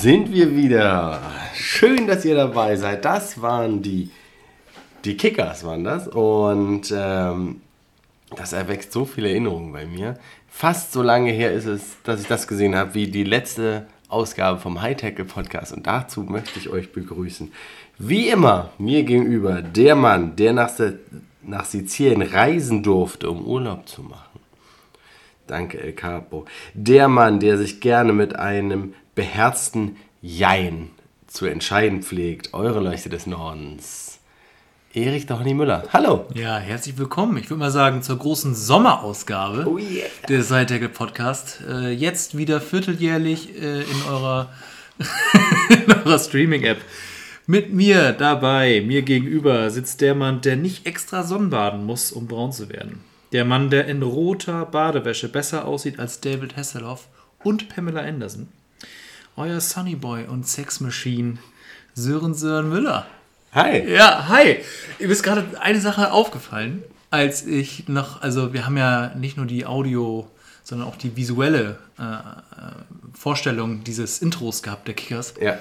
[0.00, 1.20] sind wir wieder.
[1.54, 3.04] Schön, dass ihr dabei seid.
[3.04, 4.10] Das waren die,
[5.04, 6.06] die Kickers, waren das.
[6.06, 7.60] Und ähm,
[8.36, 10.16] das erweckt so viele Erinnerungen bei mir.
[10.48, 14.60] Fast so lange her ist es, dass ich das gesehen habe, wie die letzte Ausgabe
[14.60, 15.72] vom Hightech Podcast.
[15.72, 17.52] Und dazu möchte ich euch begrüßen.
[17.98, 20.70] Wie immer, mir gegenüber der Mann, der nach,
[21.42, 24.27] nach Sizilien reisen durfte, um Urlaub zu machen.
[25.48, 26.44] Danke, El Capo.
[26.74, 30.90] Der Mann, der sich gerne mit einem beherzten Jein
[31.26, 32.52] zu entscheiden pflegt.
[32.52, 34.18] Eure Leuchte des Nordens.
[34.92, 35.84] Erich Dochny Müller.
[35.92, 36.26] Hallo.
[36.34, 37.38] Ja, herzlich willkommen.
[37.38, 40.06] Ich würde mal sagen zur großen Sommerausgabe Oh yeah.
[40.28, 41.62] des Seitdeckel Podcast.
[41.66, 44.50] Äh, jetzt wieder vierteljährlich äh, in eurer,
[45.70, 46.78] in eurer Streaming-App.
[47.46, 52.52] Mit mir dabei, mir gegenüber, sitzt der Mann, der nicht extra Sonnenbaden muss, um braun
[52.52, 53.00] zu werden.
[53.32, 57.08] Der Mann, der in roter Badewäsche besser aussieht als David Hasselhoff
[57.44, 58.48] und Pamela Anderson.
[59.36, 61.36] Euer Sunnyboy und Sexmachine
[61.94, 63.06] Sören Sören Müller.
[63.52, 63.86] Hi.
[63.86, 64.60] Ja, hi.
[64.98, 69.46] Mir ist gerade eine Sache aufgefallen, als ich noch, also wir haben ja nicht nur
[69.46, 70.30] die Audio,
[70.64, 72.16] sondern auch die visuelle äh, äh,
[73.12, 75.34] Vorstellung dieses Intros gehabt, der Kickers.
[75.38, 75.58] Ja.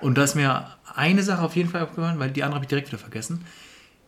[0.00, 2.68] Und da ist mir eine Sache auf jeden Fall aufgefallen, weil die andere habe ich
[2.68, 3.44] direkt wieder vergessen.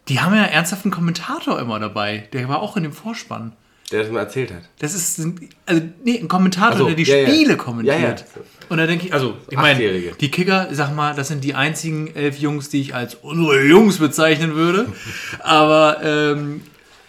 [0.08, 2.28] Die haben ja ernsthaft einen Kommentator immer dabei.
[2.32, 3.52] Der war auch in dem Vorspann.
[3.90, 4.62] Der das mal erzählt hat.
[4.80, 7.28] Das ist ein, also, nee, ein Kommentator, so, der die ja, ja.
[7.28, 8.24] Spiele Ja, kommentiert.
[8.36, 8.42] ja.
[8.68, 9.78] Und da denke ich, also, ich meine,
[10.12, 13.96] die Kicker, sag mal, das sind die einzigen elf Jungs, die ich als unsere Jungs
[13.98, 14.92] bezeichnen würde.
[15.40, 16.62] Aber, ähm,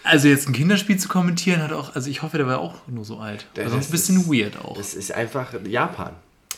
[0.03, 3.03] also jetzt ein Kinderspiel zu kommentieren, hat auch, also ich hoffe, der war auch nur
[3.03, 3.45] so alt.
[3.57, 4.77] Also sonst ein das bisschen ist- weird auch.
[4.77, 6.13] Das ist einfach Japan.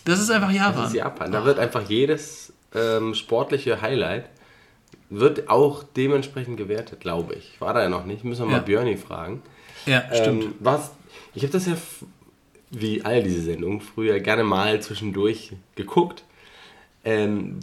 [0.06, 0.75] Das ist einfach Japan.
[0.84, 1.31] Das ist Japan.
[1.31, 4.25] Da wird einfach jedes ähm, sportliche Highlight
[5.11, 7.59] wird auch dementsprechend gewertet, glaube ich.
[7.59, 8.23] War da ja noch nicht.
[8.23, 8.57] Müssen wir Ja.
[8.57, 9.41] mal Björni fragen.
[9.85, 10.44] Ja, stimmt.
[10.44, 10.91] Ähm, was,
[11.35, 11.75] ich habe das ja,
[12.72, 16.23] wie all diese Sendungen, früher gerne mal zwischendurch geguckt.
[17.03, 17.59] Ähm,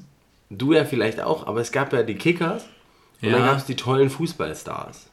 [0.51, 2.65] du ja vielleicht auch, aber es gab ja die Kickers
[3.23, 5.07] und dann gab es die tollen Fußballstars.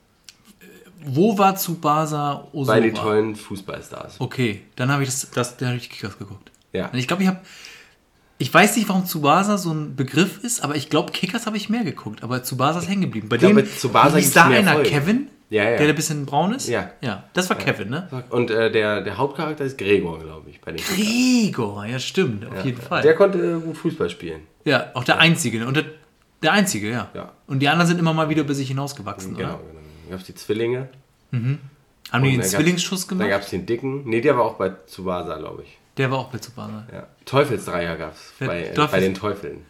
[1.07, 2.75] Wo war Tsubasa Osora?
[2.75, 4.19] Bei die tollen Fußballstars.
[4.19, 6.51] Okay, dann habe ich das, das da habe ich Kickers geguckt.
[6.73, 6.87] Ja.
[6.89, 7.39] Und ich glaube, ich habe.
[8.37, 11.69] Ich weiß nicht, warum Tsubasa so ein Begriff ist, aber ich glaube, Kickers habe ich
[11.69, 12.21] mehr geguckt.
[12.23, 13.29] Aber Tsubasa ist hängen geblieben.
[13.29, 14.89] Bei dem Tsubasa gibt's da einer Folgen.
[14.89, 15.69] Kevin, Ja, ja.
[15.69, 16.67] der der ein bisschen braun ist.
[16.67, 16.91] Ja.
[17.01, 18.09] Ja, das war Kevin, ne?
[18.29, 20.95] Und äh, der, der Hauptcharakter ist Gregor, glaube ich, bei den Kickers.
[20.97, 23.01] Gregor, ja, stimmt, auf jeden Fall.
[23.03, 24.41] Der konnte äh, gut Fußball spielen.
[24.65, 25.59] ja, auch der Einzige.
[25.59, 25.67] ne?
[25.67, 25.85] Und der,
[26.43, 27.09] der Einzige, ja.
[27.13, 27.31] Ja.
[27.47, 29.57] Und die anderen sind immer mal wieder über sich hinausgewachsen, Genau, oder?
[29.59, 29.79] genau.
[30.03, 30.89] Dann gab es die Zwillinge.
[31.31, 31.59] Haben die Und
[32.11, 33.29] einen dann gab's- Zwillingsschuss Dann gemacht?
[33.31, 34.03] gab es den Dicken.
[34.09, 35.77] Nee, der war auch bei Tsubasa, glaube ich.
[35.97, 36.85] Der war auch bei Tsubasa.
[36.91, 37.07] Ja.
[37.25, 39.65] Teufelsdreier gab es bei, äh, Teufels- bei den Teufeln.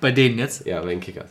[0.00, 0.66] Bei denen jetzt?
[0.66, 1.30] Ja, bei den Kickers.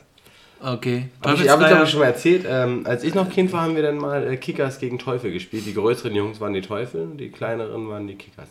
[0.61, 1.09] Okay.
[1.23, 2.45] Habe ich, hab ich Teufelsdreier- glaube ich schon mal erzählt.
[2.47, 5.65] Ähm, als ich noch Kind war, haben wir dann mal äh, Kickers gegen Teufel gespielt.
[5.65, 8.49] Die größeren Jungs waren die Teufel, die kleineren waren die Kickers.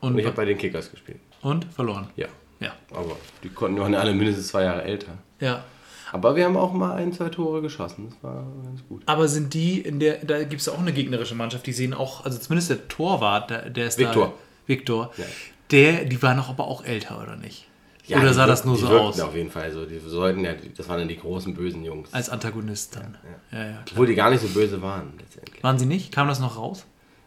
[0.00, 1.18] Und und, ich habe bei den Kickers gespielt.
[1.42, 2.08] und verloren.
[2.16, 2.26] Ja.
[2.60, 2.72] Ja.
[2.92, 5.12] Aber die konnten waren alle mindestens zwei Jahre älter.
[5.40, 5.64] Ja.
[6.12, 8.08] Aber wir haben auch mal ein, zwei Tore geschossen.
[8.10, 9.02] Das war ganz gut.
[9.06, 12.24] Aber sind die in der, da gibt es auch eine gegnerische Mannschaft, die sehen auch,
[12.24, 14.26] also zumindest der Torwart, der, der ist Viktor.
[14.26, 14.32] da.
[14.66, 15.12] Viktor.
[15.16, 15.24] Ja.
[15.70, 17.66] Der, die waren doch aber auch älter, oder nicht?
[18.06, 19.20] Ja, oder sah wirk- das nur so aus?
[19.20, 19.86] auf jeden Fall so.
[19.86, 22.12] Die sollten ja, das waren dann die großen bösen Jungs.
[22.12, 23.16] Als Antagonist dann.
[23.52, 23.64] Ja, ja.
[23.70, 23.82] klar.
[23.92, 25.62] Obwohl die gar nicht so böse waren, letztendlich.
[25.62, 26.12] Waren sie nicht?
[26.12, 26.84] Kam das noch raus?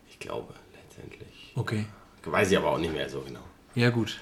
[0.10, 1.54] Ich glaube, letztendlich.
[1.56, 1.86] Okay.
[2.26, 3.40] Weiß ich aber auch nicht mehr so genau.
[3.76, 4.18] Ja, gut.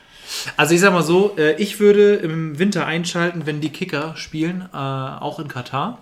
[0.57, 4.69] Also ich sag mal so, äh, ich würde im Winter einschalten, wenn die Kicker spielen,
[4.73, 5.99] äh, auch in Katar.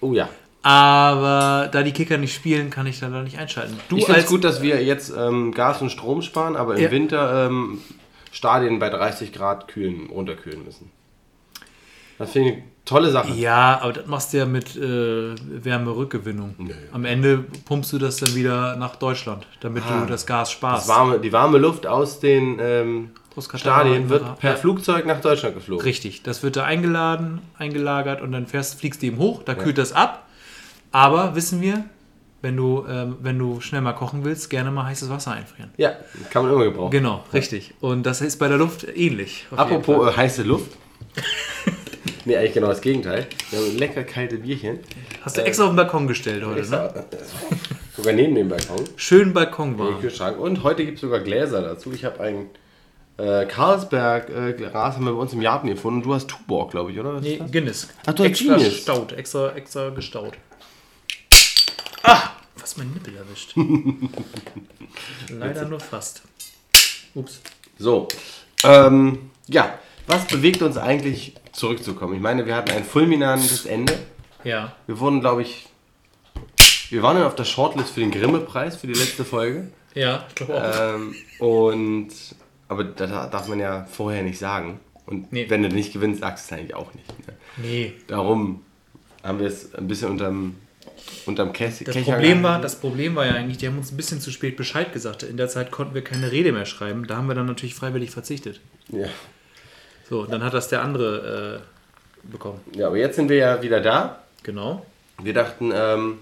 [0.00, 0.28] Oh ja.
[0.62, 3.78] Aber da die Kicker nicht spielen, kann ich dann da nicht einschalten.
[3.88, 6.82] Du Ich finde es gut, dass wir jetzt ähm, Gas und Strom sparen, aber im
[6.82, 6.90] Ja.
[6.90, 7.78] Winter ähm,
[8.30, 10.90] Stadien bei 30 Grad kühlen, runterkühlen müssen.
[12.18, 13.32] Das finde ich eine tolle Sache.
[13.32, 15.34] Ja, aber das machst du ja mit äh,
[15.64, 16.54] Wärmerückgewinnung.
[16.58, 16.74] Nö.
[16.92, 20.00] Am Ende pumpst du das dann wieder nach Deutschland, damit Ah.
[20.02, 20.86] du das Gas sparst.
[20.86, 24.32] Das warme, die warme Luft aus den ähm, Aus Stadien wird ja.
[24.32, 25.82] per Flugzeug nach Deutschland geflogen.
[25.82, 29.78] Richtig, das wird da eingeladen, eingelagert und dann fährst, fliegst du eben hoch, da kühlt
[29.78, 30.26] das ab.
[30.92, 31.84] Aber wissen wir,
[32.42, 35.70] wenn du, ähm, wenn du schnell mal kochen willst, gerne mal heißes Wasser einfrieren.
[35.76, 35.92] Ja,
[36.30, 36.90] kann man immer gebrauchen.
[36.90, 37.74] Genau, richtig.
[37.80, 39.46] Und das ist bei der Luft ähnlich.
[39.54, 40.70] Apropos äh, heiße Luft.
[42.24, 43.26] nee, eigentlich genau das Gegenteil.
[43.50, 44.78] Wir haben lecker kalte Bierchen.
[45.22, 46.60] Hast du extra auf den Balkon gestellt heute, ne?
[46.60, 47.02] Extra, äh,
[47.96, 48.84] sogar neben dem Balkon.
[48.96, 50.00] Schön Balkon war.
[50.00, 50.38] Kühlschrank.
[50.38, 51.92] Und heute gibt es sogar Gläser dazu.
[51.92, 52.46] Ich habe ein
[53.18, 55.98] äh, Carlsberg äh, Glas haben wir bei uns im Japan gefunden.
[55.98, 57.16] Und du hast Tuborg, glaube ich, oder?
[57.16, 57.38] Was Nee?
[57.52, 57.88] Guinness.
[58.06, 58.74] Ach, du hast extra Guinness.
[58.74, 60.32] gestaut, extra, extra gestaut.
[62.60, 63.54] Was mein Nippel erwischt.
[65.30, 66.22] Leider nur fast.
[67.14, 67.40] Ups.
[67.78, 68.08] So.
[68.64, 72.14] Ähm, ja, was bewegt uns eigentlich zurückzukommen?
[72.14, 73.98] Ich meine, wir hatten ein fulminantes Ende.
[74.44, 74.74] Ja.
[74.86, 75.66] Wir wurden, glaube ich,
[76.90, 79.70] wir waren dann auf der Shortlist für den Grimme-Preis für die letzte Folge.
[79.94, 80.94] Ja, ich glaube auch.
[80.96, 82.08] Ähm, und,
[82.68, 84.80] aber da darf man ja vorher nicht sagen.
[85.06, 85.48] Und Nee.
[85.48, 87.08] wenn du nicht gewinnst, sagst du es eigentlich auch nicht.
[87.26, 87.34] Ne?
[87.56, 87.94] nee.
[88.06, 88.62] Darum
[89.24, 90.56] haben wir es ein bisschen unterm,
[91.26, 91.84] unterm Käse.
[91.84, 94.56] Das Problem, war, das Problem war ja eigentlich, die haben uns ein bisschen zu spät
[94.56, 95.22] Bescheid gesagt.
[95.22, 97.06] In der Zeit konnten wir keine Rede mehr schreiben.
[97.06, 98.60] Da haben wir dann natürlich freiwillig verzichtet.
[98.88, 99.06] Ja.
[100.08, 101.62] So, dann hat das der andere
[102.24, 102.60] äh, bekommen.
[102.74, 104.24] ja, aber jetzt sind wir ja wieder da.
[104.42, 104.84] Genau.
[105.22, 106.18] Wir dachten, ähm,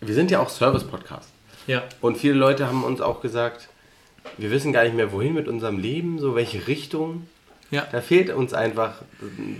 [0.00, 1.30] wir sind ja auch Service-Podcast.
[1.66, 1.82] Ja.
[2.00, 3.68] Und viele Leute haben uns auch gesagt,
[4.38, 7.26] wir wissen gar nicht mehr, wohin mit unserem Leben, so welche Richtung.
[7.70, 7.86] Ja.
[7.90, 9.02] Da fehlt uns einfach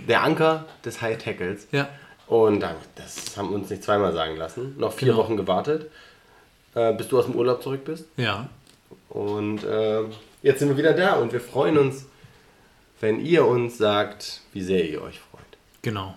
[0.07, 1.67] der Anker des High-Tackles.
[1.71, 1.89] Ja.
[2.27, 4.75] Und dann, das haben wir uns nicht zweimal sagen lassen.
[4.77, 5.19] Noch vier Genau.
[5.19, 5.89] Wochen gewartet,
[6.73, 8.05] äh, bis du aus dem Urlaub zurück bist.
[8.17, 8.49] Ja.
[9.09, 10.01] Und äh,
[10.41, 12.05] jetzt sind wir wieder da und wir freuen uns,
[12.99, 15.41] wenn ihr uns sagt, wie sehr ihr euch freut.
[15.81, 16.15] Genau.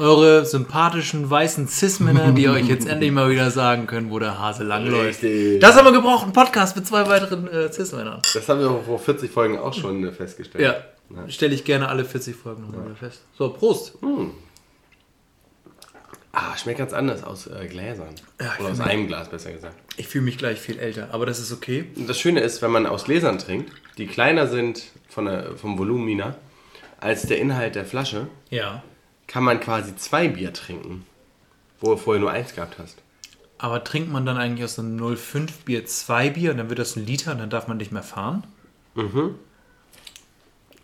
[0.00, 4.62] Eure sympathischen weißen Cis-Männer, die euch jetzt endlich mal wieder sagen können, wo der Hase
[4.64, 5.22] langläuft.
[5.22, 5.60] Richtig.
[5.60, 8.22] Das haben wir gebraucht, einen Podcast mit zwei weiteren äh, Cis-Männern.
[8.34, 10.64] Das haben wir vor 40 Folgen auch schon äh, festgestellt.
[10.64, 11.28] Ja.
[11.28, 13.22] Stelle ich gerne alle 40 Folgen nochmal wieder fest.
[13.36, 13.94] So, Prost.
[16.32, 18.14] Ah, schmeckt ganz anders aus äh, Gläsern.
[18.40, 19.74] Ja, Oder aus einem Glas, besser gesagt.
[19.96, 21.86] Ich fühle mich gleich viel älter, aber das ist okay.
[21.96, 25.78] Und das Schöne ist, wenn man aus Gläsern trinkt, die kleiner sind von der, vom
[25.78, 26.36] Volumina
[27.00, 28.82] als der Inhalt der Flasche, Ja.
[29.26, 31.06] kann man quasi zwei Bier trinken,
[31.80, 32.98] wo du vorher nur eins gehabt hast.
[33.56, 36.94] Aber trinkt man dann eigentlich aus einem 05 Bier zwei Bier und dann wird das
[36.96, 38.44] ein Liter und dann darf man nicht mehr fahren?
[38.94, 39.34] Mhm.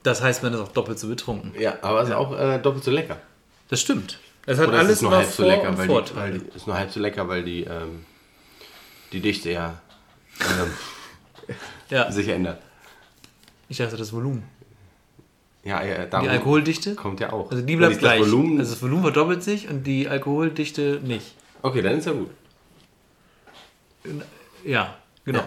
[0.03, 1.53] Das heißt, man ist auch doppelt so betrunken.
[1.59, 3.19] Ja, aber es ist auch äh, doppelt so lecker.
[3.69, 4.19] Das stimmt.
[4.47, 6.67] Es hat Oder es alles ist nur halb so lecker, weil die, weil die ist
[6.67, 8.05] nur halb so lecker, weil die, ähm,
[9.13, 9.81] die Dichte ja
[10.41, 10.71] ähm,
[11.91, 12.61] ja, sich ändert.
[13.69, 14.43] ich dachte das Volumen.
[15.63, 16.95] Ja, ja, Die Alkoholdichte?
[16.95, 17.51] kommt ja auch.
[17.51, 18.21] Also die bleibt gleich.
[18.21, 21.35] Das Volumen, Also das Volumen verdoppelt sich und die Alkoholdichte nicht.
[21.63, 22.31] okay, dann ist ja gut.
[24.65, 25.45] Ja, genau.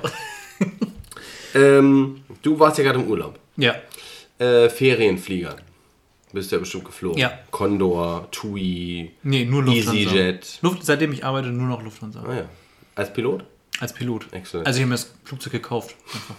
[1.54, 3.40] Ähm, du warst ja gerade im Urlaub.
[3.58, 3.76] Ja.
[4.40, 5.56] Äh, Ferienflieger.
[6.34, 7.18] Bist ja bestimmt geflogen.
[7.18, 7.32] Ja.
[7.52, 9.94] Condor, TUI, Nee, nur Lufthansa.
[9.94, 10.60] EasyJet.
[10.62, 12.22] Luft, seitdem ich arbeite, nur noch Lufthansa.
[12.28, 12.50] Ah ja.
[12.96, 13.46] Als Pilot?
[13.80, 14.28] Als Pilot.
[14.32, 14.68] Excellent.
[14.68, 15.96] Also ich habe mir das Flugzeug gekauft.
[16.14, 16.36] Einfach.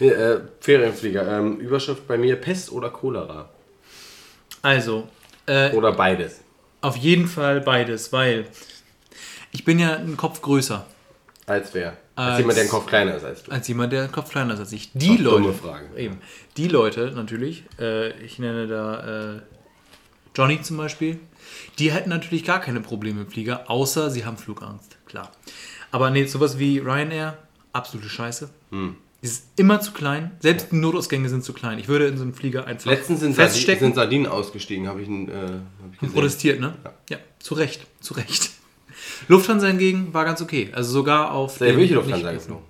[0.00, 1.38] Äh, Ferienflieger.
[1.38, 3.50] Ähm, Überschrift bei mir Pest oder Cholera.
[4.62, 5.08] Also,
[5.46, 6.40] äh, Oder beides.
[6.80, 8.46] auf jeden Fall beides, weil
[9.52, 10.86] ich bin ja ein Kopf größer
[11.46, 11.96] Als wer?
[12.16, 13.52] Als, Als- jemand, der den Kopf kleiner ist als du.
[13.52, 14.90] als jemand, der ein Kopf kleiner ist als ich.
[14.94, 15.96] Die Leute, dumme Fragen.
[15.96, 16.18] eben,
[16.56, 19.40] die Leute natürlich, äh, ich nenne da äh,
[20.34, 21.20] Johnny zum Beispiel,
[21.78, 25.30] die hätten natürlich gar keine Probleme im Flieger, außer sie haben Flugangst, klar.
[25.90, 27.36] Aber nee, sowas wie Ryanair,
[27.72, 28.48] absolute Scheiße.
[28.70, 28.96] Hm.
[29.22, 31.78] Die ist immer zu klein, selbst die Notausgänge sind zu klein.
[31.78, 33.86] Ich würde in so einem Flieger einfach Letztens sind, feststecken.
[33.86, 36.14] sind Sardinen ausgestiegen, habe ich, äh, hab ich gesehen.
[36.14, 36.74] protestiert, ne?
[37.08, 37.18] Ja.
[37.38, 38.50] zu Recht, zu Recht.
[39.28, 40.70] Lufthansa hingegen war ganz okay.
[40.72, 41.58] Also sogar auf.
[41.58, 42.64] Der welche Lufthansa nicht- geflogen?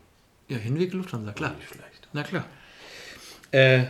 [0.49, 1.53] Ja, Hinweg Lufthansa, klar.
[1.59, 2.09] Nicht schlecht.
[2.13, 2.45] Na klar.
[3.51, 3.85] Äh,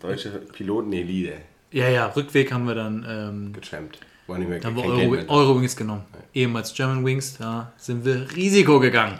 [0.00, 1.34] Deutsche Piloten Elite.
[1.72, 3.98] ja, ja, Rückweg haben wir dann, ähm, Getrampt.
[4.26, 5.16] War nicht mehr haben wir Euro.
[5.28, 6.04] Eurowings genommen.
[6.34, 9.18] Ehemals German Wings, da sind wir Risiko gegangen.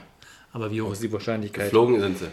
[0.53, 1.67] Aber wie hoch ist die Wahrscheinlichkeit?
[1.67, 2.27] Geflogen sind sie.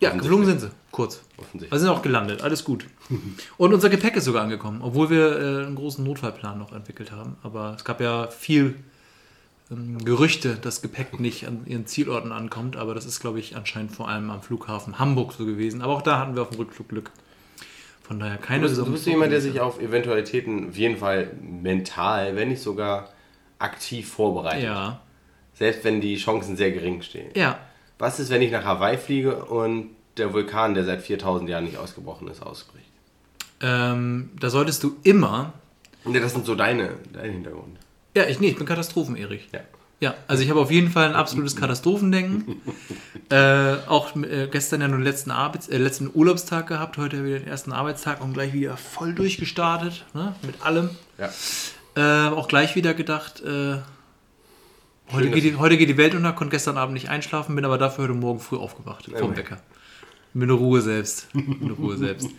[0.00, 0.70] Ja, geflogen sind sie.
[0.90, 1.22] Kurz.
[1.36, 1.70] Offensichtlich.
[1.72, 2.86] Wir sind auch gelandet, alles gut.
[3.56, 7.36] Und unser Gepäck ist sogar angekommen, obwohl wir äh, einen großen Notfallplan noch entwickelt haben.
[7.42, 8.76] Aber es gab ja viel
[9.68, 12.76] Gerüchte, dass Gepäck nicht an ihren Zielorten ankommt.
[12.76, 15.82] Aber das ist, glaube ich, anscheinend vor allem am Flughafen Hamburg so gewesen.
[15.82, 17.10] Aber auch da hatten wir auf dem Rückflug Glück.
[18.02, 21.32] Von daher keine Du bist, du bist jemand, der sich auf Eventualitäten auf jeden Fall
[21.40, 23.10] mental, wenn nicht sogar
[23.58, 24.62] aktiv vorbereitet.
[24.62, 25.00] Ja.
[25.54, 27.30] Selbst wenn die Chancen sehr gering stehen.
[27.34, 27.58] Ja.
[27.98, 31.78] Was ist, wenn ich nach Hawaii fliege und der Vulkan, der seit 4000 Jahren nicht
[31.78, 32.86] ausgebrochen ist, ausbricht?
[33.60, 35.54] Ähm, da solltest du immer.
[36.04, 37.78] Ne, das sind so deine, dein Hintergrund.
[38.16, 39.50] Ja, ich, nee, ich bin Katastrophen-Erich.
[39.52, 39.60] Ja.
[40.00, 42.62] Ja, also ich habe auf jeden Fall ein absolutes Katastrophendenken.
[43.30, 47.40] äh, auch äh, gestern ja nur den letzten, Arbeits-, äh, letzten Urlaubstag gehabt, heute wieder
[47.40, 50.90] den ersten Arbeitstag und gleich wieder voll durchgestartet, ne, mit allem.
[51.18, 51.30] Ja.
[51.94, 53.76] Äh, auch gleich wieder gedacht, äh,
[55.12, 57.76] heute, geht die, heute geht die Welt unter, konnte gestern Abend nicht einschlafen, bin aber
[57.76, 59.36] dafür heute Morgen früh aufgewacht, vom immerhin.
[59.36, 59.58] Wecker.
[60.32, 61.34] Mit der Ruhe selbst.
[61.34, 62.30] Mit der Ruhe selbst.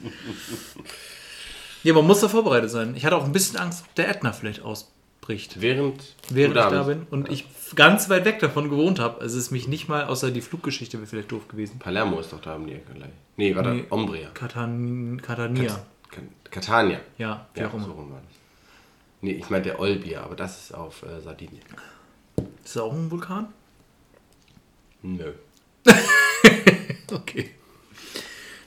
[1.84, 2.96] Ja, man muss da vorbereitet sein.
[2.98, 4.62] Ich hatte auch ein bisschen Angst, ob der Ätna vielleicht
[5.28, 5.62] ausbricht.
[5.62, 9.20] Während, Während ich da bin und ich ganz weit weg davon gewohnt habe.
[9.22, 11.80] Also es ist mich nicht mal, außer die Fluggeschichte wäre vielleicht doof gewesen.
[11.80, 13.10] Palermo ist doch da um die Ecke gleich.
[13.36, 13.84] Nee, warte, Nee.
[13.90, 14.30] Umbria.
[14.34, 15.80] Katan, Catania.
[16.10, 17.00] Kat- Catania.
[17.18, 17.86] Ja, wie Ja, auch immer.
[17.86, 18.38] so rum war das.
[19.22, 21.62] Nee, ich meinte der Olbia, aber das ist auf äh, Sardinien.
[22.64, 23.48] Ist das auch ein Vulkan?
[25.02, 25.34] Nö.
[27.10, 27.52] Okay.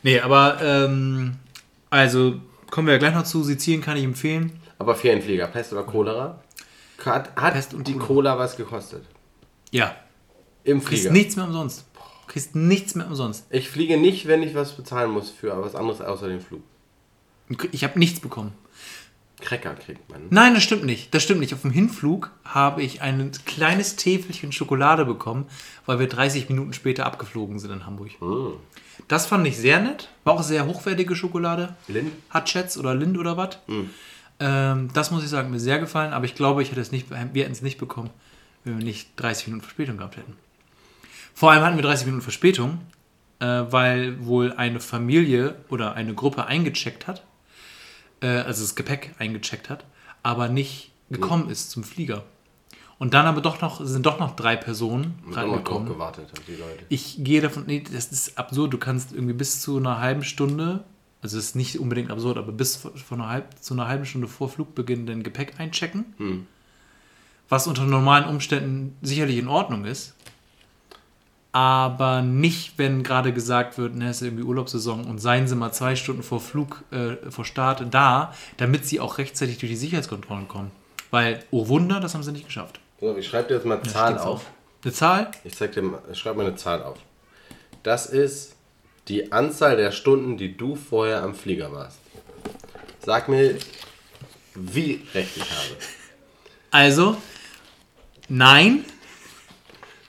[0.02, 1.36] Nee, aber ähm,
[1.90, 2.40] also
[2.70, 3.42] kommen wir ja gleich noch zu.
[3.42, 4.58] Sizilien kann ich empfehlen.
[4.78, 6.42] Aber Ferienflieger, Pest oder Cholera?
[7.04, 7.96] Hat, hat und die.
[7.96, 9.04] Cola was gekostet?
[9.70, 9.94] Ja.
[10.64, 11.12] Im Kriegst Flieger.
[11.12, 11.84] nichts mehr umsonst.
[12.26, 13.46] Kriegst nichts mehr umsonst.
[13.50, 16.62] Ich fliege nicht, wenn ich was bezahlen muss für was anderes außer den Flug.
[17.72, 18.52] Ich habe nichts bekommen.
[19.40, 20.22] Cracker kriegt man.
[20.30, 21.14] Nein, das stimmt nicht.
[21.14, 21.54] Das stimmt nicht.
[21.54, 25.46] Auf dem Hinflug habe ich ein kleines Täfelchen Schokolade bekommen,
[25.86, 28.10] weil wir 30 Minuten später abgeflogen sind in Hamburg.
[29.08, 30.10] Das fand ich sehr nett.
[30.24, 31.74] War auch sehr hochwertige Schokolade.
[31.88, 32.12] Lind?
[32.28, 33.58] Hatschets oder Lind oder was.
[34.40, 37.10] Ähm, das muss ich sagen, mir sehr gefallen, aber ich glaube, ich hätte es nicht,
[37.10, 38.10] wir hätten es nicht bekommen,
[38.64, 40.36] wenn wir nicht 30 Minuten Verspätung gehabt hätten.
[41.34, 42.80] Vor allem hatten wir 30 Minuten Verspätung,
[43.38, 47.24] äh, weil wohl eine Familie oder eine Gruppe eingecheckt hat,
[48.22, 49.84] äh, also das Gepäck eingecheckt hat,
[50.22, 52.24] aber nicht gekommen ist zum Flieger.
[52.98, 55.88] Und dann aber doch noch, sind doch noch drei Personen Und reingekommen.
[55.88, 56.84] gewartet die Leute.
[56.90, 58.74] Ich gehe davon, nee, das ist absurd.
[58.74, 60.84] Du kannst irgendwie bis zu einer halben Stunde,
[61.22, 64.28] also es ist nicht unbedingt absurd, aber bis vor einer halb, zu einer halben Stunde
[64.28, 66.46] vor Flugbeginn dein Gepäck einchecken.
[67.48, 70.14] Was unter normalen Umständen sicherlich in Ordnung ist.
[71.52, 75.72] Aber nicht, wenn gerade gesagt wird, ne, es ist irgendwie Urlaubssaison und seien Sie mal
[75.72, 80.46] zwei Stunden vor Flug, äh, vor Start da, damit Sie auch rechtzeitig durch die Sicherheitskontrollen
[80.46, 80.70] kommen.
[81.10, 82.78] Weil, oh Wunder, das haben sie nicht geschafft.
[83.00, 84.26] So, ich schreibe dir jetzt mal Zahlen auf.
[84.26, 84.42] auch.
[84.84, 85.30] Eine Zahl?
[85.44, 86.98] Ich zeig dir ich schreibe mal eine Zahl auf.
[87.82, 88.54] Das ist
[89.10, 91.98] die Anzahl der Stunden, die du vorher am Flieger warst.
[93.04, 93.56] Sag mir,
[94.54, 95.76] wie recht ich habe.
[96.70, 97.16] Also,
[98.28, 98.84] nein.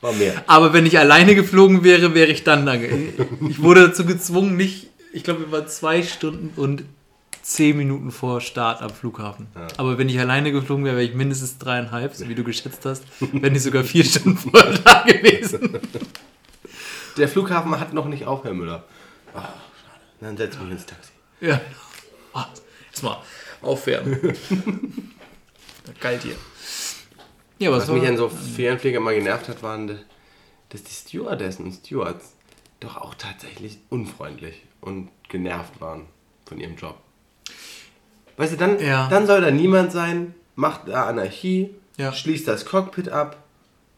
[0.01, 0.43] War mehr.
[0.47, 2.75] Aber wenn ich alleine geflogen wäre, wäre ich dann da.
[2.75, 3.13] ge-
[3.49, 4.87] Ich wurde dazu gezwungen, nicht.
[5.13, 6.83] Ich glaube, wir waren zwei Stunden und
[7.41, 9.47] zehn Minuten vor Start am Flughafen.
[9.77, 13.03] Aber wenn ich alleine geflogen wäre, wäre ich mindestens dreieinhalb, so wie du geschätzt hast.
[13.19, 15.79] Wenn nicht sogar vier Stunden vorher da gewesen.
[17.17, 18.83] Der Flughafen hat noch nicht auf, Herr Müller.
[19.33, 19.53] Ah, schade.
[20.21, 21.11] Dann setz mich ins Taxi.
[21.41, 21.59] Ja.
[22.33, 22.47] Ah,
[22.89, 23.17] Erstmal
[23.61, 24.19] aufwärmen.
[25.99, 26.35] Geil hier.
[27.59, 29.99] Ja, Was war, mich an so Ferienflieger mal genervt hat, waren,
[30.69, 32.33] dass die Stewardessen und Stewards
[32.79, 36.05] doch auch tatsächlich unfreundlich und genervt waren
[36.45, 36.97] von ihrem Job.
[38.37, 39.07] Weißt du, dann, Ja.
[39.09, 42.11] dann soll da niemand sein, macht da Anarchie, Ja.
[42.13, 43.37] schließt das Cockpit ab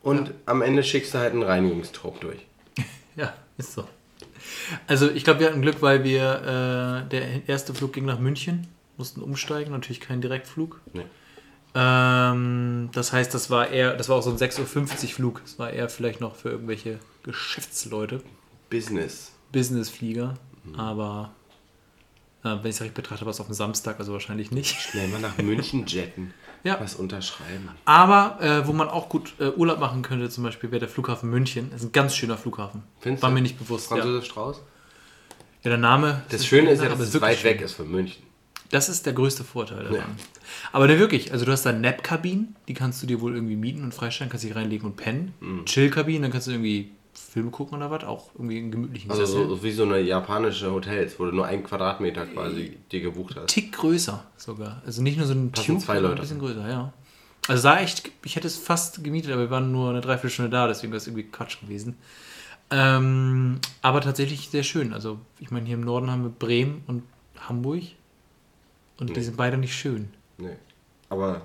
[0.01, 2.45] und am Ende schickst du halt einen Reinigungstrupp durch.
[3.15, 3.87] Ja, ist so.
[4.87, 8.67] Also ich glaube, wir hatten Glück, weil wir, äh, der erste Flug ging nach München,
[8.97, 10.81] mussten umsteigen, natürlich kein Direktflug.
[10.93, 11.05] Nee.
[11.75, 15.41] Ähm, das heißt, das war eher, das war auch so ein 6.50 Uhr Flug.
[15.43, 18.21] Das war eher vielleicht noch für irgendwelche Geschäftsleute,
[18.69, 19.31] Business.
[19.51, 20.35] Businessflieger.
[20.77, 21.31] Aber
[22.43, 24.79] äh, wenn ich es recht betrachte, war es auf dem Samstag, also wahrscheinlich nicht.
[24.79, 26.33] Schnell mal nach München jetten.
[26.63, 26.79] Ja.
[26.79, 27.69] Was unterschreiben.
[27.85, 31.29] Aber äh, wo man auch gut äh, Urlaub machen könnte, zum Beispiel, wäre der Flughafen
[31.29, 31.69] München.
[31.71, 32.83] Das ist ein ganz schöner Flughafen.
[33.01, 33.35] Findest war du?
[33.35, 33.91] mir nicht bewusst.
[33.91, 33.97] Ja.
[33.97, 34.61] Französisch Strauß?
[35.63, 36.21] ja, der Name.
[36.29, 37.65] Das Schöne ist ja, dass es weit weg schön.
[37.65, 38.23] ist von München.
[38.69, 39.95] Das ist der größte Vorteil daran.
[39.95, 40.05] Ja.
[40.71, 43.83] Aber ne, wirklich, also du hast da Nap-Kabinen, die kannst du dir wohl irgendwie mieten
[43.83, 45.33] und freistellen, kannst dich reinlegen und pennen.
[45.41, 45.65] Mhm.
[45.65, 49.63] Chill-Kabinen, dann kannst du irgendwie Filme gucken oder was, auch irgendwie in gemütlichen Also so,
[49.63, 53.47] wie so eine japanische Hotels, wo du nur einen Quadratmeter quasi dir gebucht hast.
[53.47, 54.81] Tick größer sogar.
[54.85, 56.21] Also nicht nur so ein Passen zwei sondern Leute.
[56.21, 56.93] ein bisschen größer, ja.
[57.47, 60.67] Also sah echt, ich hätte es fast gemietet, aber wir waren nur eine Dreiviertelstunde da,
[60.67, 61.97] deswegen wäre es irgendwie Quatsch gewesen.
[62.71, 64.93] Ähm, aber tatsächlich sehr schön.
[64.93, 67.03] Also ich meine, hier im Norden haben wir Bremen und
[67.47, 67.83] Hamburg
[68.99, 70.09] und die sind beide nicht schön.
[70.37, 70.55] Nee.
[71.09, 71.41] Aber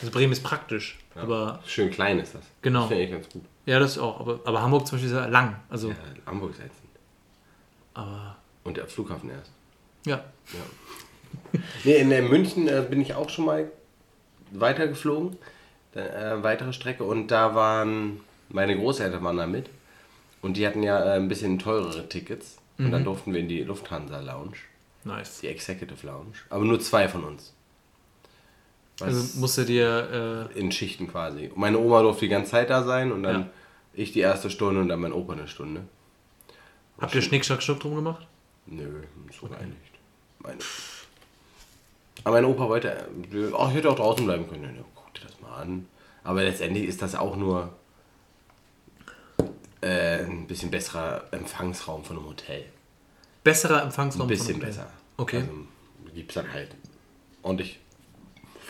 [0.00, 2.42] Also Bremen ist praktisch, ja, aber schön klein ist das.
[2.62, 2.80] Genau.
[2.80, 3.42] Das finde ich ganz gut.
[3.66, 4.20] Ja, das auch.
[4.20, 5.56] Aber, aber Hamburg zum Beispiel ist ja lang.
[5.68, 5.94] Also, Ja,
[6.26, 6.88] Hamburg ist ätzend.
[7.94, 9.50] aber Und der Flughafen erst.
[10.06, 10.24] ja.
[11.84, 13.70] Nee, in äh, München äh, bin ich auch schon mal
[14.52, 15.36] weitergeflogen.
[15.94, 17.04] äh, weitere Strecke.
[17.04, 19.68] Und da waren, meine Großeltern waren da mit.
[20.42, 22.56] Und die hatten ja äh, ein bisschen teurere Tickets.
[22.78, 22.92] Und Mhm.
[22.92, 24.56] dann durften wir in die Lufthansa Lounge,
[25.04, 25.40] Nice.
[25.40, 26.32] die Executive Lounge.
[26.48, 27.52] Aber nur zwei von uns.
[29.02, 31.46] Also musst du dir, in Schichten quasi.
[31.48, 33.46] Und meine Oma durfte die ganze Zeit da sein und dann Ja.
[33.94, 35.80] ich die erste Stunde und dann mein Opa eine Stunde.
[35.80, 38.26] äh, habt ihr Schnick, Schnack, Schnuck drum gemacht?
[38.66, 39.02] Nö,
[39.40, 39.76] so gar nicht.
[40.40, 40.58] Meine,
[42.24, 44.64] aber mein Opa wollte, äh, ach, ich hätte auch draußen bleiben können.
[44.76, 45.86] Ja, guck dir das mal an.
[46.22, 47.72] Aber letztendlich ist das auch nur
[49.80, 52.64] äh, ein bisschen besserer Empfangsraum von einem Hotel.
[53.42, 54.86] Besserer Empfangsraum Ein bisschen besser.
[55.16, 55.38] Okay.
[55.38, 56.74] Also gibt es dann halt
[57.42, 57.78] ordentlich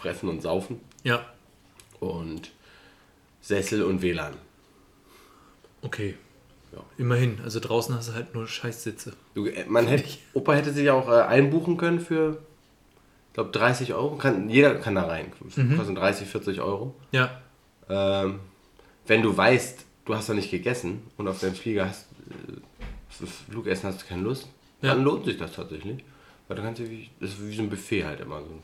[0.00, 1.25] fressen und saufen Ja,
[2.00, 2.50] und
[3.40, 4.35] Sessel und WLAN.
[5.83, 6.14] okay.
[6.73, 6.78] Ja.
[6.99, 7.40] Immerhin.
[7.42, 9.12] Also draußen hast du halt nur Scheißsitze.
[9.35, 10.04] Du, äh, man hätte,
[10.35, 12.38] Opa hätte sich auch äh, einbuchen können für,
[13.28, 14.14] ich glaube, 30 Euro.
[14.16, 15.33] Kann, jeder kann da rein.
[15.57, 15.76] Mhm.
[15.76, 16.95] Kosten 30, 40 Euro.
[17.11, 17.40] Ja.
[17.88, 18.38] Ähm,
[19.09, 23.88] wenn du weißt, du hast noch nicht gegessen und auf deinem Flieger hast, äh, Flugessen
[23.88, 24.47] hast du keine Lust,
[24.80, 24.95] Ja.
[24.95, 26.04] dann lohnt sich das tatsächlich.
[26.47, 28.38] Weil du kannst du wie, das ist wie so ein Buffet halt immer.
[28.42, 28.61] So.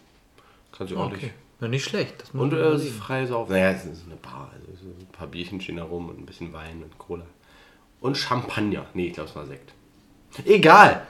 [0.77, 1.25] Kannst du ordentlich.
[1.25, 1.33] Okay.
[1.61, 2.15] Ja, nicht schlecht.
[2.21, 3.53] Das Und äh, frei saufen.
[3.53, 4.51] Naja, es ist eine Bar.
[4.55, 7.25] Also so ein paar Bierchen stehen da rum und ein bisschen Wein und Cola.
[8.01, 8.85] Und Champagner.
[8.93, 9.73] Nee, ich glaube, es war Sekt.
[10.45, 11.07] Egal.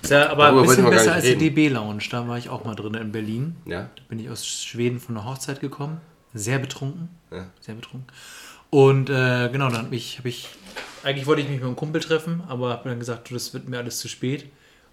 [0.00, 1.54] Ist ja aber Darüber ein bisschen besser als die reden.
[1.54, 2.04] DB-Lounge.
[2.10, 3.56] Da war ich auch mal drin in Berlin.
[3.66, 3.90] Ja.
[3.94, 6.00] Da bin ich aus Schweden von der Hochzeit gekommen.
[6.34, 7.08] Sehr betrunken.
[7.30, 7.46] Ja.
[7.60, 8.06] Sehr betrunken.
[8.70, 10.48] Und äh, genau, dann habe ich, hab ich,
[11.02, 13.68] eigentlich wollte ich mich mit einem Kumpel treffen, aber habe dann gesagt, du, das wird
[13.68, 14.46] mir alles zu spät.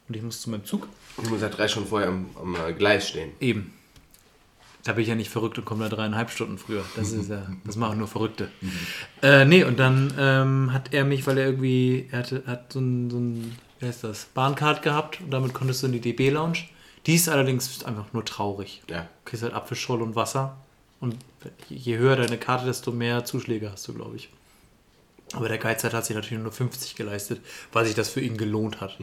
[0.10, 0.88] Und ich muss zu meinem Zug.
[1.22, 3.32] Ich muss ja drei Stunden vorher am, am äh, Gleis stehen.
[3.39, 3.74] Eben.
[4.84, 6.84] Da bin ich ja nicht verrückt und komme da dreieinhalb Stunden früher.
[6.95, 8.50] Das ist ja, das machen nur Verrückte.
[9.22, 12.80] Äh, nee, und dann ähm, hat er mich, weil er irgendwie, er hatte, hat so
[12.80, 16.60] ein, so ein, wie heißt das, Bahncard gehabt und damit konntest du in die DB-Lounge.
[17.06, 18.82] Die ist allerdings einfach nur traurig.
[18.89, 19.02] Ja.
[19.02, 20.58] Du kriegst halt Apfelschorle und Wasser.
[21.02, 21.17] Und
[21.69, 24.30] je höher deine Karte, desto mehr Zuschläge hast du, glaube ich.
[25.34, 27.41] Aber der Geizhalt hat sich natürlich nur 50 geleistet,
[27.72, 28.98] weil sich das für ihn gelohnt hat.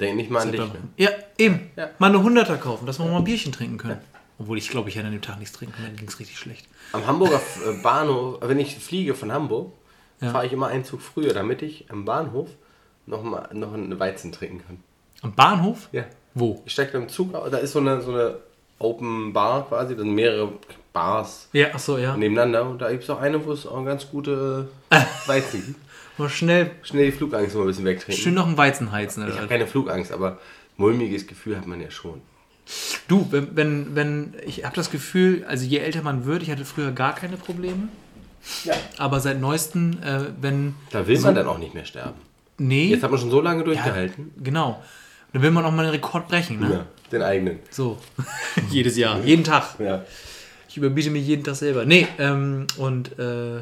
[0.00, 0.60] Denk nicht mal an dich.
[0.60, 0.70] Ne?
[0.96, 1.70] Ja, eben.
[1.76, 1.90] Ja.
[1.98, 3.98] Mal eine Hunderter kaufen, dass wir mal ein Bierchen trinken können.
[4.38, 6.38] Obwohl ich glaube, ich hätte an dem Tag nichts trinken können, dann ging es richtig
[6.38, 6.66] schlecht.
[6.92, 9.72] Am Hamburger äh, Bahnhof, wenn ich fliege von Hamburg,
[10.20, 10.30] Ja.
[10.30, 12.48] fahre ich immer einen Zug früher, damit ich am Bahnhof
[13.06, 14.78] noch, mal, noch einen Weizen trinken kann.
[15.22, 15.88] Am Bahnhof?
[15.92, 16.04] Ja.
[16.34, 16.62] Wo?
[16.66, 18.36] Ich steige beim Zug, da ist so eine, so eine
[18.78, 20.52] Open Bar quasi, da sind mehrere
[20.92, 22.14] Bars Ja, ach so, ja.
[22.14, 24.68] nebeneinander und da gibt es auch eine, wo es auch ganz gute
[25.26, 25.80] Weizen gibt.
[26.18, 28.22] Mal schnell, Schnell die Flugangst mal ein bisschen wegtrinken.
[28.22, 29.28] schön noch ein Weizen heizen.
[29.28, 30.38] Ich habe keine Flugangst, aber
[30.76, 32.20] mulmiges Gefühl hat man ja schon.
[33.06, 36.64] Du, wenn, wenn, wenn ich habe das Gefühl, also je älter man wird, ich hatte
[36.64, 37.88] früher gar keine Probleme.
[38.64, 38.74] Ja.
[38.98, 40.74] Aber seit neuestem, äh, wenn.
[40.90, 42.20] Da will man dann auch nicht mehr sterben.
[42.58, 42.88] Nee.
[42.88, 44.32] Jetzt hat man schon so lange ja, durchgehalten.
[44.42, 44.82] genau.
[45.32, 46.70] Dann will man auch mal einen Rekord brechen, ne?
[46.70, 47.58] Ja, den eigenen.
[47.70, 47.98] So.
[48.70, 49.20] Jedes Jahr.
[49.22, 49.78] Jeden Tag.
[49.78, 50.04] Ja.
[50.68, 51.84] Ich überbiete mich jeden Tag selber.
[51.84, 53.60] Nee, ähm, und äh,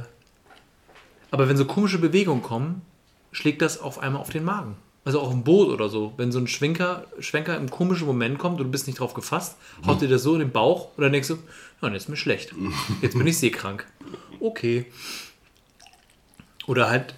[1.35, 2.83] aber wenn so komische Bewegungen kommen,
[3.33, 4.77] schlägt das auf einmal auf den Magen.
[5.05, 6.13] Also auch im Boot oder so.
[6.17, 9.57] Wenn so ein Schwenker, Schwenker im komischen Moment kommt und du bist nicht drauf gefasst,
[9.85, 11.39] haut dir das so in den Bauch und dann denkst du,
[11.83, 12.55] ja, jetzt ist mir schlecht.
[13.03, 13.85] Jetzt bin ich seekrank.
[14.39, 14.87] Okay.
[16.69, 17.17] Oder halt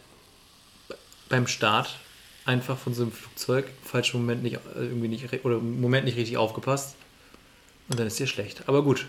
[1.29, 1.98] beim Start
[2.46, 6.16] einfach von so einem Flugzeug falschen Moment nicht äh, irgendwie nicht oder im Moment nicht
[6.16, 6.96] richtig aufgepasst
[7.90, 8.66] und dann ist dir schlecht.
[8.66, 9.09] Aber gut,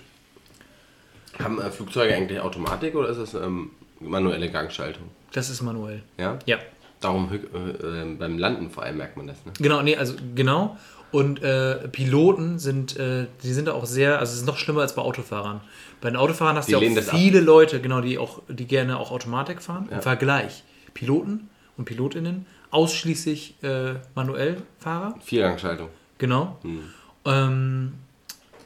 [1.39, 5.03] Haben äh, Flugzeuge eigentlich Automatik oder ist das ähm, manuelle Gangschaltung?
[5.33, 6.01] das ist manuell.
[6.17, 6.39] Ja.
[6.45, 6.57] Ja,
[6.99, 9.37] Darum äh, äh, beim Landen vor allem merkt man das.
[9.45, 9.53] Ne?
[9.59, 10.77] genau, nee, also genau.
[11.11, 14.93] Und äh, Piloten sind, äh, die sind auch sehr, also es ist noch schlimmer als
[14.95, 15.61] bei Autofahrern.
[16.01, 17.15] Bei den Autofahrern hast du ja auch das ab.
[17.17, 19.87] viele Leute, genau, die auch, die gerne auch Automatik fahren.
[19.89, 19.97] Ja.
[19.97, 20.63] Im Vergleich.
[20.93, 25.15] Piloten und Pilotinnen ausschließlich äh, manuell Fahrer.
[25.23, 25.89] Viergangschaltung.
[26.17, 26.57] Genau.
[26.63, 26.81] Hm.
[27.25, 27.93] Ähm,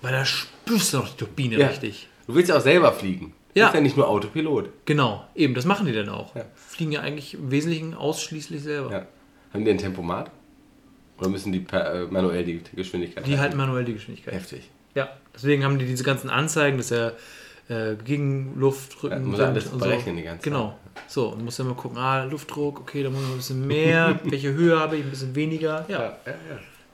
[0.01, 1.67] weil da spürst du noch die Turbine Ja.
[1.67, 2.07] richtig.
[2.27, 3.33] Du willst ja auch selber fliegen.
[3.53, 3.65] Ja.
[3.65, 4.69] bist ja nicht nur Autopilot.
[4.85, 6.35] Genau, eben, das machen die dann auch.
[6.35, 6.45] Ja.
[6.55, 8.91] Fliegen ja eigentlich im Wesentlichen ausschließlich selber.
[8.91, 9.05] Ja.
[9.53, 10.31] Haben die ein Tempomat?
[11.19, 13.41] Oder müssen die per, äh, manuell die Geschwindigkeit Die halten?
[13.41, 14.33] halten manuell die Geschwindigkeit.
[14.33, 14.69] Heftig.
[14.95, 17.13] Ja, deswegen haben die diese ganzen Anzeigen, dass er
[17.69, 20.77] äh, gegen Luftdrücken Ja, muss sind alles und berechnen die ganze Genau.
[21.07, 24.19] So, und muss dann mal gucken, ah, Luftdruck, okay, da muss man ein bisschen mehr,
[24.23, 25.85] welche Höhe habe ich, ein bisschen weniger.
[25.87, 26.33] Ja, ja.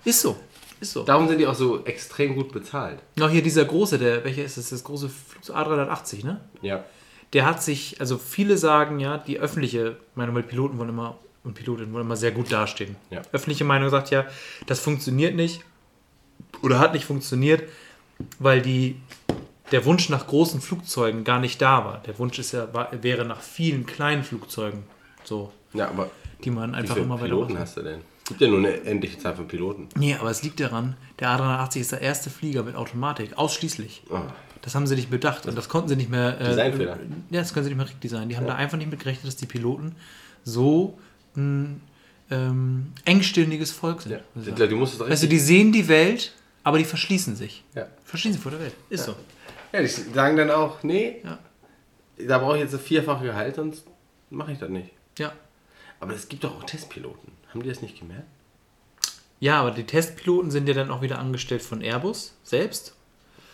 [0.03, 0.35] ist so.
[0.79, 1.03] Ist so.
[1.03, 2.99] Darum sind die auch so extrem gut bezahlt.
[3.15, 4.69] Noch hier dieser große, der, welcher ist das?
[4.69, 6.41] Das große Flugzeug A380, ne?
[6.61, 6.83] Ja.
[7.33, 11.55] Der hat sich, also viele sagen ja, die öffentliche Meinung, weil Piloten wollen immer und
[11.55, 12.95] Pilotinnen wollen immer sehr gut dastehen.
[13.09, 13.21] Ja.
[13.31, 14.25] Öffentliche Meinung sagt ja,
[14.67, 15.61] das funktioniert nicht
[16.61, 17.63] oder hat nicht funktioniert,
[18.39, 18.97] weil die,
[19.71, 22.03] der Wunsch nach großen Flugzeugen gar nicht da war.
[22.05, 24.83] Der Wunsch ist ja, war, wäre nach vielen kleinen Flugzeugen,
[25.23, 26.09] so, Ja, aber
[26.43, 28.01] die man wie einfach viele immer weiter Piloten hast du denn?
[28.27, 29.87] Gibt ja nur eine endliche Zahl von Piloten.
[29.95, 34.03] Nee, aber es liegt daran, der A380 ist der erste Flieger mit Automatik, ausschließlich.
[34.09, 34.19] Oh.
[34.61, 36.39] Das haben sie nicht bedacht und das konnten sie nicht mehr.
[36.41, 36.99] Äh, Designfehler.
[37.29, 38.27] Ja, das können sie nicht mehr richtig designen.
[38.29, 39.95] Die haben da einfach nicht mit gerechnet, dass die Piloten
[40.43, 40.97] so
[41.37, 41.81] ein
[42.29, 44.19] ähm, engstirniges Volk sind.
[44.35, 44.67] Ja.
[44.67, 45.29] Du, musst es richtig.
[45.29, 47.63] die sehen die Welt, aber die verschließen sich.
[47.75, 47.87] Ja.
[48.03, 48.73] Verschließen sich vor der Welt.
[48.89, 49.15] Ist so.
[49.71, 51.39] ja, die sagen dann auch, nee, Ja.
[52.27, 53.85] da brauche ich jetzt das vierfache Gehalt, sonst
[54.29, 54.89] mache ich das nicht.
[55.17, 55.31] Ja.
[56.01, 57.36] Aber es gibt doch auch Testpiloten.
[57.57, 58.27] Haben die das nicht gemerkt?
[59.39, 62.95] Ja, aber die Testpiloten sind ja dann auch wieder angestellt von Airbus selbst.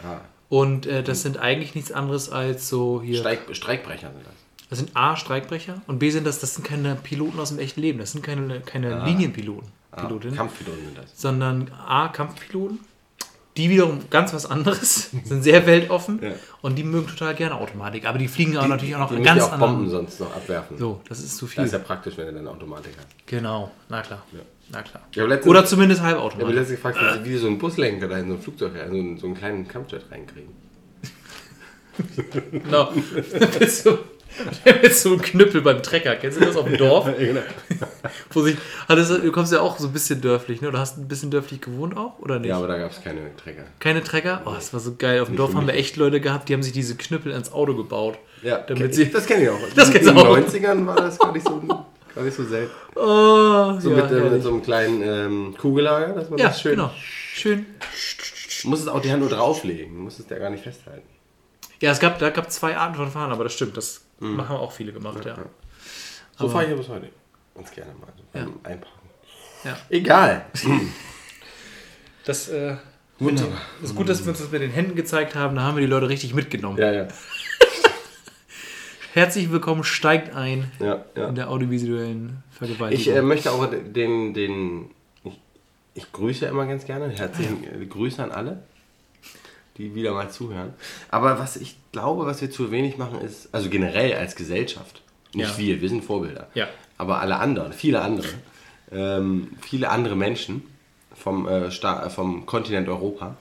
[0.04, 0.22] Ah.
[0.50, 3.18] Und äh, das sind eigentlich nichts anderes als so hier.
[3.20, 4.34] Streik, Streikbrecher sind das.
[4.70, 7.80] Das sind A, Streikbrecher und B sind das, das sind keine Piloten aus dem echten
[7.82, 8.00] Leben.
[8.00, 9.72] Das sind keine, keine Linienpiloten.
[9.92, 11.20] Ah, Kampfpiloten sind das.
[11.22, 12.80] sondern A, Kampfpiloten.
[13.56, 16.32] Die wiederum ganz was anderes, sind sehr weltoffen Ja.
[16.62, 18.06] und die mögen total gerne Automatik.
[18.08, 20.78] Aber die fliegen auch natürlich auch noch Die ganz ja auch Bomben sonst noch abwerfen.
[20.78, 21.64] So, das ist zu Das viel.
[21.66, 23.08] ist ja praktisch, wenn du dann Automatik hast.
[23.28, 24.24] Genau, na klar.
[24.32, 24.40] Ja.
[24.72, 25.04] Na klar.
[25.14, 26.56] Letztens, Oder zumindest ich habe Halbautomatik.
[26.56, 29.18] letztens gefragt, wie wie sie so einen Buslenker da in so ein Flugzeug, also in
[29.20, 30.50] so einen kleinen Kampfjet reinkriegen.
[32.52, 32.92] Genau.
[33.60, 34.00] mit,
[34.66, 36.16] so, mit so einem Knüppel beim Trecker.
[36.16, 37.08] Kennst du das auf dem Dorf?
[37.18, 37.42] genau.
[38.32, 40.68] Wo sich, hattest, du du kommst ja auch so ein bisschen dörflich, ne?
[40.70, 42.20] Oder hast ein bisschen dörflich gewohnt auch?
[42.20, 42.50] Oder nicht?
[42.50, 43.64] Ja, aber da gab es keine Träger.
[43.80, 44.42] Keine Trecker?
[44.46, 45.20] Oh, das war so geil.
[45.22, 47.52] Auf dem Nicht Dorf haben wir echt Leute gehabt, die haben sich diese Knüppel ans
[47.54, 48.18] Auto gebaut.
[48.42, 49.60] Ja, Damit kenn- sie- das kenne ich auch.
[49.76, 50.38] Das in kennst du den auch.
[50.38, 51.62] 90ern war das gar nicht so,
[52.16, 52.72] gar nicht so selten.
[52.96, 56.60] Oh, So ja, mit, äh, mit so einem kleinen ähm, Kugellager, dass man ja das
[56.62, 56.72] schön.
[56.76, 56.92] genau.
[57.36, 57.66] Schön.
[58.64, 59.94] Du musst es auch die Hand nur drauflegen.
[59.96, 61.08] Du musst es ja gar nicht festhalten.
[61.84, 63.76] Ja, es gab, da gab zwei Arten von Fahren, aber das stimmt.
[63.76, 65.36] Das haben auch viele gemacht, ja.
[65.36, 67.10] So Aber- fahre ich ja bis heute.
[67.54, 68.08] Ganz gerne mal.
[68.18, 69.10] So beim Einparken.
[69.66, 69.78] Ja.
[69.90, 70.46] Egal.
[72.26, 72.78] Das äh,
[73.20, 73.58] Wunderbar.
[73.84, 75.58] ist gut, dass wir uns das mit den Händen gezeigt haben.
[75.58, 76.78] Da haben wir die Leute richtig mitgenommen.
[76.78, 77.08] Ja, ja.
[79.14, 81.28] Herzlich willkommen, steigt ein ja, ja.
[81.28, 83.14] in der audiovisuellen Ich Vergewaltigung.
[83.18, 84.90] äh, möchte auch den, den
[85.26, 85.38] ich,
[85.96, 87.10] ich grüße immer ganz gerne.
[87.10, 88.64] Herzlichen äh, Grüße an alle,
[89.78, 90.74] die wieder mal zuhören.
[91.10, 95.02] Aber was ich glaube, was wir zu wenig machen, ist, also generell als Gesellschaft,
[95.34, 95.58] nicht Ja.
[95.58, 96.68] wir, wir sind Vorbilder, Ja.
[96.98, 98.28] aber alle anderen, viele andere,
[98.92, 100.62] ähm, viele andere Menschen
[101.16, 103.36] vom, äh, äh, vom Kontinent Europa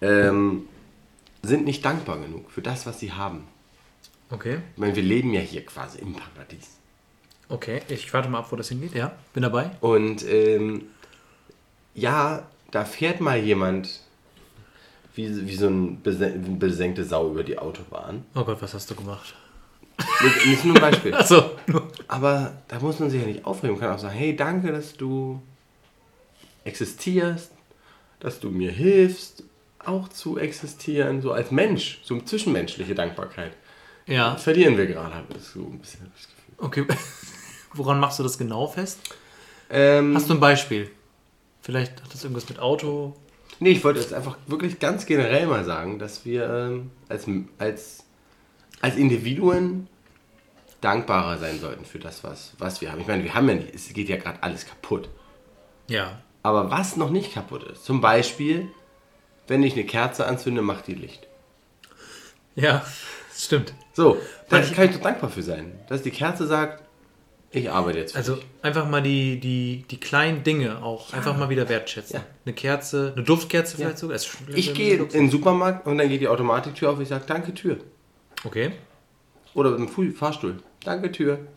[0.00, 0.68] ähm,
[1.42, 3.46] sind nicht dankbar genug für das, was sie haben.
[4.30, 6.70] Okay, Ich meine, wir leben ja hier quasi im Paradies.
[7.48, 7.80] okay.
[7.88, 8.94] Ich warte mal ab, wo das hingeht.
[8.94, 9.70] Ja, bin dabei.
[9.80, 10.86] Und ähm,
[11.94, 14.00] ja, da fährt mal jemand
[15.16, 18.24] wie, wie so ein besen- besenkte Sau über die Autobahn.
[18.34, 19.34] Oh Gott, was hast du gemacht?
[20.22, 21.12] Nicht, nicht nur ein Beispiel.
[21.66, 21.88] Nur.
[22.06, 23.76] Aber da muss man sich ja nicht aufregen.
[23.76, 25.40] Man kann auch sagen, hey, danke, dass du
[26.64, 27.50] existierst,
[28.20, 29.42] dass du mir hilfst,
[29.84, 33.52] auch zu existieren, so als Mensch, so eine zwischenmenschliche Dankbarkeit.
[34.06, 36.84] Ja, Das verlieren wir gerade, habe so ein bisschen das Gefühl.
[36.86, 36.86] okay.
[37.72, 38.98] Woran machst du das genau fest?
[39.70, 40.90] Ähm, Hast du ein Beispiel?
[41.60, 43.14] Vielleicht hat das irgendwas mit Auto.
[43.58, 47.26] Nee, ich wollte jetzt einfach wirklich ganz generell mal sagen, dass wir ähm, als,
[47.58, 48.04] als,
[48.80, 49.88] als Individuen
[50.80, 53.00] dankbarer sein sollten für das, was, was wir haben.
[53.00, 55.08] Ich meine, wir haben ja nicht, es geht ja gerade alles kaputt.
[55.88, 56.20] Ja.
[56.42, 58.68] Aber was noch nicht kaputt ist, zum Beispiel,
[59.48, 61.26] wenn ich eine Kerze anzünde, macht die Licht.
[62.54, 62.84] Ja,
[63.34, 63.74] stimmt.
[63.92, 66.85] So, da kann ich doch dankbar für sein, dass die Kerze sagt,
[67.52, 68.44] ich arbeite jetzt Also dich.
[68.62, 72.16] einfach mal die, die, die kleinen Dinge auch einfach mal wieder wertschätzen.
[72.16, 72.26] Ja.
[72.44, 74.18] Eine Kerze, eine Duftkerze vielleicht sogar.
[74.54, 77.78] Ich gehe in den Supermarkt und dann geht die Automatiktür auf, ich sage, danke Tür.
[78.44, 78.72] Okay.
[79.54, 81.38] Oder mit dem Fahrstuhl, danke Tür.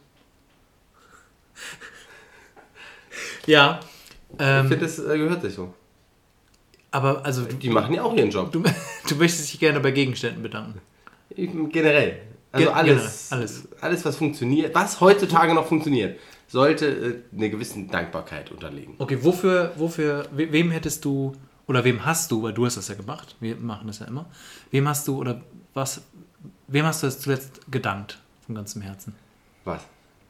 [3.45, 3.79] Ja.
[4.33, 5.73] Ich Ähm, finde, das äh, gehört sich so.
[6.91, 8.51] aber also Die machen ja auch ihren Job.
[8.51, 8.61] du,
[9.09, 10.79] du möchtest dich gerne bei Gegenständen bedanken.
[11.35, 12.21] Generell.
[12.51, 13.67] Also alles, generell, alles.
[13.81, 18.95] alles, was funktioniert, was heutzutage noch funktioniert, sollte äh, eine gewisse Dankbarkeit unterlegen.
[18.97, 21.33] Okay, wofür, wofür, we- wem hättest du,
[21.67, 24.25] oder wem hast du, weil du hast das ja gemacht, wir machen das ja immer,
[24.71, 25.41] wem hast du, oder
[25.75, 26.01] was,
[26.67, 29.13] wem hast du jetzt zuletzt gedankt, von ganzem Herzen?
[29.65, 29.81] Was?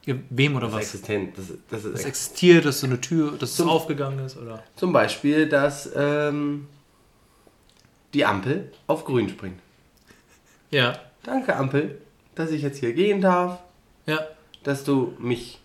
[0.04, 0.82] Wem oder Das was?
[0.82, 1.38] ist existent.
[1.38, 4.62] Das, das Das ex existiert, dass so eine Tür, dass es Zum- aufgegangen ist, oder?
[4.76, 6.66] Zum Beispiel, dass ähm,
[8.12, 9.60] die Ampel auf grün springt.
[10.70, 12.00] Ja, Danke, Ampel,
[12.40, 13.60] dass ich jetzt hier gehen darf,
[14.06, 14.20] ja,
[14.62, 15.60] dass du mich,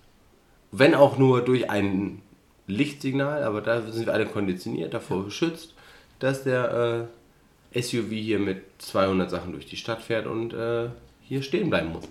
[0.71, 2.21] wenn auch nur durch ein
[2.67, 5.73] Lichtsignal, aber da sind wir alle konditioniert, davor beschützt,
[6.19, 7.07] dass der
[7.73, 10.89] äh, SUV hier mit 200 Sachen durch die Stadt fährt und äh,
[11.21, 12.05] hier stehen bleiben muss.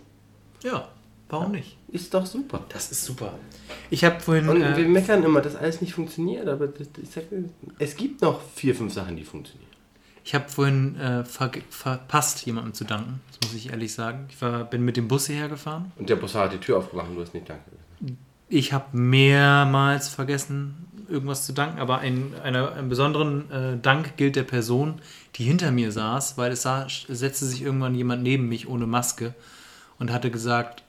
[0.62, 0.88] ja,
[1.28, 1.76] warum nicht?
[1.88, 2.64] Ist doch super.
[2.68, 3.38] Das ist super.
[3.90, 7.10] Ich habe vorhin, Und wir äh, meckern immer, dass alles nicht funktioniert, aber das, ich
[7.10, 7.24] sag,
[7.78, 9.73] es gibt noch vier, fünf Sachen, die funktionieren.
[10.24, 14.26] Ich habe vorhin äh, ver verpasst, jemandem zu danken, das muss ich ehrlich sagen.
[14.30, 15.92] Ich war, bin mit dem Bus hierher gefahren.
[15.96, 17.62] Und der Bus hat die Tür aufgemacht und du hast nicht Danke.
[17.70, 18.18] gesagt.
[18.48, 24.36] Ich habe mehrmals vergessen, irgendwas zu danken, aber ein, einer, einen besonderen äh, Dank gilt
[24.36, 25.00] der Person,
[25.34, 29.34] die hinter mir saß, weil es sah, setzte sich irgendwann jemand neben mich ohne Maske
[29.98, 30.84] und hatte gesagt,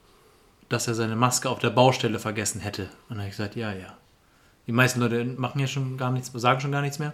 [0.70, 2.84] dass er seine Maske auf der Baustelle vergessen hätte.
[2.84, 3.98] Und dann habe ich gesagt, ja, ja.
[4.68, 7.14] Die meisten Leute machen ja schon gar nichts, sagen schon gar nichts mehr.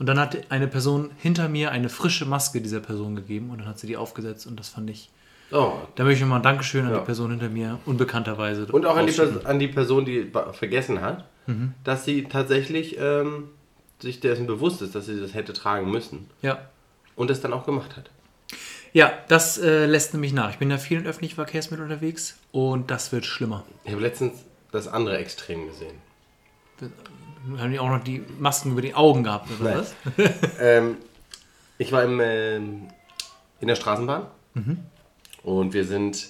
[0.00, 3.68] Und dann hat eine Person hinter mir eine frische Maske dieser Person gegeben und dann
[3.68, 5.10] hat sie die aufgesetzt und das fand ich.
[5.52, 5.74] Oh.
[5.94, 6.98] Da möchte ich nochmal ein Dankeschön an Ja.
[7.00, 8.66] die Person hinter mir, unbekannterweise.
[8.66, 9.40] Und auch an die, ausschicken.
[9.40, 11.26] Pers- an die Person, die vergessen hat,
[11.84, 13.50] dass sie tatsächlich ähm,
[13.98, 16.58] sich dessen bewusst ist, dass sie das hätte tragen müssen Ja.
[17.16, 18.08] und es dann auch gemacht hat.
[18.94, 20.50] Ja, das äh, lässt nämlich nach.
[20.50, 23.64] Ich bin ja viel in öffentlichen Verkehrsmitteln unterwegs und das wird schlimmer.
[23.84, 25.96] Ich habe letztens das andere Extrem gesehen.
[27.58, 29.94] Haben die auch noch die Masken über die Augen gehabt oder was?
[30.60, 30.96] ähm,
[31.78, 32.88] ich war im, ähm,
[33.60, 34.26] in der Straßenbahn
[35.42, 36.28] und wir sind,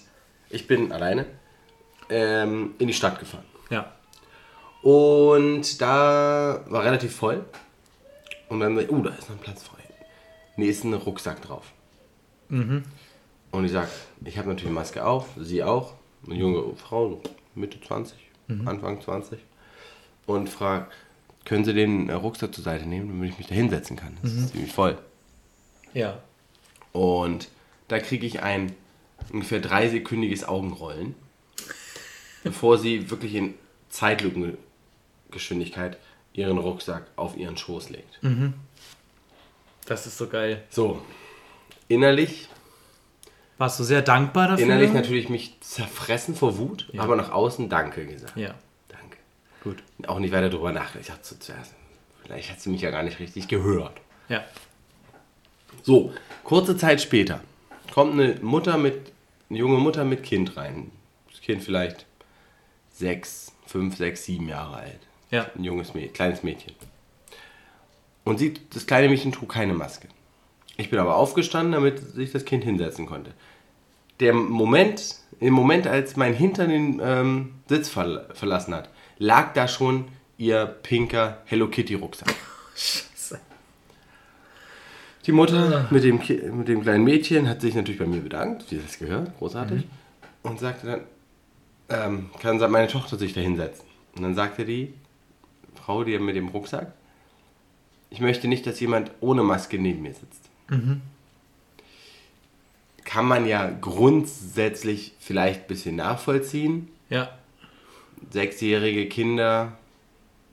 [0.51, 1.27] ich bin alleine,
[2.09, 3.45] ähm, in die Stadt gefahren.
[3.71, 3.93] Ja.
[4.83, 7.45] Und da war relativ voll.
[8.49, 9.83] Und dann, uh, da ist noch ein Platz frei.
[10.57, 11.73] Nee, ist ein Rucksack drauf.
[13.51, 13.89] Und ich sag,
[14.25, 15.95] ich habe natürlich Maske auf, sie auch.
[16.27, 17.21] Eine junge Frau,
[17.55, 18.19] Mitte 20,
[18.67, 19.39] Anfang 20.
[20.27, 20.91] Und frag,
[21.45, 24.17] können Sie den äh, Rucksack zur Seite nehmen, damit ich mich da hinsetzen kann?
[24.23, 24.99] Das ist ziemlich voll.
[25.95, 26.19] Ja.
[26.93, 27.49] Und
[27.89, 28.73] da kriege ich ein
[29.33, 31.15] ungefähr dreisekündiges Augenrollen,
[32.45, 33.55] bevor sie wirklich in
[33.91, 35.99] Zeitlupengeschwindigkeit
[36.33, 38.21] ihren Rucksack auf ihren Schoß legt.
[39.87, 40.63] Das ist so geil.
[40.71, 41.01] So,
[41.89, 42.49] innerlich,
[43.59, 44.65] Warst du sehr dankbar dafür?
[44.65, 47.03] innerlich natürlich mich zerfressen vor Wut, Ja.
[47.03, 48.37] aber nach außen Danke gesagt.
[48.37, 48.55] Ja.
[49.63, 49.83] Gut.
[50.07, 51.01] Auch nicht weiter drüber nachgedacht.
[51.01, 51.75] Ich dachte zuerst,
[52.23, 54.01] vielleicht hat sie mich ja gar nicht richtig gehört.
[54.29, 54.45] Ja.
[55.83, 56.13] So,
[56.45, 57.41] kurze Zeit später
[57.93, 59.13] kommt eine Mutter mit,
[59.49, 60.91] eine junge Mutter mit Kind rein.
[61.31, 62.07] Das Kind vielleicht
[62.91, 65.01] sechs, fünf, sechs, sieben Jahre alt.
[65.31, 65.47] Ja.
[65.57, 66.75] Ein junges Mädchen, kleines Mädchen.
[68.25, 70.09] Und sieht, das kleine Mädchen trug keine Maske.
[70.77, 73.33] Ich bin aber aufgestanden, damit sich das Kind hinsetzen konnte.
[74.21, 78.89] Der Moment, im Moment, als mein Hintern den ähm, Sitz verla verlassen hat,
[79.21, 82.35] lag da schon ihr pinker Hello Kitty Rucksack.
[85.27, 88.65] Die Mutter mit dem, Ki- mit dem kleinen Mädchen hat sich natürlich bei mir bedankt,
[88.71, 89.87] wie das gehört, großartig,
[90.43, 91.01] und sagte dann,
[91.91, 93.85] ähm, kann meine Tochter sich da hinsetzen.
[94.17, 94.95] Und dann sagte die
[95.75, 96.93] Frau, die mit dem Rucksack,
[98.09, 100.49] ich möchte nicht, dass jemand ohne Maske neben mir sitzt.
[103.05, 106.89] Kann man ja grundsätzlich vielleicht ein bisschen nachvollziehen.
[107.11, 107.31] Ja.
[108.31, 109.73] Sechsjährige Kinder,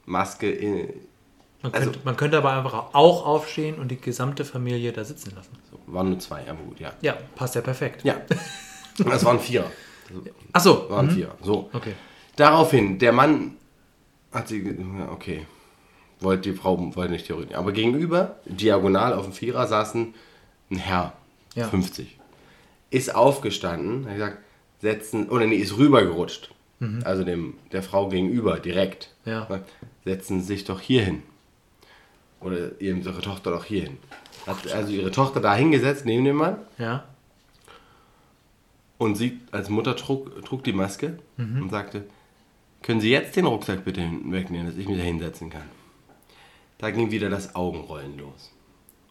[0.06, 0.89] Maske in,
[1.63, 5.34] Man, Also- könnte, man könnte aber einfach auch aufstehen und die gesamte Familie da sitzen
[5.36, 5.58] lassen.
[5.71, 6.93] so, waren nur zwei, aber gut, ja.
[7.01, 8.03] Ja, passt ja perfekt.
[8.03, 8.15] Ja,
[8.97, 9.69] das waren vier.
[10.53, 10.89] Achso.
[10.89, 11.34] Waren vier.
[11.41, 11.69] So.
[11.73, 11.93] Okay.
[12.36, 13.56] Daraufhin, der Mann
[14.32, 14.77] hat sie,
[15.12, 15.45] okay,
[16.19, 17.56] wollte die Frau wollte nicht theoretisch.
[17.56, 20.13] Aber gegenüber, diagonal auf dem Vierer, saßen
[20.71, 21.13] ein Herr,
[21.56, 21.67] Ja.
[21.67, 22.17] 50.
[22.91, 24.38] Ist aufgestanden, hat gesagt,
[24.80, 26.51] setzen, oder nee, ist rübergerutscht.
[27.04, 29.13] Also dem, der Frau gegenüber, direkt.
[29.26, 29.48] Ja.
[29.48, 29.72] Sagt,
[30.06, 31.24] Setzen Sie sich doch hier hin.
[32.40, 33.98] Oder eben ihre Tochter doch hier hin.
[34.46, 36.58] Hat also ihre Tochter da hingesetzt, neben dem Mann.
[36.78, 37.06] Ja.
[38.98, 42.06] Und sie als Mutter trug, trug die Maske und sagte,
[42.82, 45.70] können Sie jetzt den Rucksack bitte wegnehmen, dass ich mich da hinsetzen kann.
[46.78, 48.52] Da ging wieder das Augenrollen los.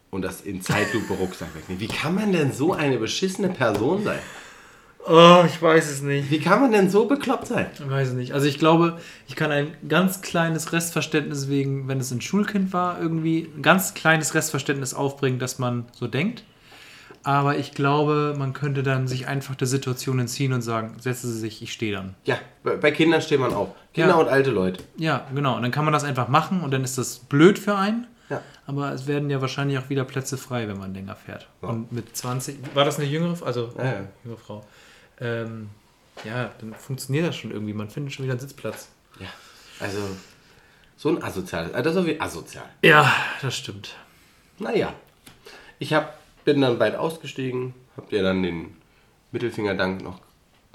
[0.09, 1.81] Und das in Zeitlupe Rucksack wegnehmen.
[1.81, 4.19] Wie kann man denn so eine beschissene Person sein?
[5.09, 6.29] Oh, ich weiß es nicht.
[6.29, 7.67] Wie kann man denn so bekloppt sein?
[7.73, 8.33] Ich weiß es nicht.
[8.33, 12.99] Also ich glaube, ich kann ein ganz kleines Restverständnis wegen, wenn es ein Schulkind war,
[12.99, 16.43] irgendwie ein ganz kleines Restverständnis aufbringen, dass man so denkt.
[17.23, 21.39] Aber ich glaube, man könnte dann sich einfach der Situation entziehen und sagen, setzen Sie
[21.39, 22.15] sich, ich stehe dann.
[22.23, 23.69] Ja, bei, Kindern steht man auf.
[23.93, 24.15] Kinder Ja.
[24.15, 24.83] und alte Leute.
[24.97, 25.55] Ja, genau.
[25.55, 28.07] Und dann kann man das einfach machen und dann ist das blöd für einen.
[28.29, 28.41] Ja.
[28.65, 31.47] Aber es werden ja wahrscheinlich auch wieder Plätze frei, wenn man länger fährt.
[31.61, 33.93] Und mit 20, war das eine jüngere, also Ja, ja.
[34.23, 34.65] jüngere Frau?
[35.19, 35.69] Ähm,
[36.23, 37.73] ja, dann funktioniert das schon irgendwie.
[37.73, 38.89] Man findet schon wieder einen Sitzplatz.
[39.19, 39.27] Ja.
[39.79, 39.99] Also,
[40.95, 41.73] so ein asoziales.
[41.73, 42.69] Also das ist irgendwie asozial.
[42.81, 43.95] Ja, das stimmt.
[44.59, 44.93] Naja.
[45.79, 47.75] Ich hab, bin dann bald ausgestiegen.
[47.95, 48.75] Habt ihr dann den
[49.31, 50.21] Mittelfingerdank noch.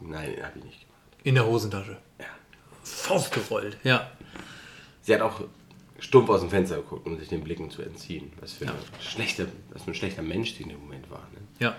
[0.00, 1.00] Nein, den hab ich nicht gemacht.
[1.24, 1.96] In der Hosentasche.
[2.18, 2.26] Ja.
[2.84, 3.76] Faust gerollt.
[3.82, 4.10] Ja.
[5.02, 5.42] Sie hat auch
[5.98, 8.32] stumpf aus dem Fenster geguckt, um sich den Blicken zu entziehen.
[8.40, 11.26] Was für, ein, schlechter, was für ein schlechter Mensch die in dem Moment war.
[11.32, 11.40] Ne?
[11.58, 11.76] Ja.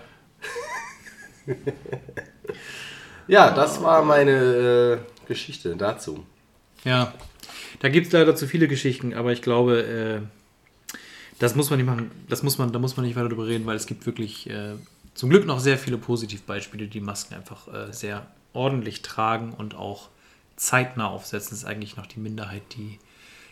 [3.26, 6.24] Ja, das war meine äh, Geschichte dazu.
[6.84, 7.12] Ja.
[7.80, 10.98] Da gibt es leider zu viele Geschichten, aber ich glaube, äh,
[11.38, 12.10] das muss man nicht machen.
[12.28, 14.74] Das muss man, da muss man nicht weiter drüber reden, weil es gibt wirklich äh,
[15.14, 20.08] zum Glück noch sehr viele Positivbeispiele, die Masken einfach äh, sehr ordentlich tragen und auch
[20.56, 21.50] zeitnah aufsetzen.
[21.50, 22.98] Das ist eigentlich noch die Minderheit, die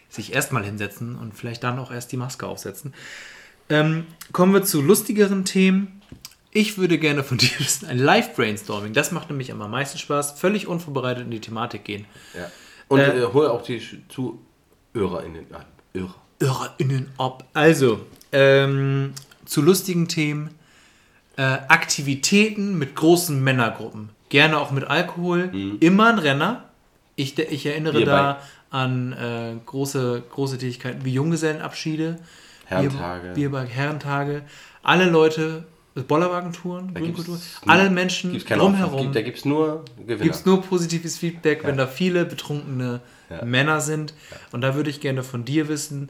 [0.09, 2.95] sich erstmal hinsetzen und vielleicht dann auch erst die Maske aufsetzen.
[3.69, 6.02] Ähm, kommen wir zu lustigeren Themen.
[6.53, 8.93] Ich würde gerne von dir wissen, ein Live-Brainstorming.
[8.93, 10.33] Das macht nämlich am meisten Spaß.
[10.33, 12.07] Völlig unvorbereitet in die Thematik gehen.
[12.35, 12.51] Ja.
[12.89, 15.65] Und Äh, äh, hol auch die ZuhörerInnen an.
[15.95, 16.15] Hörer.
[16.41, 17.45] HörerInnen ab.
[17.55, 18.01] Also,
[18.33, 19.13] ähm,
[19.45, 20.51] zu lustigen Themen.
[21.37, 24.11] Äh, Aktivitäten mit großen Männergruppen.
[24.29, 25.51] Gerne auch mit Alkohol.
[25.81, 26.65] Immer ein Renner.
[27.17, 28.07] Ich, ich erinnere Bierbike.
[28.07, 32.19] da an äh, große, große Tätigkeiten wie Junggesellenabschiede,
[32.65, 33.23] Herrentage.
[33.29, 34.43] Bier, Bierberg, Herrentage.
[34.83, 39.03] Alle Leute, Bollerwagentouren, Grünkultur, gibt's alle Menschen Gibt's drumherum.
[39.03, 40.23] Gibt, da gibt es nur Gewinner.
[40.23, 43.45] Gibt es nur positives Feedback, wenn da viele betrunkene Ja.
[43.45, 44.15] Männer sind.
[44.53, 46.09] Und da würde ich gerne von dir wissen,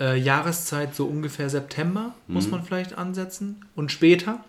[0.00, 2.50] äh, Jahreszeit so ungefähr September muss Mhm.
[2.52, 4.42] man vielleicht ansetzen und später.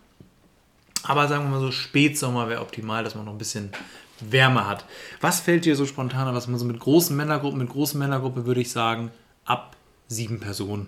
[1.03, 3.71] Aber sagen wir mal so, Spätsommer wäre optimal, dass man noch ein bisschen
[4.19, 4.85] Wärme hat.
[5.19, 8.45] Was fällt dir so spontan an, was man so mit großen Männergruppen, mit großen Männergruppe
[8.45, 9.09] würde ich sagen,
[9.45, 9.75] ab
[10.07, 10.87] sieben Personen.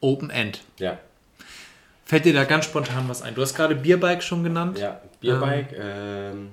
[0.00, 0.62] Open End.
[0.78, 0.98] ja.
[2.06, 3.34] Fällt dir da ganz spontan was ein?
[3.34, 4.78] Du hast gerade Bierbike schon genannt.
[4.78, 5.00] ja.
[5.20, 5.74] Bierbike.
[5.76, 6.52] Ähm,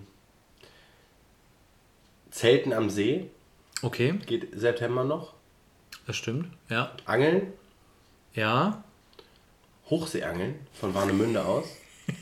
[2.32, 3.30] Zelten am See.
[3.84, 5.34] Okay, Geht September noch.
[6.08, 6.48] das stimmt.
[6.70, 6.92] Ja.
[7.06, 7.54] Angeln.
[8.34, 8.84] Ja.
[9.90, 11.66] Hochseeangeln von Warnemünde aus.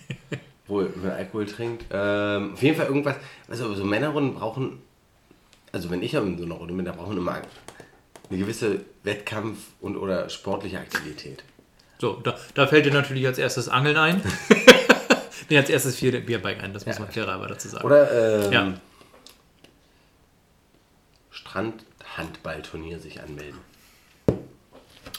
[0.67, 1.85] wo man Alkohol trinkt.
[1.91, 3.15] Ähm, auf jeden Fall irgendwas.
[3.47, 4.81] Also so Männerrunden brauchen.
[5.71, 7.35] Also wenn ich in so einer Runde bin, da brauchen immer
[8.29, 11.43] eine gewisse Wettkampf- und oder sportliche Aktivität.
[12.01, 14.23] So, da, da fällt dir natürlich als erstes Angeln ein.
[15.49, 17.85] nee, als erstes der Bierbike ein, das muss man klarer dazu sagen.
[17.85, 18.73] Oder ähm, Ja.
[21.29, 23.59] Strandhandballturnier sich anmelden.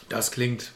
[0.09, 0.73] Das klingt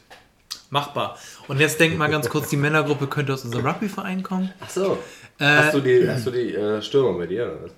[0.69, 1.19] machbar.
[1.49, 4.53] Und jetzt denk mal ganz kurz, die Männergruppe könnte aus unserem Rugbyverein kommen.
[4.61, 4.97] Ach so.
[5.39, 7.73] Äh, hast du die, hast du die äh, Stürmer bei dir oder?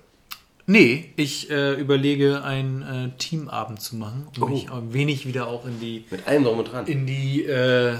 [0.66, 4.46] Nee, ich äh, überlege, einen äh, Teamabend zu machen, um Oh.
[4.46, 6.86] mich ein wenig wieder auch in die, Mit allem drum und dran.
[6.86, 7.96] in die, äh,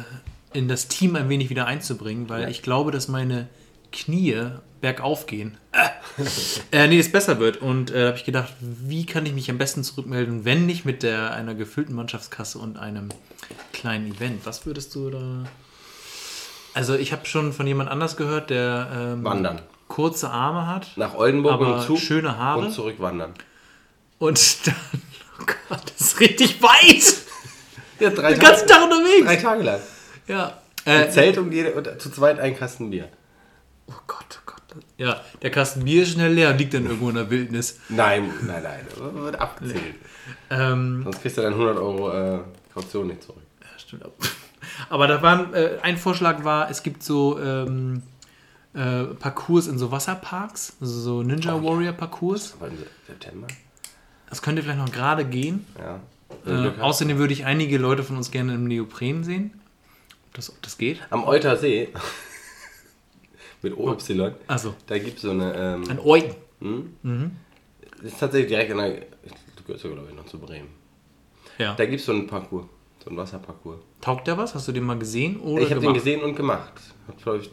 [0.52, 2.48] in das Team ein wenig wieder einzubringen, weil Ja.
[2.48, 3.48] ich glaube, dass meine
[3.92, 4.36] Knie
[4.80, 5.56] bergauf gehen.
[6.72, 7.56] äh, nee, es besser wird.
[7.58, 11.02] Und äh, habe ich gedacht, wie kann ich mich am besten zurückmelden, wenn nicht mit
[11.02, 13.08] der, einer gefüllten Mannschaftskasse und einem
[13.72, 14.46] kleinen Event?
[14.46, 15.44] Was würdest du da.
[16.72, 19.60] Also, ich habe schon von jemand anders gehört, der ähm, Wandern.
[19.90, 22.60] Kurze Arme hat Nach Oldenburg Aber mit dem Zug schöne Haare.
[22.60, 23.34] und zurückwandern.
[24.18, 24.74] und dann.
[25.42, 27.16] Oh Gott, das ist richtig weit!
[27.98, 29.24] Ja, drei, Den ganzen Tag unterwegs!
[29.24, 29.80] drei Tage lang.
[30.26, 30.58] Ja.
[30.84, 33.08] Äh, Zelt und, jede, und zu zweit ein Kasten Bier.
[33.88, 34.60] oh Gott, oh Gott.
[34.98, 37.80] Ja, der Kasten Bier ist schnell leer und liegt dann irgendwo in der Wildnis.
[37.88, 39.14] Nein, nein, nein.
[39.14, 39.94] Wird abgezählt.
[40.50, 42.38] Ähm, Sonst kriegst du dann 100 Euro äh,
[42.74, 43.42] Kaution nicht zurück.
[43.62, 44.04] ja, stimmt.
[44.04, 44.12] auch.
[44.90, 48.02] Aber da waren, äh, ein Vorschlag war, es gibt so ähm,
[48.74, 52.50] äh, Parcours in so Wasserparks, also so Ninja Warrior Parcours.
[52.60, 52.70] Se-
[53.06, 53.46] September?
[54.28, 55.66] Das könnte vielleicht noch gerade gehen.
[55.78, 56.00] Ja.
[56.46, 59.60] Äh, außerdem würde ich einige Leute von uns gerne im Neopren sehen.
[60.28, 61.00] Ob das, ob das geht?
[61.10, 61.88] Am Eutersee
[63.62, 63.96] mit OY,
[64.46, 65.52] Also, da gibt es so eine.
[65.52, 66.34] ein Ähm, Euten.
[67.96, 68.90] das ist tatsächlich direkt an der.
[69.56, 70.68] Du gehörst ja, glaube ich, noch zu Bremen.
[71.58, 71.74] Ja.
[71.74, 72.66] Da gibt es so einen Parcours.
[73.02, 73.80] So einen Wasserparcours.
[74.00, 74.54] Taugt der was?
[74.54, 75.40] Hast du den mal gesehen?
[75.40, 76.72] Oder ich habe den gesehen und gemacht.
[77.08, 77.50] Hat, glaube ich,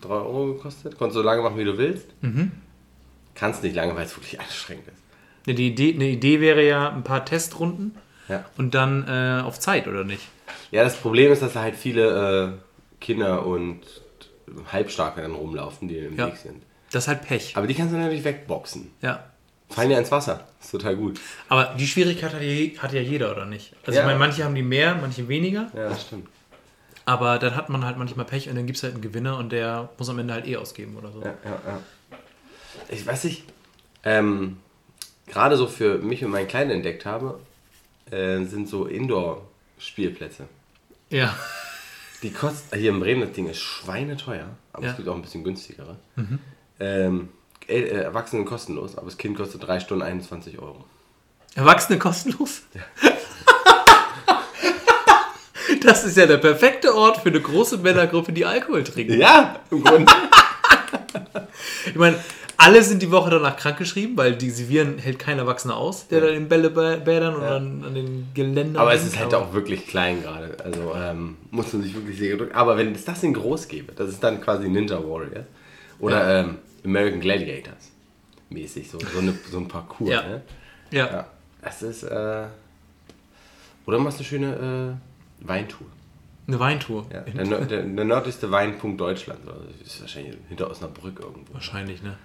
[0.00, 0.96] 3 Euro gekostet.
[0.98, 2.06] Konntest so lange machen, wie du willst.
[2.22, 2.52] Mhm.
[3.34, 4.96] Kannst nicht lange, weil es wirklich anstrengend ist.
[5.46, 7.94] Ja, die Idee, eine Idee wäre ja ein paar Testrunden
[8.28, 8.44] Ja.
[8.58, 10.22] und dann äh, auf Zeit, oder nicht?
[10.70, 13.80] Ja, das Problem ist, dass da halt viele äh, Kinder und
[14.72, 16.26] Halbstarke dann rumlaufen, die im Ja.
[16.26, 16.62] Weg sind.
[16.92, 17.56] Das ist halt Pech.
[17.56, 18.90] Aber die kannst du natürlich wegboxen.
[19.00, 19.24] Ja.
[19.68, 20.48] Fallen ja ins Wasser.
[20.60, 21.20] ist total gut.
[21.48, 23.72] Aber die Schwierigkeit hat ja, hat ja jeder, oder nicht?
[23.86, 25.70] Also ich meine, manche haben die mehr, manche weniger.
[25.74, 26.26] Ja, das stimmt.
[27.10, 29.50] Aber dann hat man halt manchmal Pech und dann gibt es halt einen Gewinner und
[29.50, 31.20] der muss am Ende halt eh ausgeben oder so.
[31.22, 31.80] Ja, ja, ja.
[32.88, 33.44] Ich weiß nicht,
[34.04, 34.58] ähm,
[35.26, 37.40] gerade so für mich und meinen Kleinen entdeckt habe,
[38.12, 40.44] äh, sind so Indoor-Spielplätze.
[41.08, 41.34] Ja.
[42.22, 44.90] Die kosten, hier in Bremen, das Ding ist schweineteuer, aber Ja.
[44.90, 45.96] es gibt auch ein bisschen günstigere.
[46.78, 47.28] Ähm,
[47.66, 50.84] El- äh, Erwachsene kostenlos, aber das Kind kostet 3 Stunden 21 Euro.
[51.56, 52.62] Erwachsene kostenlos?
[55.82, 59.12] Das ist ja der perfekte Ort für eine große Männergruppe, die Alkohol trinkt.
[59.14, 60.10] Ja, im Grunde.
[61.86, 62.16] Ich meine,
[62.56, 66.34] alle sind die Woche danach krankgeschrieben, weil diese Viren hält kein Erwachsener aus, der dann
[66.34, 67.56] in Bällebädern und Ja.
[67.56, 68.76] an, an den Geländern.
[68.76, 70.56] aber es ist halt auch wirklich klein gerade.
[70.62, 72.54] Also ähm, muss man sich wirklich sehr gedrückt.
[72.54, 75.44] Aber wenn es das in groß gäbe, das ist dann quasi Ninja Warrior
[76.00, 77.90] oder ähm, American Gladiators
[78.50, 80.10] mäßig, so, so, eine, so ein Parcours.
[80.10, 80.22] Ja.
[80.22, 80.42] Ne?
[80.90, 81.06] Ja.
[81.06, 81.26] Ja,
[81.62, 82.02] das ist.
[82.02, 82.44] Äh,
[83.86, 85.09] oder machst eine schöne äh,
[85.40, 85.86] Weintour.
[86.46, 87.06] Eine Weintour.
[87.12, 87.20] Ja.
[87.20, 89.46] Der, der, der nördlichste Weinpunkt Deutschlands.
[89.46, 91.54] Also das ist wahrscheinlich hinter Osnabrück irgendwo.
[91.54, 92.16] Wahrscheinlich, ne?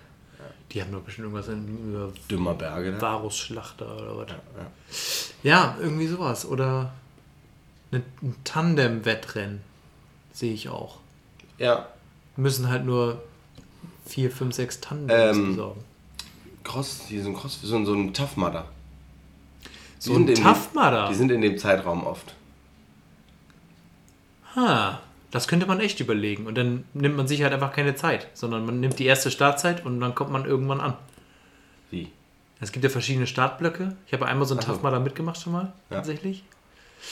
[0.72, 3.02] Die haben doch bestimmt irgendwas in, über Dümmer Berge da.
[3.02, 5.34] Varusschlachter oder was.
[5.44, 6.46] Ja, irgendwie sowas.
[6.46, 6.94] Oder
[7.92, 9.62] eine- ein Tandem-Wettrennen
[10.34, 10.98] sehe ich auch.
[11.60, 11.88] Ja.
[12.36, 13.22] Müssen halt nur
[14.08, 15.84] vier, fünf, sechs Tandems Ähm, besorgen.
[16.64, 18.66] Cross, die sind Cross, so, ein- so ein Tough Mudder.
[19.66, 21.08] Die So ein Tough Mudder.
[21.10, 22.34] Die sind in dem Zeitraum oft.
[24.56, 25.00] Ha,
[25.32, 26.48] das könnte man echt überlegen.
[26.48, 29.86] Und dann nimmt man sich halt einfach keine Zeit, sondern man nimmt die erste Startzeit
[29.86, 30.94] und dann kommt man irgendwann an.
[31.92, 32.10] Wie?
[32.62, 33.96] Es gibt ja verschiedene Startblöcke.
[34.08, 34.74] Ich habe einmal so einen Ach so.
[34.74, 35.98] Tough Mudder mitgemacht schon mal, Ja.
[35.98, 36.44] tatsächlich.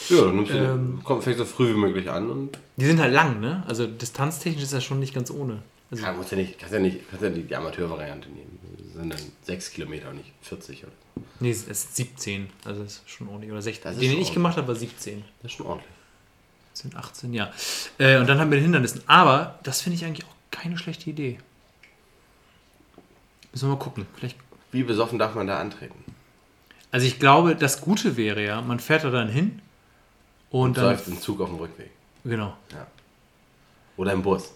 [0.08, 1.00] Ja, dann nimmst du, Ähm.
[1.04, 3.62] komm, fängst so früh wie möglich an und Die sind halt lang, ne?
[3.68, 5.58] Also distanztechnisch ist das schon nicht ganz ohne.
[5.90, 8.58] Also, ja, musst ja nicht, kannst ja nicht, kannst ja die, die Amateurvariante nehmen.
[8.78, 10.82] Das sind dann 6 Kilometer, nicht 40.
[10.84, 10.92] Oder?
[11.40, 12.48] nee, es ist 17.
[12.64, 13.52] Also das ist schon ordentlich.
[13.52, 13.84] Oder 16.
[13.84, 14.34] Das ist Den, den ich ordentlich.
[14.34, 15.22] gemacht habe, war 17.
[15.42, 15.90] Das ist schon ordentlich.
[16.74, 17.52] 17, 18, ja.
[17.98, 19.02] Äh, und dann haben wir den Hindernissen.
[19.06, 21.38] Aber das finde ich eigentlich auch keine schlechte Idee.
[23.52, 24.06] Müssen wir mal gucken.
[24.16, 24.36] Vielleicht
[24.72, 25.94] Wie besoffen darf man da antreten?
[26.90, 29.60] Also ich glaube, das Gute wäre ja, man fährt da dann hin
[30.50, 30.96] und dann.
[30.96, 31.90] Säuft im Zug auf dem Rückweg.
[32.24, 32.56] Genau.
[32.72, 32.86] Ja.
[33.96, 34.52] Oder im Bus.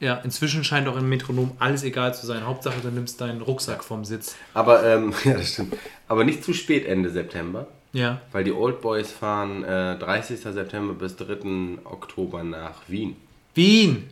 [0.00, 2.46] Ja, inzwischen scheint auch im Metronom alles egal zu sein.
[2.46, 4.34] Hauptsache, du nimmst deinen Rucksack vom Sitz.
[4.54, 5.76] Aber, ähm, ja, das stimmt.
[6.08, 8.20] Aber nicht zu spät Ende September, Ja.
[8.30, 10.38] weil die Old Boys fahren äh, 30.
[10.40, 11.78] September bis 3.
[11.84, 13.16] Oktober nach Wien.
[13.54, 14.08] Wien!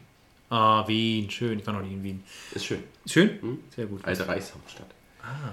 [0.51, 1.59] Ah, Wien, schön.
[1.61, 2.25] Ich war noch nie in Wien.
[2.53, 2.83] Ist schön.
[3.07, 3.59] Schön?
[3.75, 4.05] Sehr gut.
[4.05, 4.87] Alte Reichshauptstadt.
[5.23, 5.53] Ah.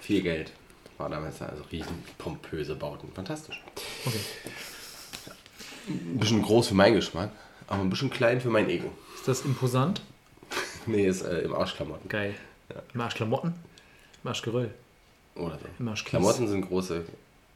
[0.00, 0.52] Viel Geld.
[0.98, 3.10] War damals da, also riesen pompöse Bauten.
[3.14, 3.62] Fantastisch.
[4.04, 4.20] Okay.
[5.88, 7.30] Ein bisschen groß für meinen Geschmack,
[7.66, 8.90] aber ein bisschen klein für mein Ego.
[9.14, 10.00] Ist das imposant?
[10.88, 12.08] Nee, ist äh, im Arschklamotten.
[12.08, 12.36] Geil.
[12.94, 13.54] Im Arschklamotten?
[14.22, 14.72] Im Arschgeröll.
[15.34, 15.66] Oder so.
[15.80, 16.10] Im Arschkies.
[16.10, 17.04] Klamotten sind große,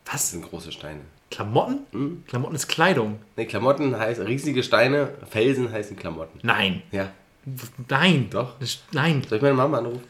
[0.06, 0.30] Was?
[0.30, 1.00] sind große Steine.
[1.30, 1.80] Klamotten?
[1.92, 2.24] Hm?
[2.26, 3.20] Klamotten ist Kleidung.
[3.36, 6.40] Nee, Klamotten heißt riesige Steine, Felsen heißen Klamotten.
[6.42, 6.82] Nein.
[6.90, 7.12] Ja.
[7.88, 8.28] Nein.
[8.30, 8.56] Doch.
[8.92, 9.22] Nein.
[9.28, 10.02] Soll ich meine Mama anrufen?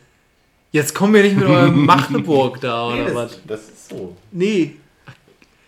[0.72, 3.40] Jetzt kommen wir nicht mit eurem Magdeburg da oder was?
[3.46, 4.16] das, ist so.
[4.30, 4.76] Nee.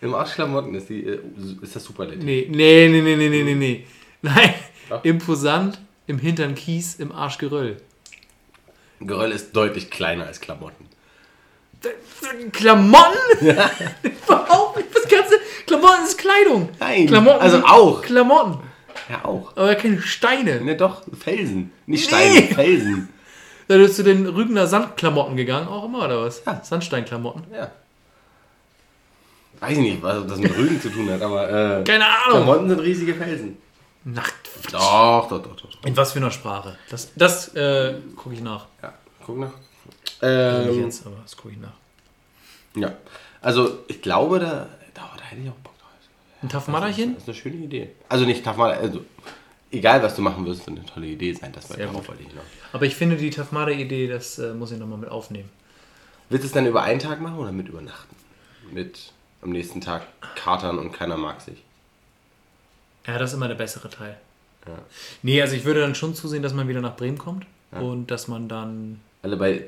[0.01, 1.19] Im Arschklamotten ist, die, äh,
[1.61, 2.23] ist das Superlativ.
[2.23, 3.85] Nee, nee, nee, nee, nee, nee, nee, nee.
[4.21, 4.53] Nein.
[4.89, 5.03] Doch.
[5.03, 7.77] Imposant, im Hintern Kies, im Arsch Geröll.
[8.99, 10.85] Geröll ist deutlich kleiner als Klamotten.
[12.51, 13.17] Klamotten?
[13.41, 14.89] Überhaupt nicht.
[14.95, 16.69] Das ganze Klamotten ist Kleidung.
[16.79, 18.01] Nein, Klamotten also auch.
[18.01, 18.59] Klamotten.
[19.09, 19.51] Ja, auch.
[19.55, 20.61] Aber keine Steine.
[20.61, 21.71] Ne, doch, Felsen.
[21.85, 22.17] Nicht Nee.
[22.17, 23.09] Steine, Felsen.
[23.69, 26.43] Da bist du den Rügener Sandklamotten gegangen, auch immer, oder was?
[26.45, 26.61] Ja.
[26.61, 27.45] Sandsteinklamotten.
[27.53, 27.71] Ja.
[29.61, 32.43] Weiß ich nicht, was das mit Rügen zu tun hat, aber äh, Keine Ahnung.
[32.43, 33.57] Klamotten sind riesige Felsen.
[34.03, 34.33] Nacht.
[34.69, 35.71] Doch, doch, doch, doch.
[35.71, 35.83] doch.
[35.85, 36.77] In was für einer Sprache?
[36.89, 38.65] Das, das äh, gucke ich nach.
[38.81, 38.93] Ja,
[39.25, 39.53] guck nach.
[40.21, 41.73] Ähm, jetzt, aber das gucke ich nach.
[42.75, 42.93] ja,
[43.41, 45.89] also ich glaube, da, da, da hätte ich auch Bock drauf.
[46.41, 47.13] Ein Taffmaderchen?
[47.15, 47.89] Das ist eine schöne Idee.
[48.09, 49.03] Also nicht Tafmada, also
[49.71, 51.51] egal was du machen wirst, wird eine tolle Idee sein.
[51.51, 52.05] Das Sehr gut.
[52.71, 55.49] Aber ich finde die Tafmada-Idee, das äh, muss ich nochmal mit aufnehmen.
[56.29, 58.15] Willst du es dann über einen Tag machen oder mit übernachten?
[58.71, 59.11] Mit
[59.41, 61.61] am nächsten Tag Katern und keiner mag sich.
[63.05, 64.17] Ja, das ist immer der bessere Teil.
[64.65, 64.77] Ja.
[65.21, 68.27] Nee, also ich würde dann schon zusehen, dass man wieder nach Bremen kommt und dass
[68.29, 69.01] man dann.
[69.23, 69.63] Alle bei.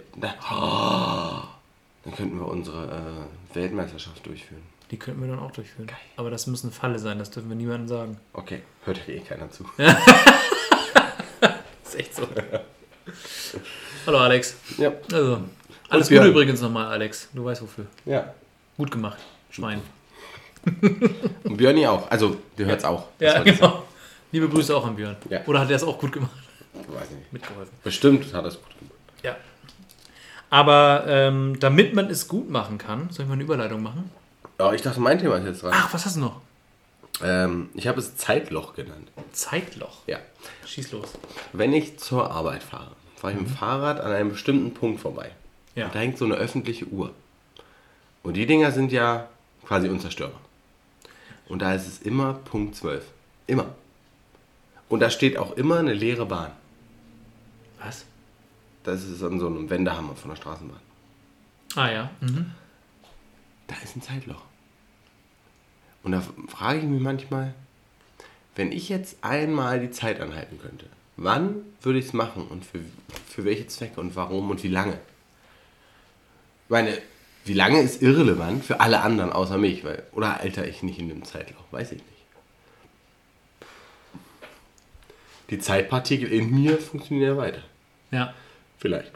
[0.51, 1.41] Oh,
[2.03, 2.83] dann könnten wir unsere
[3.53, 4.61] äh, Weltmeisterschaft durchführen.
[4.91, 5.89] Die könnten wir dann auch durchführen.
[6.17, 8.17] Aber das müssen Falle sein, das dürfen wir niemandem sagen.
[8.33, 9.65] Okay, hört ja eh keiner zu.
[9.77, 9.95] Das
[11.85, 12.27] ist echt so.
[14.05, 14.57] Hallo Alex.
[14.77, 14.91] Ja.
[15.11, 15.39] Also,
[15.87, 16.09] alles.
[16.09, 17.29] Gute übrigens nochmal, Alex.
[17.33, 17.85] Du weißt wofür.
[18.05, 18.33] ja.
[18.77, 19.19] Gut gemacht,
[19.51, 19.79] Schwein.
[21.45, 22.11] Und Björni auch.
[22.11, 23.05] Also, der hört's auch.
[23.19, 23.83] Das Ja, genau.
[24.33, 25.15] Liebe Grüße auch an Björn.
[25.29, 25.45] Ja.
[25.45, 26.35] Oder hat er es auch gut gemacht?
[26.73, 27.31] Weiß ich nicht.
[27.31, 27.73] Mitgeholfen.
[27.85, 28.94] Bestimmt hat das gut gemacht.
[30.55, 34.09] Aber ähm, damit man es gut machen kann, soll ich mal eine Überleitung machen?
[34.57, 35.73] Ja, ich dachte, mein Thema ist jetzt dran.
[35.75, 36.39] Ach, was hast du noch?
[37.21, 39.11] Ähm, ich habe es Zeitloch genannt.
[39.33, 39.97] Zeitloch.
[40.07, 40.17] Ja.
[40.65, 41.09] Schieß los.
[41.51, 45.31] Wenn ich zur Arbeit fahre, fahre ich mit dem Fahrrad an einem bestimmten Punkt vorbei.
[45.75, 45.87] Ja.
[45.87, 47.11] Und da hängt so eine öffentliche Uhr.
[48.23, 49.27] Und die Dinger sind ja
[49.65, 50.39] quasi unzerstörbar.
[51.49, 53.03] Und da ist es immer Punkt 12.
[53.47, 53.75] Immer.
[54.87, 56.51] Und da steht auch immer eine leere Bahn.
[57.83, 58.05] Was?
[58.85, 60.79] Das ist an so einem Wendehammer von der Straßenbahn.
[61.75, 62.09] Ah ja.
[62.21, 62.51] Mhm.
[63.67, 64.43] Da ist ein Zeitloch.
[66.03, 67.55] Und da frage ich mich manchmal,
[68.55, 70.85] wenn ich jetzt einmal die Zeit anhalten könnte,
[71.17, 72.79] wann würde ich es machen und für,
[73.27, 74.93] für welche Zwecke und warum und wie lange?
[76.65, 76.95] Ich meine,
[77.43, 81.09] wie lange ist irrelevant für alle anderen außer mich, weil, oder alter ich nicht in
[81.09, 82.11] dem Zeitloch, weiß ich nicht.
[85.49, 87.61] Die Zeitpartikel in mir funktionieren ja weiter.
[88.11, 88.33] Ja.
[88.85, 89.11] Vielleicht.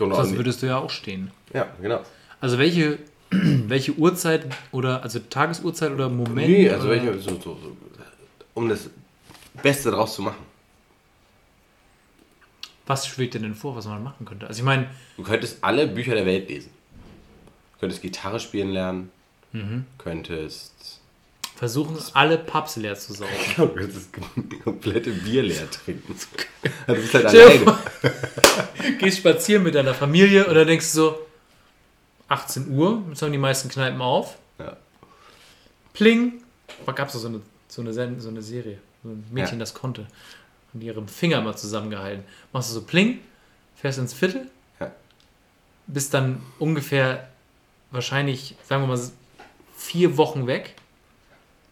[0.00, 0.36] Auch Das nicht.
[0.38, 1.30] würdest du ja auch stehen.
[1.54, 2.00] Ja, genau.
[2.40, 2.98] Also welche,
[3.30, 6.48] welche Uhrzeit oder also Tagesuhrzeit oder Moment?
[6.48, 6.96] Nee, also oder?
[6.96, 7.76] welche, so, so, so,
[8.54, 8.90] um das
[9.62, 10.44] Beste draus zu machen.
[12.88, 14.48] Was schwebt dir denn vor, was man machen könnte?
[14.48, 16.70] Also ich meine, Du könntest alle Bücher der Welt lesen.
[17.74, 19.10] Du könntest Gitarre spielen lernen.
[19.52, 19.84] Mhm.
[19.98, 21.00] Könntest.
[21.62, 23.30] Versuchen alle Pubs leer zu saugen.
[23.56, 24.08] Du könntest
[24.64, 26.12] komplette Bier leer trinken.
[26.88, 27.78] Also du bist halt alleine.
[28.98, 31.18] Gehst spazieren mit deiner Familie und dann denkst du so,
[32.26, 34.38] 18 Uhr, jetzt haben die meisten Kneipen auf.
[34.58, 34.76] Ja.
[35.92, 36.42] Pling.
[36.84, 38.78] Da gab es so eine, so, eine, so eine Serie.
[39.04, 39.60] So ein Mädchen, Ja.
[39.60, 40.08] das konnte.
[40.74, 42.24] Und die ihrem Finger mal zusammengehalten.
[42.52, 43.20] Machst du so Pling,
[43.76, 44.48] fährst ins Viertel,
[44.80, 44.90] Ja.
[45.86, 47.28] bist dann ungefähr
[47.92, 49.00] wahrscheinlich, sagen wir mal,
[49.76, 50.74] vier Wochen weg.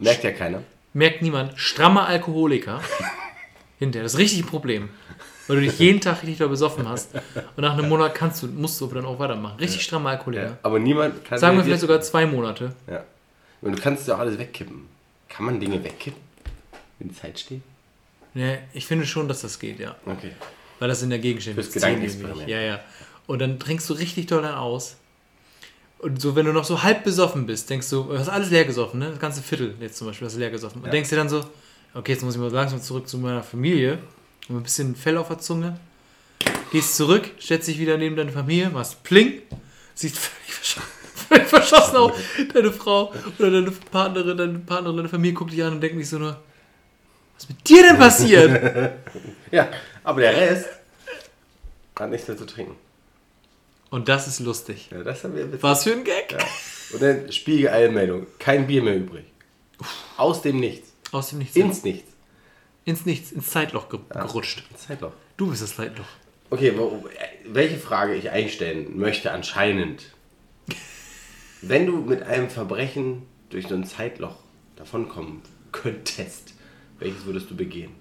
[0.00, 0.62] Merkt ja keiner.
[0.92, 1.58] Merkt niemand.
[1.58, 2.80] Strammer Alkoholiker.
[3.78, 4.02] Hinterher.
[4.02, 4.88] Das ist richtig ein Problem.
[5.46, 7.14] Weil du dich jeden Tag richtig doll besoffen hast.
[7.56, 9.58] Und nach einem Monat kannst du, musst du aber dann auch weitermachen.
[9.58, 10.44] Richtig strammer Alkoholiker.
[10.44, 10.58] Ja.
[10.62, 11.38] Aber niemand kann.
[11.38, 12.72] Sagen wir vielleicht sogar zwei Monate.
[12.88, 13.04] Ja.
[13.60, 14.86] Und du kannst ja auch alles wegkippen.
[15.28, 16.20] Kann man Dinge wegkippen?
[16.98, 17.62] Wenn die Zeit steht?
[18.34, 19.96] Ja, ich finde schon, dass das geht, ja.
[20.06, 20.32] Okay.
[20.78, 21.54] Weil das in der Gegend steht.
[21.54, 22.48] Fürs Gedankenexperiment.
[22.48, 22.80] Ja, ja.
[23.26, 24.96] Und dann trinkst du richtig doll dann aus.
[26.02, 28.64] Und so, wenn du noch so halb besoffen bist, denkst du, du hast alles leer
[28.64, 29.10] gesoffen, ne?
[29.10, 30.78] Das ganze Viertel jetzt zum Beispiel hast du leer gesoffen.
[30.80, 30.90] Und Ja.
[30.92, 31.44] denkst dir dann so,
[31.94, 33.98] okay, jetzt muss ich mal langsam zurück zu meiner Familie.
[34.48, 35.78] Und ein bisschen Fell auf der Zunge.
[36.72, 39.42] Gehst zurück, stellst dich wieder neben deine Familie, machst Pling,
[39.94, 40.88] siehst völlig verschossen,
[41.28, 42.12] völlig verschossen auf.
[42.54, 46.08] Deine Frau oder deine Partnerin, deine Partnerin, deine Familie guckt dich an und denkt sich
[46.08, 46.30] so nur,
[47.34, 48.92] was ist mit dir denn passiert?
[49.52, 49.68] Ja,
[50.04, 50.66] aber der Rest
[51.98, 52.76] hat nichts mehr zu trinken.
[53.90, 54.88] Und das ist lustig.
[54.90, 55.62] Ja, das haben wir witzig.
[55.62, 56.36] Was für ein Gag.
[56.92, 58.26] Und dann Spiegel-Eilmeldung.
[58.38, 59.24] Kein Bier mehr übrig.
[60.16, 60.92] Aus dem Nichts.
[61.12, 61.56] Aus dem Nichts.
[61.56, 62.12] Ins Nichts.
[62.84, 64.64] ins Nichts, ins Zeitloch ge gerutscht.
[64.76, 65.12] Zeitloch.
[65.36, 66.06] Du bist das Zeitloch.
[66.50, 66.72] Okay,
[67.46, 70.12] welche Frage ich eigentlich stellen möchte anscheinend.
[71.62, 74.36] Wenn du mit einem Verbrechen durch so ein Zeitloch
[74.76, 76.54] davonkommen könntest,
[76.98, 77.92] welches würdest du begehen?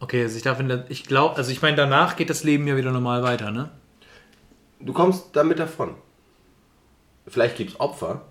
[0.00, 2.66] Okay, also ich darf in der, ich glaube, also ich meine, danach geht das Leben
[2.66, 3.70] ja wieder normal weiter, ne?
[4.78, 5.94] Du kommst damit davon.
[7.26, 8.22] Vielleicht gibt es Opfer,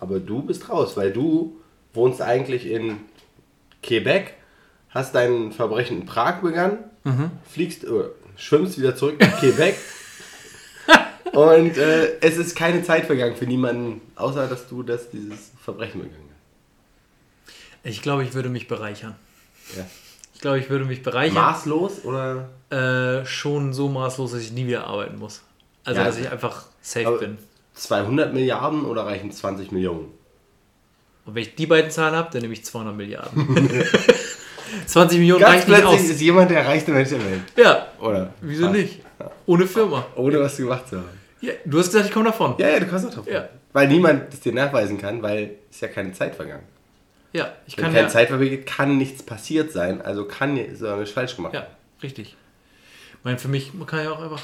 [0.00, 1.60] aber du bist raus, weil du
[1.92, 3.00] wohnst eigentlich in
[3.82, 4.34] Quebec,
[4.90, 6.78] hast dein Verbrechen in Prag begangen,
[7.48, 7.88] fliegst, äh,
[8.36, 9.76] schwimmst wieder zurück nach Quebec
[11.32, 16.00] und äh, es ist keine Zeit vergangen für niemanden, außer dass du das, dieses Verbrechen
[16.00, 16.30] begangen
[17.44, 17.54] hast.
[17.84, 19.14] Ich glaube, ich würde mich bereichern.
[19.76, 19.86] Ja.
[20.36, 21.32] Ich glaube, ich würde mich bereichern.
[21.34, 22.50] Maßlos oder?
[22.68, 25.40] Äh, schon so maßlos, dass ich nie wieder arbeiten muss.
[25.82, 27.38] Also, Ja, dass ich einfach safe bin.
[27.72, 30.12] 200 Milliarden oder reichen 20 Millionen?
[31.24, 33.70] Und wenn ich die beiden Zahlen habe, dann nehme ich 200 Milliarden.
[34.86, 36.10] 20 Millionen Ganz reicht nicht plötzlich aus.
[36.10, 37.40] ist jemand der reichste Mensch der Welt.
[37.56, 38.34] Ja, Oder?
[38.42, 39.00] wieso nicht?
[39.46, 40.04] Ohne Firma.
[40.16, 41.08] Ohne was gemacht zu haben.
[41.40, 42.56] Ja, du hast gesagt, ich komme davon.
[42.58, 43.26] Ja, ja, du kannst auch drauf.
[43.26, 43.48] Ja.
[43.72, 46.64] Weil niemand das dir nachweisen kann, weil es ja keine Zeit vergangen.
[47.36, 48.12] Ja, ich Wenn kann keine ja.
[48.12, 50.00] Zeit vergeht, kann nichts passiert sein.
[50.00, 51.52] Also kann ist ja nicht falsch gemacht.
[51.52, 51.66] Ja,
[52.02, 52.34] richtig.
[53.18, 54.40] Ich meine, für mich kann ja auch einfach.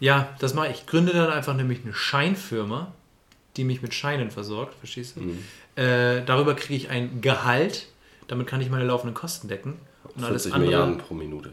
[0.00, 0.80] Ja, das mache ich.
[0.80, 2.92] Ich gründe dann einfach nämlich eine Scheinfirma,
[3.56, 5.20] die mich mit Scheinen versorgt, verstehst du?
[5.20, 5.44] Mhm.
[5.76, 7.86] Äh, darüber kriege ich ein Gehalt,
[8.26, 9.78] damit kann ich meine laufenden Kosten decken.
[10.16, 10.70] Und alles 40 andere.
[10.70, 11.52] Milliarden pro Minute.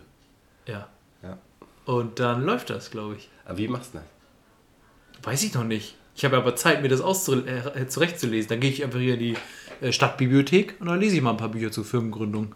[0.65, 0.87] Ja.
[1.21, 1.37] Ja.
[1.85, 3.29] Und dann läuft das, glaube ich.
[3.45, 5.23] Aber wie machst du das?
[5.23, 5.95] Weiß ich noch nicht.
[6.15, 8.49] Ich habe aber Zeit, mir das auszu äh, zurechtzulesen.
[8.49, 9.35] Dann gehe ich einfach hier in die
[9.81, 12.53] äh, Stadtbibliothek und dann lese ich mal ein paar Bücher zur Firmengründung.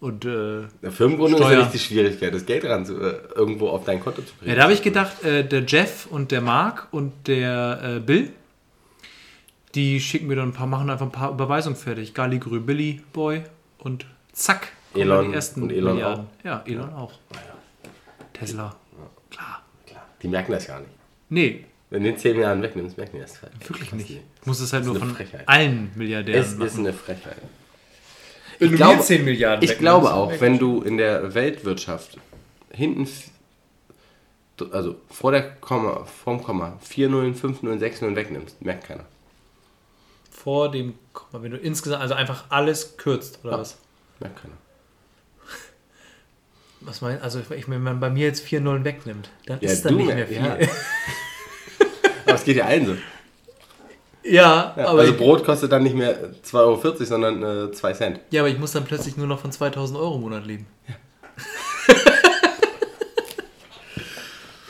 [0.00, 1.58] Und äh, Der Firmengründung ist Steuer.
[1.58, 4.50] ja nicht die Schwierigkeit, das Geld ran zu, äh, irgendwo auf dein Konto zu bringen.
[4.50, 8.30] Ja, da habe ich gedacht, äh, der Jeff und der Mark und der äh, Bill,
[9.74, 12.14] die schicken mir dann ein paar, machen einfach ein paar Überweisungen fertig.
[12.14, 13.42] Galligrü Billy Boy
[13.78, 14.68] und zack.
[14.94, 16.26] Elon die ersten und Elon Milliarden.
[16.42, 17.12] Ja, Elon auch.
[18.32, 18.74] Tesla.
[19.30, 19.62] Klar.
[19.86, 20.90] Klar, die merken das gar nicht.
[21.28, 24.10] Nee, Wenn du den 10 Milliarden wegnimmst, merken die das wirklich fast nicht.
[24.10, 24.20] nie.
[24.40, 25.48] Ich muss es halt nur ist von Frechheit.
[25.48, 26.78] allen Milliardären Es ist machen.
[26.86, 27.36] eine Frechheit.
[28.60, 32.18] Wenn Ich glaube, Milliarden ich glaube auch, wenn du in der Weltwirtschaft
[32.70, 33.08] hinten,
[34.70, 39.04] also vor der Komma, vorm Komma, 4 Nullen, 5 Nullen, 6 Nullen wegnimmst, merkt keiner.
[40.30, 40.94] vor dem,
[41.32, 43.58] mal, wenn du insgesamt, also einfach alles kürzt, oder Ja.
[43.58, 43.78] was?
[44.20, 44.54] Merkt keiner.
[46.82, 49.84] Was meinst Also, ich, wenn man bei mir jetzt vier Nullen wegnimmt, dann Ja, ist
[49.84, 50.36] da nicht mehr viel.
[50.36, 50.56] ja.
[52.30, 52.96] Ja, Aber es geht ja allen so.
[54.22, 58.20] ja, Ja, aber also Brot kostet dann nicht mehr 2,40 Euro, sondern äh, 2 Cent.
[58.30, 60.66] ja, aber ich muss dann plötzlich nur noch von 2000 Euro im Monat leben.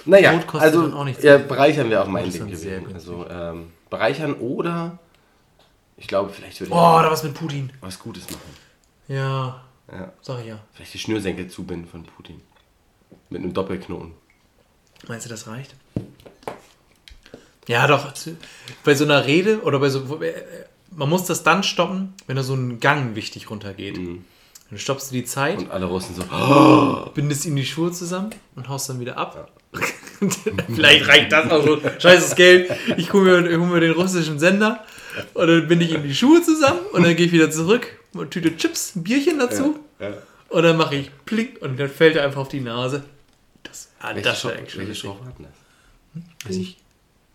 [0.07, 1.23] Naja, Brot kostet also dann auch nichts.
[1.23, 2.87] ja, bereichern wir auch mein gewesen.
[2.95, 4.99] Also ähm, bereichern oder
[5.97, 7.71] ich glaube, vielleicht würde ich Oh, da was mit Putin.
[7.81, 8.57] was Gutes machen.
[9.09, 10.13] Ja, Ja.
[10.23, 10.59] sag ich ja.
[10.73, 12.41] Vielleicht die Schnürsenkel zubinden von Putin.
[13.29, 14.13] Mit einem Doppelknoten.
[15.07, 15.75] Meinst du, das reicht?
[17.71, 18.13] Ja, doch.
[18.85, 20.21] Bei so einer Rede oder bei so.
[20.93, 23.97] Man muss das dann stoppen, wenn da so ein Gang wichtig runtergeht.
[23.97, 24.25] Mhm.
[24.71, 28.69] Dann stoppst du die Zeit, Und alle Russen so, bindest ihm die Schuhe zusammen und
[28.69, 29.53] haust dann wieder ab.
[30.75, 31.81] Vielleicht reicht das auch schon.
[31.99, 32.73] Scheißes Geld.
[32.97, 34.85] Ich hole mir, ich hol mir den russischen Sender
[35.35, 37.87] und dann binde ich ihm die Schuhe zusammen und dann gehe ich wieder zurück.
[38.15, 39.79] Eine Tüte Chips, ein Bierchen dazu.
[40.01, 40.13] ja.
[40.49, 43.05] Und dann mache ich plink und dann fällt er einfach auf die Nase.
[43.63, 44.95] Das, ah, das war eigentlich schon welche.
[45.01, 46.49] Show hatten das?
[46.49, 46.80] Weiß ich.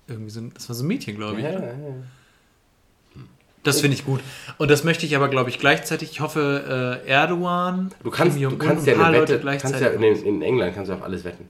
[0.07, 1.43] Irgendwie so, das war so ein Mädchen, glaube ich.
[1.43, 1.73] Ja, ja, ja.
[3.63, 4.19] Das finde ich gut.
[4.59, 6.11] Und das möchte ich aber, glaube ich, gleichzeitig.
[6.11, 9.81] Ich hoffe, äh, Erdogan, Du kannst, du kannst ja eine Wette, kannst gleichzeitig.
[9.81, 11.47] ja in, in England kannst du auf alles wetten.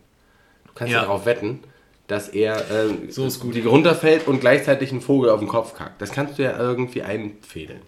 [0.67, 1.05] Du kannst ja, Ja.
[1.05, 1.59] darauf wetten,
[2.07, 3.53] dass er ähm, So ist gut.
[3.53, 6.01] die runterfällt und gleichzeitig einen Vogel auf den Kopf kackt.
[6.01, 7.81] Das kannst du ja irgendwie einfädeln.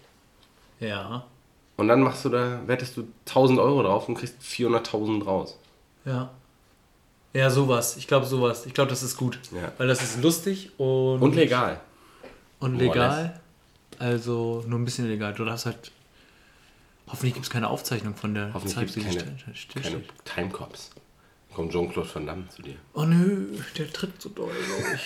[0.82, 1.26] Ja,
[1.78, 5.58] Und dann machst du da, wettest du 1000 Euro drauf und kriegst 400.000 raus.
[6.06, 6.32] ja.
[7.34, 7.98] Ja, sowas.
[7.98, 8.66] Ich glaube, sowas.
[8.66, 9.40] Ich glaube, das ist gut.
[9.52, 9.72] Ja.
[9.78, 11.80] Weil das ist lustig und, Und legal.
[12.60, 13.40] und legal.
[14.00, 15.34] Also nur ein bisschen illegal.
[15.34, 15.92] Du darfst halt.
[17.08, 20.26] Hoffentlich gibt es keine Aufzeichnung von der Hoffentlich Zeit, die keine, still keine steht.
[20.26, 20.90] Timecops.
[21.54, 22.76] Kommt Jean-Claude Van Damme zu dir.
[22.94, 23.48] Oh nö,
[23.78, 25.02] der tritt so doll, glaube ich.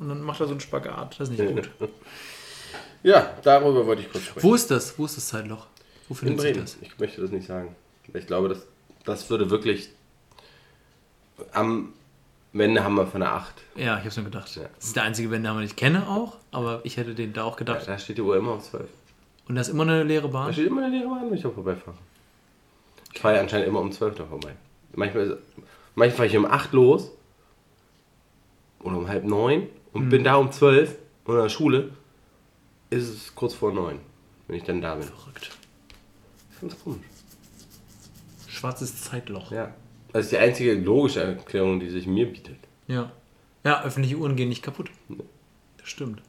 [0.00, 1.18] Und dann macht er so einen Spagat.
[1.18, 1.70] Das ist nicht gut.
[3.02, 4.42] Ja, darüber wollte ich kurz sprechen.
[4.48, 4.98] Wo ist das?
[4.98, 5.66] Wo ist das Zeitloch?
[6.08, 6.64] Wo In findet sich Bremen.
[6.64, 6.76] das?
[6.80, 7.76] Ich möchte das nicht sagen.
[8.14, 8.60] Ich glaube, das,
[9.04, 9.90] das würde wirklich
[11.52, 11.92] am
[12.52, 13.54] Wendehammer von der 8.
[13.76, 14.54] Ja, ich habe mir gedacht.
[14.56, 14.62] Ja.
[14.76, 17.52] Das ist der einzige Wendehammer, den ich kenne auch, aber ich hätte den da auch
[17.54, 17.88] Ja, gedacht.
[17.88, 18.88] da steht die Uhr immer auf 12.
[19.48, 20.52] Und da ist immer eine leere Da Bahn.
[20.52, 21.96] steht immer eine leere Bahn, wenn ich da vorbeifahre.
[23.12, 24.54] Ich fahre ja anscheinend immer um 12 da vorbei.
[24.94, 25.38] Manchmal, ist-
[25.94, 27.10] manchmal fahre ich um 8 los
[28.80, 31.90] oder um halb 9 und bin da um 12 und in der Schule
[32.90, 33.98] ist es kurz vor 9,
[34.46, 35.04] wenn ich dann da bin.
[35.08, 35.50] Verrückt.
[36.52, 37.06] Ich finde das komisch.
[38.48, 39.50] Schwarzes Zeitloch.
[39.50, 39.72] Ja.
[40.14, 42.54] Das ist die einzige logische Erklärung, die sich mir bietet.
[42.86, 43.10] Ja.
[43.64, 44.88] Ja, öffentliche Uhren gehen nicht kaputt.
[45.76, 46.22] Das stimmt.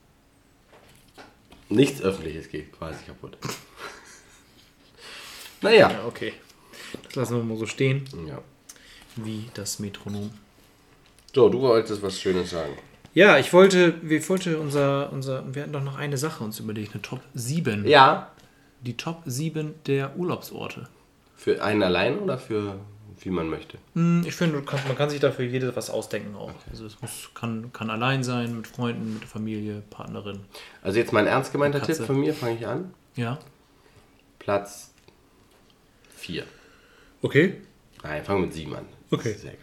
[1.69, 3.37] Nichts Öffentliches geht quasi kaputt.
[5.61, 5.91] naja.
[5.91, 6.33] Ja, okay.
[7.03, 8.41] Das lassen wir mal so stehen, Ja.
[9.17, 10.31] wie das Metronom.
[11.35, 12.73] So, du wolltest was Schönes sagen.
[13.13, 16.93] Ja, ich wollte, wir wollte unser, unser, wir hatten doch noch eine Sache uns überlegt,
[16.93, 17.87] eine Top 7.
[17.87, 18.31] Ja.
[18.81, 20.89] Die Top 7 der Urlaubsorte.
[21.35, 22.79] Für einen allein oder für
[23.21, 23.77] wie man möchte?
[23.93, 26.51] Hm, Ich finde, man kann sich dafür jedes was ausdenken auch.
[26.69, 30.39] Also es muss, kann, kann allein sein, mit Freunden, mit der Familie, Partnerin.
[30.81, 31.81] Also jetzt mein ernst gemeinter.
[31.81, 32.93] Tipp von mir, fange ich an.
[33.15, 33.39] Ja.
[34.39, 34.91] Platz
[36.17, 36.43] 4.
[37.21, 37.61] Okay.
[38.03, 38.85] Nein, fangen wir mit 7 an.
[39.11, 39.23] Okay.
[39.29, 39.59] Das ist Sehr geil.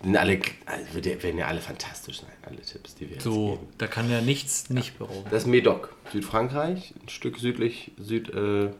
[0.00, 3.52] Die Sind alle, also werden ja alle fantastisch sein, alle Tipps, die wir jetzt So,
[3.52, 3.68] geben.
[3.78, 5.24] da kann ja nichts nicht berauben.
[5.30, 8.70] Das ist Médoc, Südfrankreich, ein Stück südlich, südwestlich äh,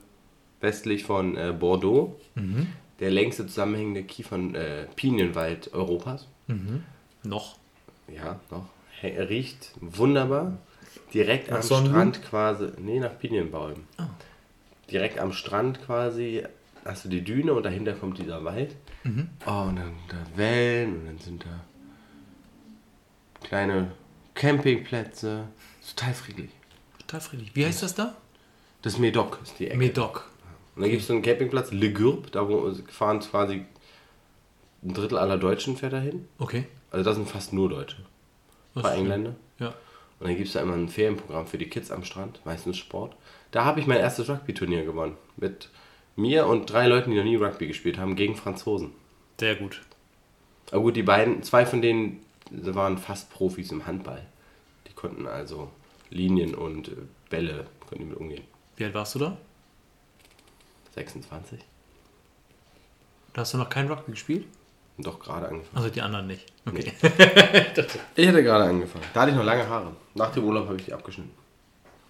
[0.60, 2.20] westlich von äh, Bordeaux.
[2.34, 2.66] Mhm.
[3.00, 6.26] Der längste zusammenhängende Kiefern, äh, Pinienwald Europas.
[7.22, 7.56] Noch.
[8.08, 8.66] Ja, noch.
[9.02, 10.56] Er riecht wunderbar.
[11.12, 12.14] Direkt Nach am Sonnenblumen?
[12.14, 12.68] Strand quasi.
[12.78, 13.86] Nee, nach Pinienbäumen.
[13.98, 14.08] Ah.
[14.90, 16.44] Direkt am Strand quasi
[16.84, 18.76] hast du die Düne und dahinter kommt dieser Wald.
[19.04, 19.28] Mhm.
[19.46, 21.60] Oh, und dann da Wellen und dann sind da
[23.44, 23.92] kleine
[24.34, 25.48] Campingplätze.
[25.80, 26.50] Ist Total friedlich.
[27.00, 27.50] Total friedlich.
[27.54, 28.16] Wie heißt das da?
[28.82, 29.76] Das Médoc ist die Ecke.
[29.76, 30.30] Medoc.
[30.76, 33.64] Und dann gibt es so einen Campingplatz, Le Gurb, da wo fahren quasi
[34.82, 36.28] ein Drittel aller Deutschen fährt dahin.
[36.38, 36.64] Okay.
[36.90, 37.96] Also das sind fast nur Deutsche.
[38.74, 39.00] Was schön.
[39.00, 39.34] Engländer.
[39.58, 39.68] Ja.
[40.18, 43.16] Und dann gibt es da immer ein Ferienprogramm für die Kids am Strand, meistens Sport.
[43.50, 45.16] Da habe ich mein erstes Rugby-Turnier gewonnen.
[45.36, 45.70] Mit
[46.14, 48.92] mir und drei Leuten, die noch nie Rugby gespielt haben, gegen Franzosen.
[49.38, 49.82] Sehr gut.
[50.70, 52.20] Aber gut, die beiden, zwei von denen
[52.50, 54.24] waren fast Profis im Handball.
[54.88, 55.70] Die konnten also
[56.10, 56.92] Linien und äh,
[57.28, 58.44] Bälle konnten mit umgehen.
[58.76, 59.36] Wie alt warst du da?
[60.96, 61.60] 26.
[63.32, 64.46] Da hast du noch kein Rugby gespielt?
[64.98, 65.76] Doch gerade angefangen.
[65.76, 66.46] Also die anderen nicht.
[66.66, 66.92] Okay.
[68.16, 69.04] Ich hatte gerade angefangen.
[69.12, 69.92] Da hatte ich noch lange Haare.
[70.14, 71.30] Nach dem Urlaub habe ich die abgeschnitten.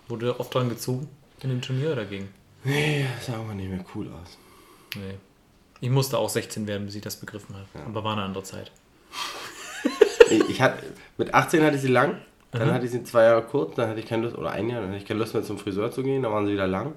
[0.07, 1.09] Wurde oft dran gezogen?
[1.43, 2.29] In dem Turnier oder dagegen?
[2.63, 4.39] Nee, das sah aber nicht mehr cool aus.
[4.95, 5.17] Nee.
[5.81, 7.67] Ich musste auch 16 werden, bis ich das begriffen habe.
[7.87, 8.71] Aber war eine andere Zeit.
[10.31, 10.85] Ich, ich hatte,
[11.19, 12.19] mit 18 hatte ich sie lang,
[12.53, 14.81] dann hatte ich sie zwei Jahre kurz, dann hatte ich keine Lust, oder ein Jahr,
[14.81, 16.95] dann hatte ich keine Lust mehr zum Friseur zu gehen, dann waren sie wieder lang.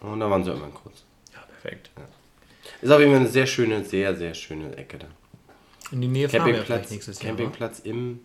[0.00, 1.02] Und dann waren sie irgendwann kurz.
[1.34, 1.90] Ja, perfekt.
[2.80, 5.06] Ist auf jeden Fall eine sehr schöne, sehr, sehr schöne Ecke da.
[5.90, 7.32] In die Nähe ja vielleicht Campingplatz, nächstes Jahr.
[7.32, 7.36] wa?
[7.36, 8.20] Campingplatz im,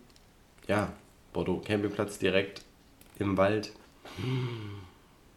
[0.68, 0.92] ja,
[1.32, 2.62] Bordeaux, Campingplatz direkt
[3.18, 3.72] im Wald.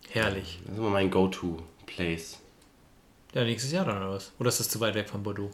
[0.10, 0.60] Herrlich.
[0.64, 2.40] Das ist immer mein Go-To-Place.
[3.34, 4.32] Ja, nächstes Jahr dann oder was?
[4.40, 5.52] Oder ist das zu weit weg von Bordeaux?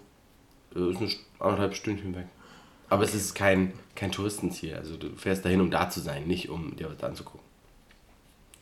[0.74, 2.28] Das ist ein St- anderthalb Stündchen weg.
[2.90, 4.76] Aber es ist kein, kein Touristenziel.
[4.76, 7.42] Also du fährst dahin, um da zu sein, nicht um dir was anzugucken.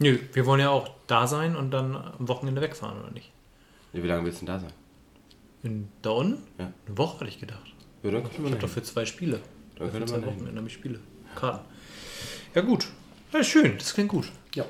[0.02, 3.32] Nö, wir wollen ja auch da sein und dann am Wochenende wegfahren, oder nicht?
[3.93, 4.74] Wie lange willst du denn da sein?
[5.62, 6.41] In, da unten?
[6.58, 6.72] Ja.
[6.88, 7.76] Eine Woche hatte ich gedacht.
[8.02, 9.39] Ja, dann könnte Ich man habe doch für zwei Spiele.
[9.78, 10.26] Dann Für könnte zwei.
[10.26, 10.99] Wochenende habe ich Spiele.
[11.36, 11.64] Karten.
[12.56, 12.88] Ja, gut.
[13.32, 14.26] Ja, schön, das klingt gut.
[14.56, 14.66] Ja.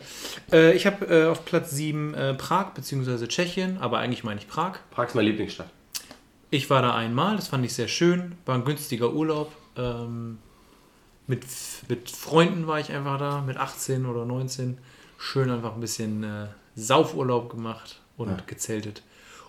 [0.52, 3.26] Äh, ich habe äh, auf Platz 7 äh, Prag bzw.
[3.28, 4.80] Tschechien, aber eigentlich meine ich Prag.
[4.92, 5.70] Prag ist meine Lieblingsstadt.
[6.50, 8.36] Ich war da einmal, das fand ich sehr schön.
[8.46, 9.54] War ein günstiger Urlaub.
[9.78, 10.40] Ähm,
[11.26, 11.46] mit,
[11.88, 14.78] mit Freunden war ich einfach da, mit 18 oder 19.
[15.24, 18.38] Schön einfach ein bisschen äh, Saufurlaub gemacht und Ja.
[18.48, 19.04] gezeltet.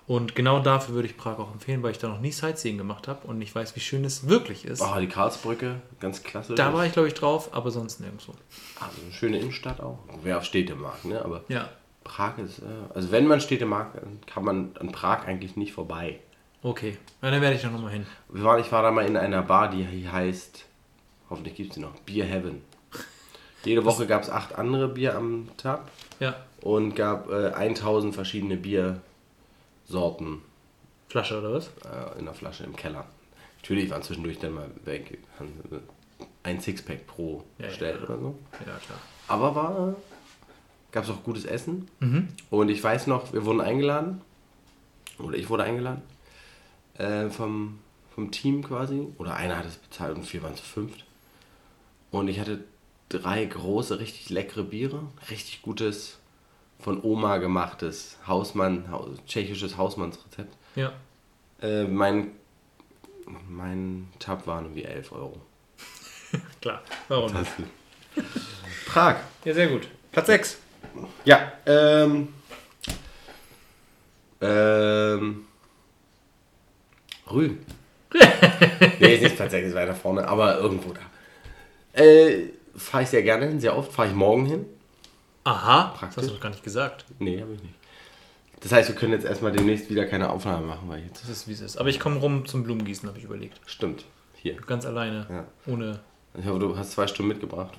[0.06, 3.08] Und genau dafür würde ich Prag auch empfehlen, weil ich da noch nie Sightseeing gemacht
[3.08, 4.82] habe und ich weiß, wie schön es wirklich ist.
[4.82, 6.54] Oh, die Karlsbrücke, ganz klasse.
[6.56, 8.32] Da war ich, glaube ich, drauf, aber sonst nirgendwo.
[8.80, 9.98] Also eine schöne Innenstadt auch.
[10.22, 11.24] Wer auf Städte mag, ne?
[11.24, 11.70] Aber Ja,
[12.04, 12.64] Prag ist, äh,
[12.94, 16.18] also wenn man Städte mag, dann kann man an Prag eigentlich nicht vorbei.
[16.62, 16.98] okay.
[17.22, 18.06] Ja, dann werde ich da nochmal hin.
[18.34, 20.66] Ich war da mal in einer Bar, die heißt,
[21.30, 22.60] hoffentlich gibt es sie noch, Beer Heaven.
[23.64, 25.82] Jede Woche gab es acht andere Bier am Tag
[26.20, 30.42] Ja, und gab äh, 1000 verschiedene Biersorten
[31.08, 31.66] Flasche oder was?
[31.84, 33.04] äh, in der Flasche im Keller.
[33.60, 35.18] Natürlich waren zwischendurch dann mal weg,
[36.42, 37.68] ein Sixpack pro Ja, ja.
[37.68, 38.38] bestellt oder so.
[38.66, 38.98] Ja, klar.
[39.28, 39.94] Aber war,
[40.90, 41.88] gab es auch gutes Essen.
[42.00, 42.28] Mhm.
[42.50, 44.20] Und ich weiß noch, wir wurden eingeladen,
[45.18, 46.02] oder ich wurde eingeladen,
[46.98, 47.78] äh, vom,
[48.14, 49.06] vom Team quasi.
[49.18, 51.04] Oder einer hat es bezahlt und wir waren zu fünft.
[52.10, 52.64] Und ich hatte
[53.12, 55.02] drei große, richtig leckere Biere.
[55.30, 56.18] Richtig gutes,
[56.82, 60.54] von Oma gemachtes Hausmann, Haus, tschechisches Hausmannsrezept.
[60.74, 60.92] Ja.
[61.60, 62.32] Äh, mein,
[63.48, 65.40] mein Tab waren irgendwie 11 Euro.
[66.60, 66.82] Klar.
[67.08, 67.52] Warum nicht?
[68.86, 69.16] Prag.
[69.44, 69.88] Ja, sehr gut.
[70.10, 70.58] Platz 6.
[71.24, 72.28] Ja, ähm.
[74.40, 75.44] Ähm.
[77.30, 77.64] Rügen.
[79.00, 81.00] nee, ist nicht tatsächlich weiter vorne, aber irgendwo da.
[82.02, 83.92] Äh, fahre ich sehr gerne hin, sehr oft.
[83.92, 84.66] Fahre ich morgen hin?
[85.44, 86.16] Aha, das Praktisch.
[86.18, 87.04] hast du doch gar nicht gesagt.
[87.18, 87.74] Nee, habe ich nicht.
[88.60, 91.22] Das heißt, wir können jetzt erstmal demnächst wieder keine Aufnahme machen, weil jetzt.
[91.22, 91.76] Das ist, wie es ist.
[91.78, 93.60] Aber ich komme rum zum Blumengießen, habe ich überlegt.
[93.66, 94.04] Stimmt.
[94.34, 94.54] Hier.
[94.54, 95.26] Ganz alleine.
[95.28, 95.72] Ja.
[95.72, 96.00] Ohne.
[96.38, 97.72] Ich hoffe, du hast zwei Stunden mitgebracht.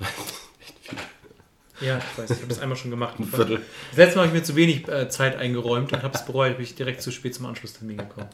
[1.82, 3.20] Ja, ich weiß, ich habe das einmal schon gemacht.
[3.20, 3.62] Ein Viertel.
[3.90, 6.58] Das letzte Mal habe ich mir zu wenig äh, Zeit eingeräumt und habe es bereut,
[6.58, 8.30] bin ich direkt zu spät zum Anschlusstermin gekommen.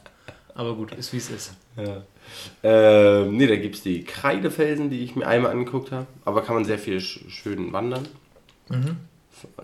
[0.54, 1.52] Aber gut, ist wie es ist.
[1.76, 2.02] Ja.
[2.62, 6.06] Ähm, nee, da gibt es die Kreidefelsen, die ich mir einmal angeguckt habe.
[6.24, 8.06] Aber kann man sehr viel sch schön wandern.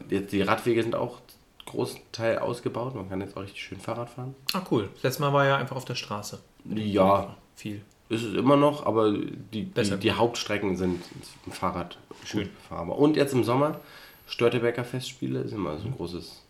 [0.09, 1.21] Jetzt die Radwege sind auch
[1.67, 2.95] Großteil ausgebaut.
[2.95, 4.35] Man kann jetzt auch richtig schön Fahrrad fahren.
[4.53, 4.89] Ah, cool.
[4.95, 6.39] Das letzte Mal war ja einfach auf der Straße.
[6.75, 7.83] Ja, Viel.
[8.09, 11.03] ist es immer noch, aber die, die, die Hauptstrecken sind
[11.45, 12.49] im Fahrrad Schön.
[12.69, 12.99] fahrbar.
[12.99, 13.81] Und jetzt im Sommer,
[14.27, 16.43] Störtebecker Festspiele ist immer so ein großes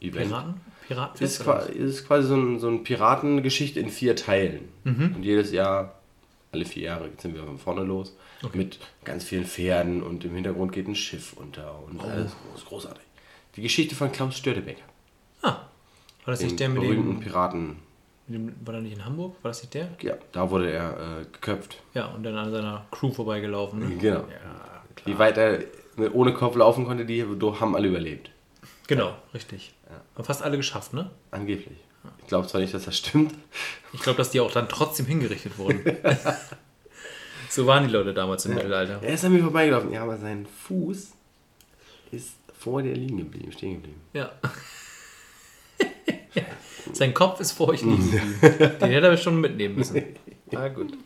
[0.00, 0.28] Event.
[0.28, 0.60] Piraten?
[0.86, 1.24] Piraten?
[1.24, 4.68] Ist, ist quasi so, ein, so eine Piratengeschichte in vier Teilen.
[4.84, 5.14] Mhm.
[5.16, 5.94] Und jedes Jahr,
[6.52, 8.16] alle vier Jahre, sind wir von vorne los.
[8.52, 12.06] Mit ganz vielen Pferden und im Hintergrund geht ein Schiff unter und Oh.
[12.08, 13.02] alles groß, großartig.
[13.56, 14.82] Die Geschichte von Klaus Störtebecker.
[15.42, 15.66] Ah, war
[16.26, 17.76] das nicht der mit dem, Piraten.
[18.26, 18.52] mit dem.
[18.64, 19.36] War der nicht in Hamburg?
[19.42, 19.88] War das nicht der?
[20.02, 21.78] Ja, da wurde er äh, geköpft.
[21.94, 23.78] Ja, und dann an seiner Crew vorbeigelaufen.
[23.80, 23.96] Ne?
[23.96, 24.20] Genau.
[24.20, 25.60] Ja, Wie weit er
[26.12, 28.30] ohne Kopf laufen konnte, die haben alle überlebt.
[28.86, 29.74] Genau, richtig.
[30.14, 31.10] Haben fast alle geschafft, ne?
[31.30, 31.78] Angeblich.
[32.20, 33.34] Ich glaube zwar nicht, dass das stimmt.
[33.92, 35.82] Ich glaube, dass die auch dann trotzdem hingerichtet wurden.
[37.48, 39.00] so waren die Leute damals im Mittelalter.
[39.02, 39.90] Er ist an mir vorbeigelaufen.
[39.92, 41.12] Ja, aber sein Fuß
[42.12, 44.00] ist vor der liegen geblieben, stehen geblieben.
[44.12, 44.32] Ja.
[46.92, 48.78] Sein Kopf ist vor euch liegen geblieben.
[48.80, 50.02] Den hätte er schon mitnehmen müssen.
[50.50, 50.96] Na gut.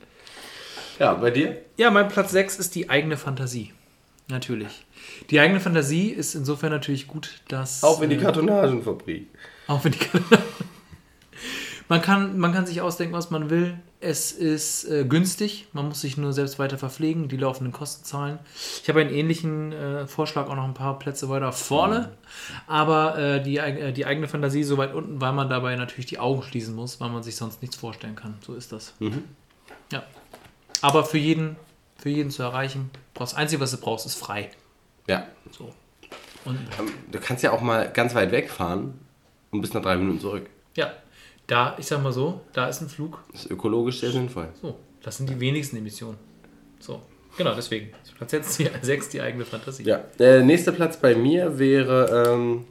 [0.99, 1.63] Ja, bei dir?
[1.77, 3.73] Ja, mein Platz 6 ist die eigene Fantasie.
[4.29, 4.85] Natürlich.
[5.31, 7.83] Die eigene Fantasie ist insofern natürlich gut, dass.
[7.83, 9.27] Auch in die äh, Kartonagenfabrik.
[9.67, 9.99] Auch wenn die
[11.89, 13.79] man, kann, man kann sich ausdenken, was man will.
[14.01, 15.69] Es ist äh, günstig.
[15.73, 18.39] Man muss sich nur selbst weiter verpflegen, die laufenden Kosten zahlen.
[18.83, 22.13] Ich habe einen ähnlichen äh, Vorschlag, auch noch ein paar Plätze weiter vorne.
[22.67, 26.19] Aber äh, die, äh, die eigene Fantasie so weit unten, weil man dabei natürlich die
[26.19, 28.35] Augen schließen muss, weil man sich sonst nichts vorstellen kann.
[28.47, 28.93] So ist das.
[29.91, 30.05] Ja.
[30.83, 31.57] Aber für jeden,
[32.09, 34.49] für jeden zu erreichen, brauchst das Einzige, was du brauchst, ist frei.
[35.07, 35.27] Ja.
[35.51, 35.71] So.
[36.45, 38.95] Und Ähm, Du kannst ja auch mal ganz weit wegfahren
[39.51, 40.49] und bis nach drei Minuten zurück.
[40.75, 40.93] ja,
[41.47, 43.23] da, ich sag mal so, da ist ein Flug.
[43.33, 44.49] Das ist ökologisch sehr sinnvoll.
[44.61, 46.19] So, das sind die wenigsten Emissionen.
[46.79, 47.03] So,
[47.37, 47.91] genau, deswegen.
[48.17, 49.83] Platz jetzt die 6, die eigene Fantasie.
[49.85, 49.99] Ja.
[50.19, 52.65] Der nächste Platz bei mir wäre ähm,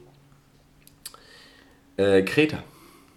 [1.96, 2.62] äh, Kreta.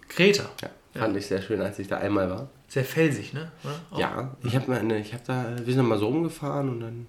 [0.08, 0.50] Kreta.
[0.62, 0.70] Ja.
[1.00, 2.50] Fand ich sehr schön, als ich da einmal war.
[2.72, 3.52] Sehr felsig, ne?
[3.90, 7.06] Auch- Ja, ich habe eine, ich habe da, wir sind mal so rumgefahren und dann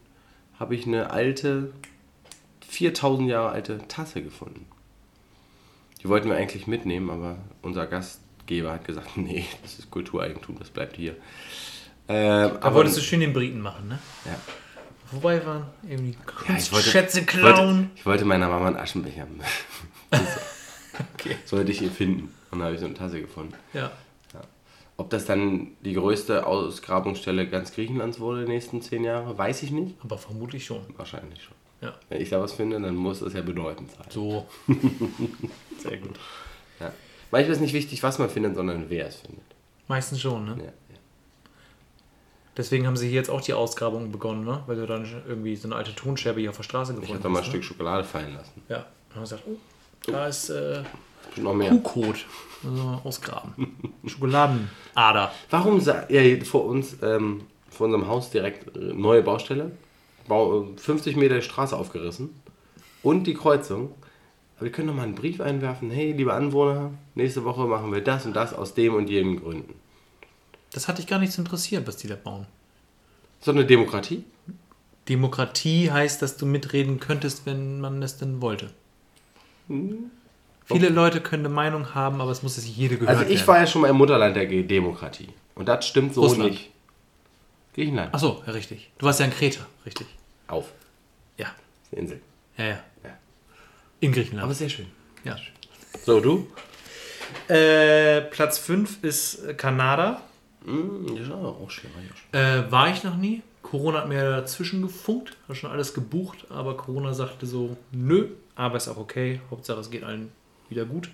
[0.60, 1.72] habe ich eine alte,
[2.68, 4.66] 4000 Jahre alte Tasse gefunden.
[6.02, 10.70] Die wollten wir eigentlich mitnehmen, aber unser Gastgeber hat gesagt, nee, das ist Kultureigentum, das
[10.70, 11.16] bleibt hier.
[12.10, 14.00] Ähm, Da wolltest du schön den Briten machen, ne?
[14.26, 14.36] ja.
[15.12, 16.18] Wobei waren irgendwie
[16.50, 17.90] Ja, ich wollte, Schätze ich wollte, klauen.
[17.96, 19.28] ich wollte meiner Mama einen Aschenbecher.
[21.16, 21.38] Okay.
[21.46, 22.24] Sollte ich ihn finden.
[22.52, 23.54] Und dann habe ich so eine Tasse gefunden.
[23.74, 23.92] Ja.
[25.04, 29.62] Ob das dann die größte Ausgrabungsstelle ganz Griechenlands wurde in den nächsten zehn Jahren, weiß
[29.64, 29.96] ich nicht.
[30.02, 30.80] Aber vermutlich schon.
[30.96, 31.56] Wahrscheinlich schon.
[31.82, 31.94] Ja.
[32.08, 34.06] Wenn ich da was finde, dann muss es ja bedeutend sein.
[34.08, 34.48] So.
[35.78, 36.18] Sehr gut.
[36.80, 36.94] Ja.
[37.32, 39.44] Manchmal ist nicht wichtig, was man findet, sondern wer es findet.
[39.90, 40.56] Meistens schon, ne?
[40.58, 41.00] Ja, ja.
[42.56, 44.64] Deswegen haben sie hier jetzt auch die Ausgrabung begonnen, ne?
[44.68, 47.24] Weil du dann irgendwie so eine alte Tonscherbe hier auf der Straße Ich gefunden habe
[47.24, 48.54] da mal ein hast, Stück Schokolade fallen lassen.
[48.70, 48.76] Ne?
[48.76, 48.78] Ja.
[48.78, 49.58] Dann haben wir gesagt, oh,
[50.10, 50.82] da ist äh,
[51.38, 51.70] noch mehr.
[51.72, 52.26] Kuhkot.
[52.64, 53.54] Also ausgraben.
[54.06, 55.32] Schokoladenader.
[55.50, 59.72] Warum sa- ja, vor uns, ähm, vor unserem Haus direkt äh, neue Baustelle?
[60.28, 62.30] Bau, äh, 50 Meter Straße aufgerissen
[63.02, 63.92] und die Kreuzung.
[64.56, 65.90] Aber wir können doch mal einen Brief einwerfen.
[65.92, 69.74] Hey, liebe Anwohner, nächste Woche machen wir das und das aus dem und jedem Gründen.
[70.72, 72.46] Das hat dich gar nicht so interessiert, was die da bauen.
[73.42, 74.24] So eine Demokratie?
[75.10, 78.70] Demokratie heißt, dass du mitreden könntest, wenn man es denn wollte.
[80.66, 83.48] Viele Leute können eine Meinung haben, aber es muss sich jede gehört Also ich werden.
[83.48, 85.30] war ja schon mal im Mutterland der Demokratie.
[85.56, 86.52] Und das stimmt so Russland.
[86.52, 86.70] nicht.
[87.76, 88.14] Griechenland.
[88.14, 88.92] Achso, ja, richtig.
[88.98, 90.08] Du warst ja in Kreta, richtig.
[90.48, 90.72] Auf.
[91.38, 91.54] Ja, Das
[91.88, 92.22] ist eine Insel.
[92.58, 92.80] ja, ja.
[93.04, 93.18] Ja.
[94.00, 94.46] In Griechenland.
[94.46, 94.88] Aber sehr schön.
[95.24, 95.36] ja.
[96.06, 96.48] So, du?
[97.48, 100.22] Äh, Platz 5 ist Kanada.
[100.66, 101.90] Hm, ja, auch schön.
[102.32, 103.42] Äh, war ich noch nie.
[103.62, 108.78] Corona hat mir dazwischen gefunkt, habe schon alles gebucht, aber Corona sagte so, nö, aber
[108.78, 109.40] ist auch okay.
[109.50, 110.32] Hauptsache es geht allen
[110.74, 111.10] wieder gut.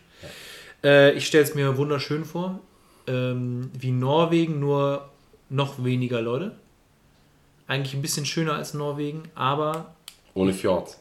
[0.83, 2.59] Äh, ich stelle es mir wunderschön vor.
[3.07, 5.09] Ähm, wie Norwegen, nur
[5.49, 6.55] noch weniger Leute.
[7.67, 9.93] Eigentlich ein bisschen schöner als Norwegen, aber
[10.33, 10.99] Ohne Fjords.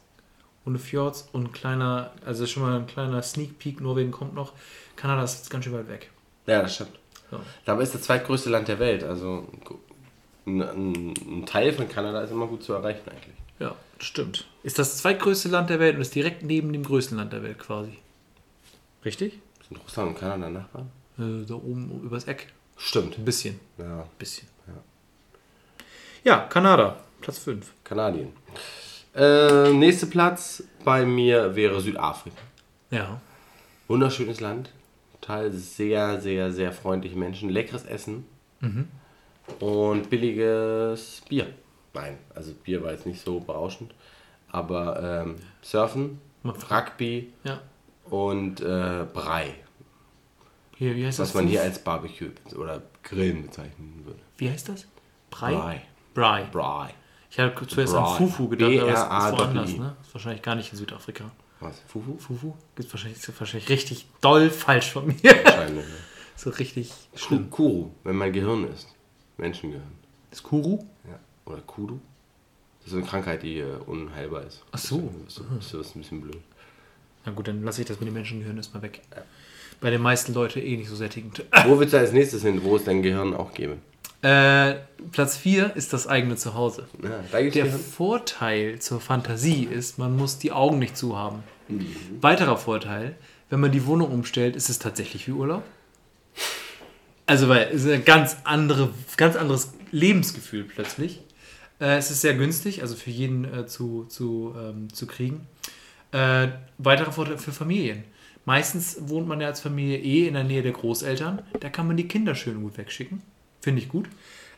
[0.66, 4.52] ohne Fjords und kleiner, also schon mal ein kleiner Sneak Peek, Norwegen kommt noch.
[4.96, 6.10] Kanada ist ganz schön weit weg.
[6.46, 6.98] Ja, das stimmt.
[7.30, 7.40] Ja.
[7.64, 9.04] Dabei ist das zweitgrößte Land der Welt.
[9.04, 9.46] Also
[10.46, 13.36] ein, ein, Teil von Kanada ist immer gut zu erreichen eigentlich.
[13.58, 14.46] Ja, stimmt.
[14.62, 17.58] Ist das zweitgrößte Land der Welt und ist direkt neben dem größten Land der Welt
[17.58, 17.98] quasi.
[19.04, 19.40] Richtig?
[19.68, 20.90] Sind Russland und Kanada Nachbarn?
[21.18, 22.52] Äh, da oben übers Eck.
[22.76, 23.18] Stimmt.
[23.18, 23.58] Ein bisschen.
[23.76, 24.48] Ja, bisschen.
[26.24, 27.72] Ja, Kanada, Platz 5.
[27.84, 28.32] Kanadien.
[29.14, 32.36] Äh, nächster Platz bei mir wäre Südafrika.
[32.90, 33.20] Ja.
[33.86, 34.70] Wunderschönes Land.
[35.20, 37.48] Total sehr, sehr, sehr freundliche Menschen.
[37.50, 38.26] Leckeres Essen.
[39.60, 41.46] Und billiges Bier.
[41.94, 43.94] Nein, also Bier war jetzt nicht so berauschend.
[44.50, 47.60] Aber ähm, Surfen, Rugby Ja.
[48.10, 49.54] Und äh, Brei.
[50.76, 51.34] Hier, wie heißt Was das?
[51.34, 54.20] man hier als Barbecue oder Grillen bezeichnen würde.
[54.36, 54.86] Wie heißt das?
[55.30, 55.54] Brei?
[55.54, 55.82] Brei.
[56.14, 56.44] Brei.
[56.52, 56.94] Brei.
[57.30, 58.00] Ich habe zuerst Brei.
[58.00, 59.96] an Fufu gedacht, aber das ist woanders, ne?
[60.02, 61.30] Ist wahrscheinlich gar nicht in Südafrika.
[61.60, 61.80] Was?
[61.88, 62.16] Fufu?
[62.18, 62.54] Fufu?
[62.76, 65.16] Ist wahrscheinlich, ist wahrscheinlich richtig doll falsch von mir.
[65.22, 65.84] Wahrscheinlich.
[65.84, 65.94] ja.
[66.36, 67.50] so richtig schlimm.
[67.50, 68.94] Kuru, wenn mein Gehirn ist.
[69.36, 69.92] Menschengehirn.
[70.30, 70.84] Das Kuru?
[71.04, 71.18] Ja.
[71.46, 71.98] Oder Kudu.
[72.80, 74.62] Das ist eine Krankheit, die äh, unheilbar ist.
[74.70, 75.12] Ach so.
[75.24, 76.40] Das ist, das ist ein bisschen blöd.
[77.28, 79.02] Na gut, dann lasse ich das mit dem Menschengehirn erstmal weg.
[79.82, 81.44] Bei den meisten Leuten eh nicht so sättigend.
[81.66, 83.76] Wo willst du als nächstes hin, wo es dein Gehirn auch gäbe?
[84.22, 84.76] Äh,
[85.12, 86.86] Platz 4 ist das eigene Zuhause.
[87.02, 87.78] Ja, Der Gehirn.
[87.78, 91.42] Vorteil zur Fantasie ist, man muss die Augen nicht zu haben.
[92.22, 93.14] Weiterer Vorteil,
[93.50, 95.64] wenn man die Wohnung umstellt, ist es tatsächlich wie Urlaub.
[97.26, 101.20] Also, weil es ist ein ganz, andere, ganz anderes Lebensgefühl plötzlich.
[101.78, 105.46] Äh, es ist sehr günstig, also für jeden äh, zu, zu, ähm, zu kriegen.
[106.12, 106.48] Äh,
[106.78, 108.04] weiterer Vorteil für Familien.
[108.44, 111.42] Meistens wohnt man ja als Familie eh in der Nähe der Großeltern.
[111.60, 113.20] Da kann man die Kinder schön gut wegschicken.
[113.60, 114.08] Finde ich gut.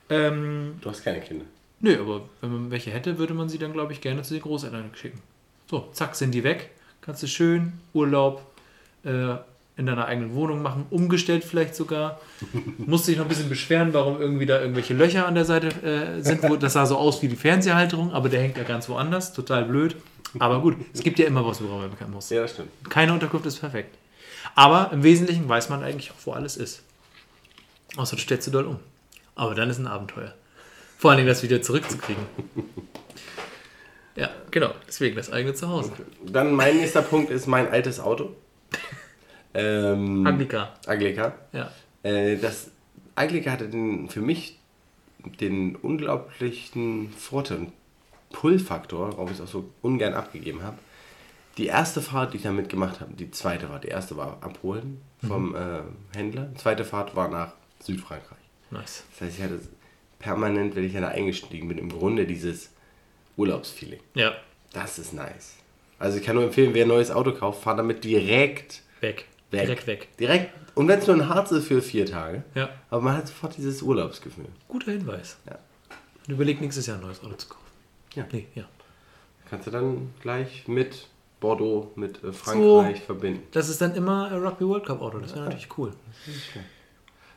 [0.08, 1.44] Ähm, Du hast keine Kinder.
[1.80, 4.42] Nö, aber wenn man welche hätte, würde man sie dann, glaube ich, gerne zu den
[4.42, 5.20] Großeltern schicken.
[5.68, 6.70] So, zack, sind die weg.
[7.00, 8.42] Kannst du schön Urlaub
[9.04, 9.36] äh,
[9.76, 12.20] in deiner eigenen Wohnung machen, umgestellt vielleicht sogar.
[12.78, 16.22] Musst dich noch ein bisschen beschweren, warum irgendwie da irgendwelche Löcher an der Seite äh,
[16.22, 16.42] sind.
[16.42, 19.32] Wo, das sah so aus wie die Fernseherhalterung, aber der hängt ja ganz woanders.
[19.32, 19.96] Total blöd.
[20.38, 22.30] Aber gut, es gibt ja immer was, woran man bekommen muss.
[22.30, 22.70] Ja, das stimmt.
[22.88, 23.96] Keine Unterkunft ist perfekt.
[24.54, 26.82] Aber im Wesentlichen weiß man eigentlich auch, wo alles ist.
[27.96, 28.78] Außer du stellst du dort um.
[29.34, 30.34] Aber dann ist ein Abenteuer.
[30.98, 32.24] Vor allen Dingen das wieder zurückzukriegen.
[34.16, 34.74] Ja, genau.
[34.86, 35.92] Deswegen das eigene Zuhause.
[36.26, 38.36] Dann mein nächster Punkt ist mein altes Auto.
[39.52, 40.74] Ähm, Anglika.
[40.86, 41.34] Anglika.
[41.52, 41.72] Ja.
[42.04, 42.70] Äh, das
[43.16, 44.60] Anglika hatte den, für mich
[45.40, 47.66] den unglaublichen Vorteil,
[48.32, 50.78] Pull-Faktor, warum ich es auch so ungern abgegeben habe.
[51.56, 55.00] Die erste Fahrt, die ich damit gemacht habe, die zweite Fahrt, die erste war abholen
[55.26, 55.80] vom äh,
[56.16, 58.38] Händler, die zweite Fahrt war nach Südfrankreich.
[58.70, 59.04] Nice.
[59.12, 59.60] Das heißt, ich hatte
[60.18, 62.70] permanent, wenn ich da eingestiegen bin, im Grunde dieses
[63.36, 64.00] Urlaubsfeeling.
[64.14, 64.34] Ja.
[64.72, 65.56] Das ist nice.
[65.98, 69.26] Also ich kann nur empfehlen, wer ein neues Auto kauft, fahr damit direkt Weg.
[69.50, 69.62] weg.
[69.62, 70.08] Direkt weg.
[70.18, 70.50] Direkt.
[70.74, 72.44] Und wenn es nur ein Harz ist für vier Tage.
[72.54, 72.70] Ja.
[72.88, 74.46] Aber man hat sofort dieses Urlaubsgefühl.
[74.68, 75.36] Guter Hinweis.
[75.46, 75.58] Ja.
[76.26, 77.60] Und überleg nächstes Jahr ein neues Auto zu kaufen.
[78.14, 78.26] Ja.
[78.32, 78.64] Nee, ja.
[79.48, 81.06] Kannst du dann gleich mit
[81.40, 83.42] Bordeaux, mit äh, Frankreich verbinden.
[83.52, 85.18] Das ist dann immer ein Rugby World Cup Auto.
[85.18, 85.92] Das wäre natürlich cool.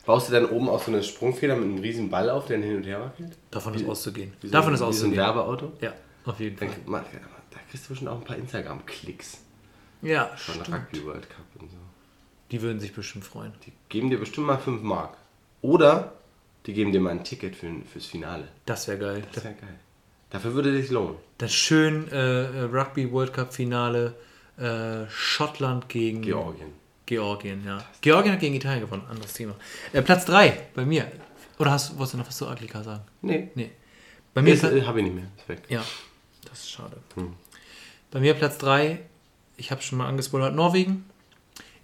[0.06, 2.76] Baust du dann oben auch so eine Sprungfeder mit einem riesen Ball auf, der hin
[2.76, 3.36] und her wackelt?
[3.50, 4.32] Davon ist auszugehen.
[4.40, 5.16] Wie so- Davon ist wie so ein auszugehen.
[5.16, 5.72] Werbeauto?
[5.80, 5.94] Ja,
[6.26, 6.68] auf jeden Fall.
[6.68, 6.92] Dann,
[7.50, 9.38] da kriegst du bestimmt auch ein paar Instagram-Klicks
[10.02, 10.68] Ja, von stimmt.
[10.76, 11.76] Rugby World Cup und so.
[12.50, 13.52] Die würden sich bestimmt freuen.
[13.64, 15.16] Die geben dir bestimmt mal 5 Mark.
[15.62, 16.12] Oder
[16.66, 18.48] die geben dir mal ein Ticket für, fürs Finale.
[18.66, 19.22] Das wäre geil.
[19.32, 19.78] Das wäre geil.
[20.30, 21.16] Dafür würde sich lohnen.
[21.38, 24.14] Das schön äh, Rugby World Cup Finale
[24.56, 26.72] äh, Schottland gegen Georgien.
[27.06, 27.84] Georgien, ja.
[28.00, 29.54] Georgien hat gegen Italien gewonnen, anderes Thema.
[29.92, 31.10] Äh, Platz 3 bei mir.
[31.58, 33.02] Oder hast, wolltest du noch was zu Aglika sagen?
[33.22, 33.70] Nee, Nee.
[34.32, 35.26] Bei mir äh, habe ich nicht mehr.
[35.36, 35.62] Ist weg.
[35.68, 35.84] Ja,
[36.44, 36.96] das ist schade.
[38.10, 38.98] Bei mir Platz 3,
[39.56, 41.04] ich habe schon mal angespoilert, Norwegen.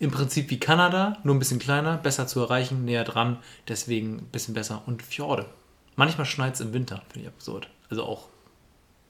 [0.00, 3.38] Im Prinzip wie Kanada, nur ein bisschen kleiner, besser zu erreichen, näher dran,
[3.68, 4.82] deswegen ein bisschen besser.
[4.86, 5.46] Und Fjorde.
[5.94, 7.68] Manchmal schneit es im Winter, finde ich absurd.
[7.90, 8.28] Also auch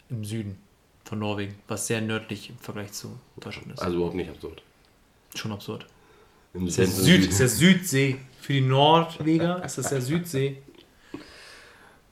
[0.09, 0.59] im Süden
[1.05, 3.81] von Norwegen, was sehr nördlich im Vergleich zu Deutschland ist.
[3.81, 4.63] Also überhaupt nicht absurd.
[5.35, 5.87] Schon absurd.
[6.55, 8.17] Im ist, Süd, ist der Südsee.
[8.41, 10.57] Für die Nordweger ist das der Südsee.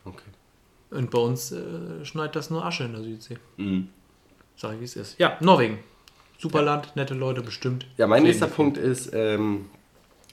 [0.05, 0.23] Okay.
[0.91, 3.37] Und bei uns äh, schneit das nur Asche in der Südsee.
[3.57, 3.89] Mhm.
[4.55, 5.19] Sag ich, wie es ist.
[5.19, 5.79] Ja, Norwegen.
[6.37, 7.85] Super Land, nette Leute bestimmt.
[7.97, 8.47] Ja, mein Reden nächster.
[8.47, 9.65] Punkt ist ähm,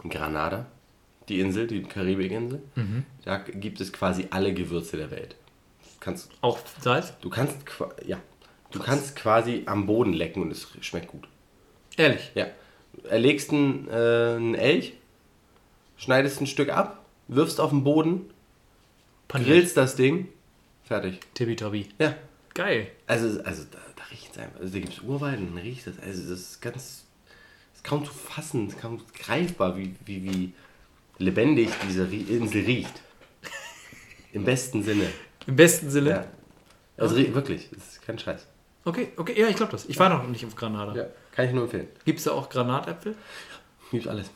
[0.09, 0.67] Granada,
[1.29, 2.63] die Insel, die Karibikinsel.
[2.77, 3.05] Mhm.
[3.25, 5.35] Da gibt es quasi alle Gewürze der Welt.
[6.07, 7.15] Kannst, Auch Salz?
[7.21, 7.57] du kannst,
[8.07, 8.19] ja,
[8.71, 11.27] du kannst quasi am Boden lecken und es schmeckt gut.
[11.97, 12.31] Ehrlich.
[12.37, 12.47] Ja,
[13.11, 14.93] erlegst einen, äh, einen Elch,
[15.97, 18.31] schneidest ein Stück ab, wirfst auf den Boden,
[19.27, 19.49] Paniert.
[19.51, 20.29] grillst das Ding,
[20.85, 21.19] fertig.
[21.35, 21.89] Tippitoppi.
[21.99, 22.15] Ja,
[22.55, 22.87] Geil.
[23.09, 24.61] also, also da, da riecht es einfach.
[24.61, 25.99] Also da gibt es Urwald und dann riecht es.
[25.99, 27.05] Also das ist ganz,
[27.73, 30.53] das ist kaum zu fassen, kaum greifbar, wie, wie, wie
[31.19, 33.03] lebendig diese Insel riecht.
[34.33, 35.09] Im besten Sinne.
[35.47, 36.11] Im besten Sinne.
[36.11, 36.25] Ja.
[36.97, 38.47] Also rie- wirklich, das ist kein Scheiß.
[38.85, 39.87] Okay, okay, ja, ich glaube das.
[39.87, 40.95] Ich war noch nicht auf Granada.
[40.95, 41.89] Ja, kann ich nur empfehlen.
[42.05, 43.17] Gibt es da auch Granatäpfel?
[43.91, 44.31] Gibt alles.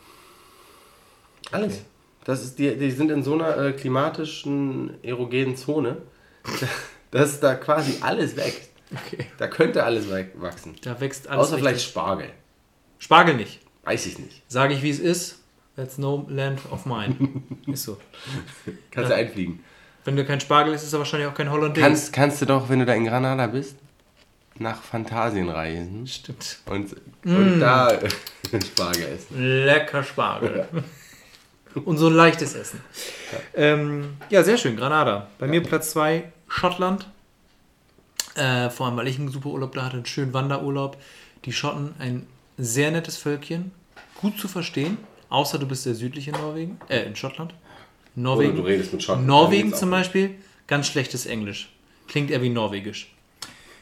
[1.53, 1.83] Alles.
[2.25, 5.97] Das ist die, die sind in so einer äh, klimatischen, erogenen Zone,
[7.11, 8.71] dass da quasi alles wächst.
[8.93, 9.27] Okay.
[9.39, 10.75] Da könnte alles wachsen.
[10.83, 11.47] Da wächst alles.
[11.47, 11.91] Außer vielleicht richtig.
[11.93, 12.31] Spargel.
[12.99, 13.61] Spargel nicht.
[13.85, 14.43] Weiß ich nicht.
[14.49, 15.39] Sage ich, wie es ist.
[15.77, 17.17] That's no land of mine.
[17.69, 17.97] ist so.
[18.91, 19.65] Kannst du einfliegen.
[20.05, 21.87] Wenn du kein Spargel isst, ist er wahrscheinlich auch kein Hollandaise.
[21.87, 23.77] Kannst, kannst du doch, wenn du da in Granada bist,
[24.59, 26.59] nach Phantasien reisen Stimmt.
[26.67, 27.99] und, und da
[28.65, 29.65] Spargel essen.
[29.65, 30.67] Lecker Spargel.
[31.85, 32.81] Und so ein leichtes Essen.
[33.55, 34.77] Ähm, ja, sehr schön.
[34.77, 35.29] Granada.
[35.39, 37.07] Bei mir Platz 2, Schottland.
[38.35, 40.97] Äh, vor allem, weil ich einen super Urlaub da hatte, einen schönen Wanderurlaub.
[41.45, 42.27] Die Schotten, ein
[42.59, 43.71] sehr nettes Völkchen.
[44.21, 44.99] Gut zu verstehen.
[45.29, 46.81] Außer du bist sehr südlich in Norwegen.
[46.89, 47.55] Äh, in Schottland.
[48.15, 48.53] Norwegen.
[48.53, 49.27] Oder du redest mit Schotten.
[49.27, 50.35] Norwegen zum Beispiel,
[50.67, 51.73] ganz schlechtes Englisch.
[52.09, 53.13] Klingt eher wie Norwegisch.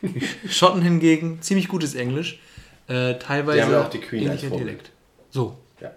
[0.49, 2.39] Schotten hingegen, ziemlich gutes Englisch.
[2.87, 4.41] Äh, teilweise Die haben ja auch die Queen als.
[4.41, 4.91] Dialekt.
[5.31, 5.59] So.
[5.81, 5.93] Ja.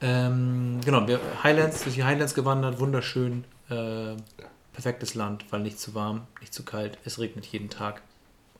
[0.00, 3.44] Ähm, genau, wir Highlands, durch die Highlands gewandert, wunderschön.
[3.70, 4.16] Äh,
[4.72, 6.98] perfektes Land, weil nicht zu warm, nicht zu kalt.
[7.04, 8.02] Es regnet jeden Tag.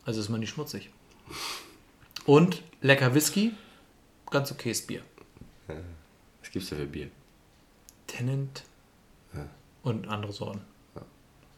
[0.05, 0.89] Also ist man nicht schmutzig.
[2.25, 3.53] Und lecker Whisky,
[4.31, 5.01] ganz okayes Bier.
[5.67, 7.09] Was gibt's da für Bier?
[8.07, 8.63] Tennant
[9.87, 10.61] und andere Sorten.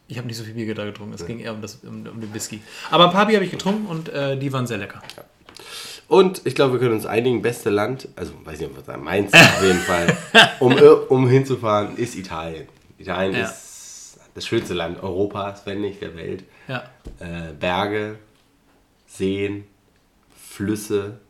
[0.08, 2.20] Ich habe nicht so viel Bier da getrunken, es ging eher um, das, um, um
[2.20, 2.60] den Whisky.
[2.90, 5.00] Aber ein paar Bier habe ich getrunken und äh, die waren sehr lecker.
[6.08, 9.04] Und ich glaube, wir können uns einigen, beste Land, also weiß nicht, ob wir sagen,
[9.04, 10.16] meins auf jeden Fall,
[10.58, 10.74] um,
[11.08, 12.66] um hinzufahren, ist Italien.
[12.98, 13.44] Italien Ja.
[13.44, 16.42] ist das schönste Land Europas, wenn nicht der Welt.
[16.66, 16.82] Ja,
[17.20, 18.18] Äh, Berge,
[19.06, 19.64] Seen,
[20.48, 21.20] Flüsse,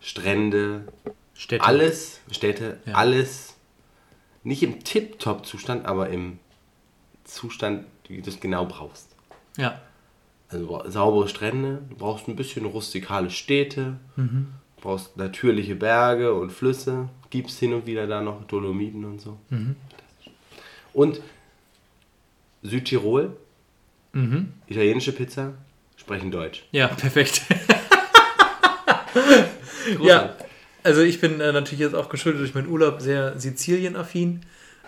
[0.00, 0.82] Strände,
[1.34, 1.64] Städte.
[1.64, 2.94] alles, Städte, Ja.
[2.94, 3.51] alles
[4.44, 6.38] nicht im Tip-Top-Zustand, aber im
[7.24, 9.08] Zustand, wie du es genau brauchst.
[9.56, 9.80] Ja,
[10.50, 14.48] Also saubere Strände, du brauchst ein bisschen rustikale Städte, Mhm.
[14.80, 19.38] brauchst natürliche Berge und Flüsse, gibt es hin und wieder da noch Dolomiten und so.
[19.50, 19.76] Mhm.
[20.92, 21.20] Und
[22.62, 23.36] Südtirol,
[24.12, 24.52] Mhm.
[24.66, 25.54] italienische Pizza,
[25.96, 26.64] sprechen Deutsch.
[26.72, 27.42] ja, perfekt.
[30.02, 30.34] ja,
[30.82, 34.42] also ich bin äh, natürlich jetzt auch geschuldet durch meinen Urlaub sehr Sizilien-affin.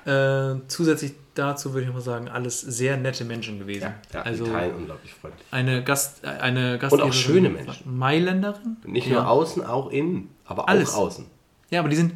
[0.07, 3.93] Äh, zusätzlich dazu würde ich mal sagen, alles sehr nette Menschen gewesen.
[4.13, 5.47] Ja, also Italien unglaublich freundlich.
[5.51, 7.97] eine Gast, eine Gastgeberin, schöne Menschen.
[7.97, 8.77] Mailänderin.
[8.85, 9.15] Nicht ja.
[9.15, 10.95] nur außen, auch innen, aber Alles.
[10.95, 11.27] auch außen.
[11.71, 12.13] Ja, aber die sind,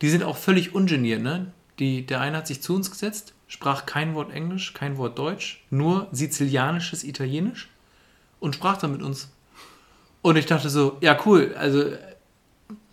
[0.00, 1.52] die sind auch völlig ungeniert, ne?
[1.78, 5.62] Die, der eine hat sich zu uns gesetzt, sprach kein Wort Englisch, kein Wort Deutsch,
[5.68, 7.68] nur sizilianisches Italienisch
[8.40, 9.30] und sprach dann mit uns.
[10.22, 11.84] Und ich dachte so, ja cool, also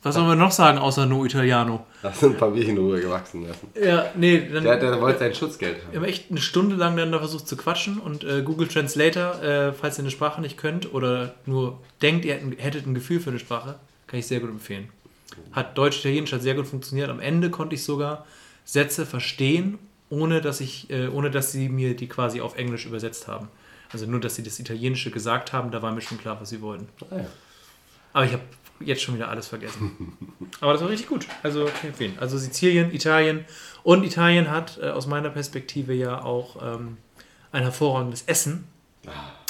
[0.04, 1.86] was sollen wir noch sagen außer no Italiano?
[2.02, 3.68] Da sind ein paar Bierchen drüber gewachsen lassen.
[3.82, 5.96] Ja, nee, dann Der, der wollte sein Schutzgeld wir haben.
[5.96, 9.74] haben echt eine Stunde lang dann da versucht zu quatschen und äh, Google Translator, äh,
[9.74, 13.30] falls ihr eine Sprache nicht könnt oder nur denkt, ihr hättet- hättet ein Gefühl für
[13.30, 13.76] eine Sprache,
[14.08, 14.90] kann ich sehr gut empfehlen.
[15.52, 17.10] Hat Deutsch-Italienisch hat sehr gut funktioniert.
[17.10, 18.26] Am Ende konnte ich sogar
[18.66, 19.80] Sätze verstehen,
[20.10, 23.48] ohne dass ich, äh, ohne dass sie mir die quasi auf Englisch übersetzt haben.
[23.92, 26.62] Also nur, dass sie das Italienische gesagt haben, da war mir schon klar, was sie
[26.62, 26.88] wollten.
[27.10, 27.26] Ah, ja.
[28.12, 28.44] Aber ich habe
[28.80, 30.16] jetzt schon wieder alles vergessen.
[30.62, 31.28] Aber das war richtig gut.
[31.42, 32.18] Also kann ich empfehlen.
[32.20, 33.46] Also Sizilien, Italien.
[33.84, 36.98] Und Italien hat äh, aus meiner Perspektive ja auch ähm,
[37.52, 38.66] ein hervorragendes Essen.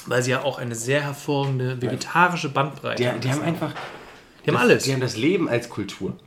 [0.06, 3.72] Weil sie ja auch eine sehr hervorragende vegetarische Bandbreite Die, die haben einfach.
[4.44, 4.84] Die haben das, alles.
[4.84, 6.18] Die haben das Leben als Kultur.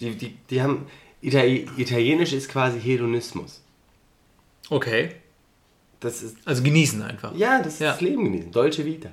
[0.00, 0.86] Die, die, die haben.
[1.20, 3.60] Itali Italienisch ist quasi Hedonismus.
[4.70, 5.16] Okay.
[6.00, 6.36] Das ist.
[6.44, 7.34] Also genießen einfach.
[7.34, 7.90] Ja, das ist Ja.
[7.92, 8.52] das Leben genießen.
[8.52, 9.10] Dolce Vita.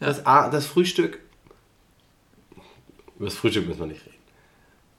[0.00, 1.20] Das, A- das Frühstück.
[3.16, 4.14] Über das Frühstück müssen wir nicht reden.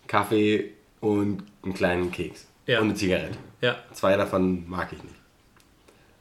[0.07, 2.47] Kaffee und einen kleinen Keks.
[2.68, 2.80] Ja.
[2.80, 3.38] Und eine Zigarette.
[3.61, 5.16] Ja, Zwei davon mag ich nicht.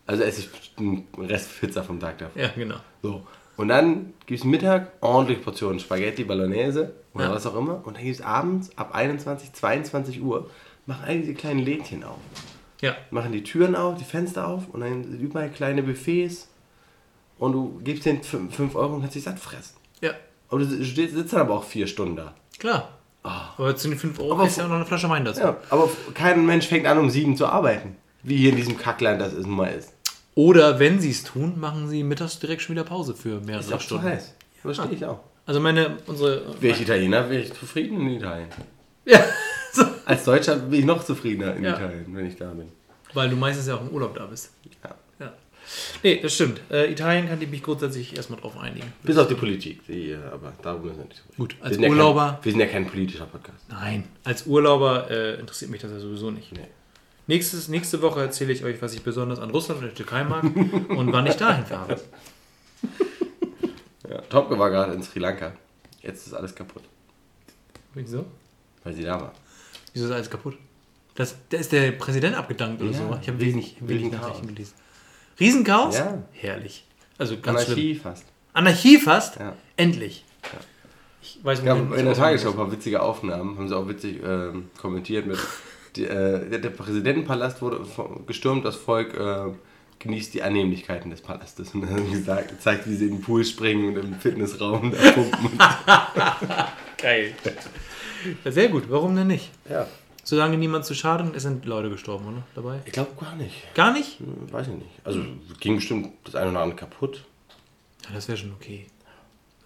[0.06, 2.40] Also esse ich einen Rest Pizza vom Tag davor.
[2.40, 2.76] ja, genau.
[3.02, 3.26] So.
[3.56, 7.30] Und dann gibt es Mittag ordentlich Portionen Spaghetti Bolognese oder Ja.
[7.32, 7.86] was auch immer.
[7.86, 10.50] Und dann gibt es abends ab 21, 22 Uhr,
[10.86, 12.18] machen all diese kleinen Lädchen auf.
[12.80, 16.48] Ja, Machen die Türen auf, die Fenster auf und dann sind überall kleine Buffets.
[17.38, 19.76] Und du gibst denen 5 Euro und kannst dich satt fressen.
[20.00, 20.12] ja,
[20.54, 22.34] Aber du sitzt dann aber auch vier Stunden da.
[22.58, 22.88] klar.
[23.22, 25.40] Aber zu den 5 Euro Aber du ja auch noch eine Flasche Wein dazu.
[25.40, 27.96] Ja, aber kein Mensch fängt an, um sieben zu arbeiten.
[28.22, 29.94] Wie hier in diesem Kackland das ist nun mal ist.
[30.34, 33.72] Oder wenn sie es tun, machen sie mittags direkt schon wieder Pause für mehrere Ist
[33.72, 34.04] auch zu Stunden.
[34.04, 34.34] heiß.
[34.60, 35.20] Verstehe ich auch.
[35.46, 36.42] Also meine, unsere.
[36.60, 38.48] Wäre ich Italiener, wäre ich zufrieden in Italien.
[39.06, 39.20] Ja,
[39.72, 39.84] so.
[40.04, 41.76] Als Deutscher bin ich noch zufriedener in Ja.
[41.76, 42.68] Italien, wenn ich da bin.
[43.14, 44.50] Weil du meistens ja auch im Urlaub da bist.
[44.84, 44.90] Ja.
[45.26, 45.32] Ja.
[46.02, 46.60] Nee, das stimmt.
[46.70, 48.92] Äh, Italien kann ich mich grundsätzlich erstmal drauf einigen.
[49.02, 51.36] Bis auf die Politik, die, äh, aber darum müssen wir nicht reden.
[51.36, 53.64] Gut, als wir Urlauber- Ja kein, wir sind ja kein politischer Podcast.
[53.70, 56.52] Nein, als Urlauber äh, interessiert mich das ja sowieso nicht.
[56.52, 56.60] Nee.
[57.26, 60.44] Nächstes, nächste Woche erzähle ich euch, was ich besonders an Russland und der Türkei mag
[60.88, 61.98] und wann ich dahin fahre.
[64.08, 65.52] Ja, Topke war gerade in Sri Lanka.
[66.02, 66.82] Jetzt ist alles kaputt,
[67.94, 68.26] Wieso?
[68.82, 69.32] weil sie da war.
[69.94, 70.58] Wieso ist alles kaputt?
[71.14, 73.18] Das, da ist der Präsident abgedankt oder Ja, so.
[73.22, 74.74] Ich habe wenig, wenig Nachrichten gelesen.
[75.38, 75.98] Riesenchaos?
[75.98, 76.22] Ja.
[76.32, 76.84] Herrlich.
[77.18, 77.78] Also ganz schlimm.
[77.78, 78.24] Anarchie fast.
[78.52, 79.36] Anarchie fast?
[79.38, 79.54] Ja.
[79.76, 80.24] Endlich.
[81.22, 83.88] Ich weiß, Ja, wohin ich in der Tagesschau ein paar witzige Aufnahmen, haben sie auch
[83.88, 85.38] witzig ähm, kommentiert mit.
[85.96, 87.80] Die, äh, der, Präsidentenpalast wurde
[88.26, 89.52] gestürmt, das Volk äh,
[90.00, 91.70] genießt die Annehmlichkeiten des Palastes.
[91.74, 94.92] Und dann haben sie gesagt, gezeigt, wie sie in den Pool springen und im Fitnessraum
[94.92, 95.58] da pumpen.
[96.98, 97.34] Geil.
[98.44, 98.84] Ja, sehr gut.
[98.88, 99.50] Warum denn nicht?
[99.68, 99.86] ja.
[100.24, 102.42] Solange niemand zu schaden, es sind Leute gestorben, oder?
[102.54, 102.80] Dabei?
[102.86, 103.54] Ich glaube gar nicht.
[103.74, 104.18] Gar nicht?
[104.20, 104.90] Hm, Weiß ich nicht.
[105.04, 105.20] Also
[105.60, 107.24] ging bestimmt das eine oder andere kaputt.
[108.04, 108.86] Ja, das wäre schon okay.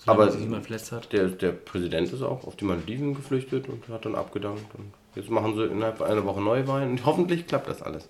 [0.06, 1.12] Aber- man sich niemand verletzt hat.
[1.12, 4.64] Der, der Präsident ist auch auf die Malediven geflüchtet und hat dann abgedankt.
[4.74, 8.08] Und jetzt machen sie innerhalb einer Woche Neuwahlen und hoffentlich klappt das alles.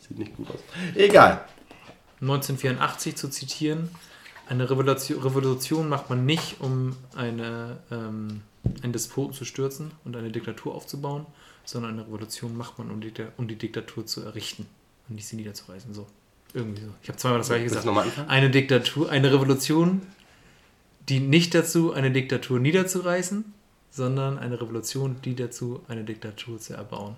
[0.00, 0.60] Sieht nicht gut aus.
[0.94, 1.44] Egal.
[2.20, 3.90] 1984 zu zitieren.
[4.48, 8.42] Eine Revolution, Revolution macht man nicht, um eine, ähm,
[8.82, 11.26] einen Despoten zu stürzen und eine Diktatur aufzubauen,
[11.66, 14.66] sondern eine Revolution macht man, um die, um die Diktatur zu errichten
[15.08, 15.92] und nicht sie niederzureißen.
[15.92, 16.06] So.
[16.54, 16.88] Irgendwie so.
[17.02, 17.86] Ich habe zweimal das gleiche gesagt.
[18.28, 20.00] Eine Diktatur, eine Revolution
[21.08, 23.52] dient nicht dazu, eine Diktatur niederzureißen,
[23.90, 27.16] sondern eine Revolution dient dazu, eine Diktatur zu erbauen.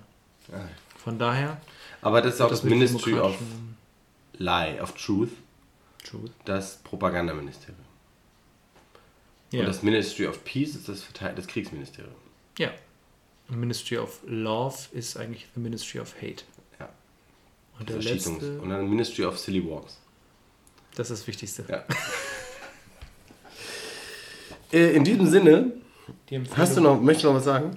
[0.97, 1.61] Von daher,
[2.01, 3.37] Aber das ist auch das, mit Ministry of
[4.39, 5.31] Lie, of Truth,
[6.05, 6.31] Truth.
[6.45, 7.79] das Propagandaministerium.
[9.51, 9.61] Ja.
[9.61, 12.15] Und das Ministry of Peace ist das, Verteil- das Kriegsministerium.
[12.59, 12.71] Ja.
[13.49, 16.45] Ministry of Love ist eigentlich the Ministry of Hate.
[16.79, 16.89] Ja.
[17.79, 18.31] Und der letzte,
[18.61, 19.99] Und dann Ministry of Silly Walks.
[20.97, 21.65] das ist das Wichtigste.
[21.69, 21.85] Ja.
[24.71, 25.73] Äh, In diesem Sinne,
[26.29, 27.77] Die hast du noch, möchtest du noch was sagen?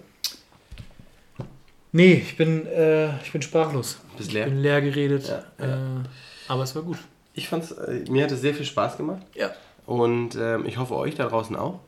[1.93, 3.97] Nee, ich bin, äh, ich bin sprachlos.
[4.17, 4.45] Bist ich leer?
[4.45, 5.27] bin leer geredet.
[5.57, 6.03] Ja, Äh,
[6.49, 6.97] aber es war gut.
[7.33, 9.21] Ich fand's, äh, mir hat es sehr viel Spaß gemacht.
[9.35, 9.51] Ja.
[9.85, 11.79] Und ähm, ich hoffe euch da draußen auch.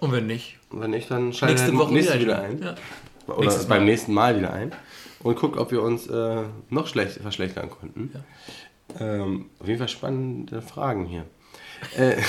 [0.00, 2.62] Und wenn nicht, Und wenn nicht, dann schaltet nächste Woche nächstes wieder, wieder ein.
[2.62, 2.74] Ja.
[3.26, 3.84] Oder Nächstes beim Mal.
[3.84, 4.72] nächsten Mal wieder ein.
[5.20, 8.12] Und guckt, ob wir uns äh, noch schlecht verschlechtern konnten.
[9.00, 11.24] Ähm, auf jeden Fall spannende Fragen hier.
[11.96, 12.16] äh,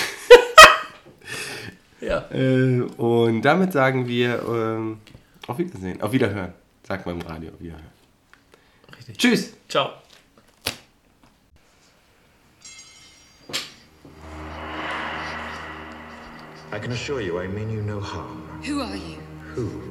[2.02, 2.26] ja.
[2.32, 4.98] äh, und damit sagen wir ähm,
[5.48, 6.02] auf Wiedersehen.
[6.02, 6.54] Auf Wiederhören.
[6.88, 7.52] Sagt man im Radio.
[7.52, 7.84] Auf Wiederhören.
[8.98, 9.18] Richtig.
[9.18, 9.54] Tschüss.
[9.68, 9.99] Ciao.
[16.72, 18.48] I can assure you I mean you no harm.
[18.64, 19.18] Who are you?
[19.56, 19.82] Who?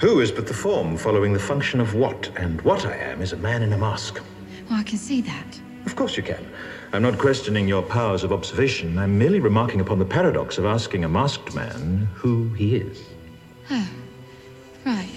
[0.00, 3.32] Who is but the form following the function of what, and what I am is
[3.32, 4.20] a man in a mask.
[4.68, 5.60] Well, I can see that.
[5.86, 6.46] Of course you can.
[6.92, 8.98] I'm not questioning your powers of observation.
[8.98, 13.02] I'm merely remarking upon the paradox of asking a masked man who he is.
[13.70, 13.88] Oh,
[14.84, 15.08] right.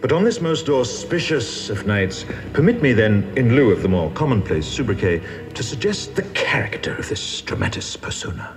[0.00, 4.10] But on this most auspicious of nights, permit me then, in lieu of the more
[4.10, 5.20] commonplace sobriquet,
[5.54, 8.56] to suggest the character of this dramatis persona.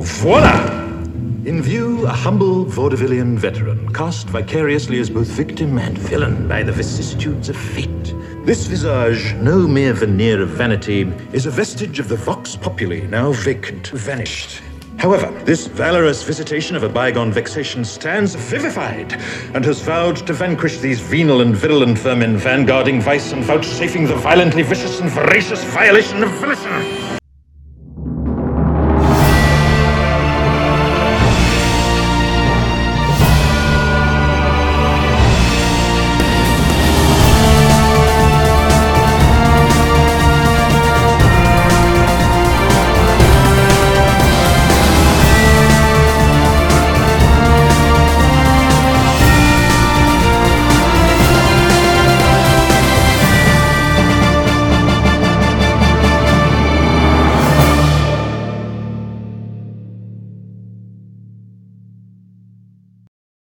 [0.00, 0.80] Voila!
[1.44, 6.72] In view, a humble vaudevillian veteran, cast vicariously as both victim and villain by the
[6.72, 8.14] vicissitudes of fate.
[8.46, 11.02] This visage, no mere veneer of vanity,
[11.34, 14.62] is a vestige of the vox populi, now vacant, vanished.
[14.96, 19.12] However, this valorous visitation of a bygone vexation stands vivified,
[19.54, 24.16] and has vowed to vanquish these venal and virulent vermin, vanguarding vice and vouchsafing the
[24.16, 26.99] violently vicious and voracious violation of volition.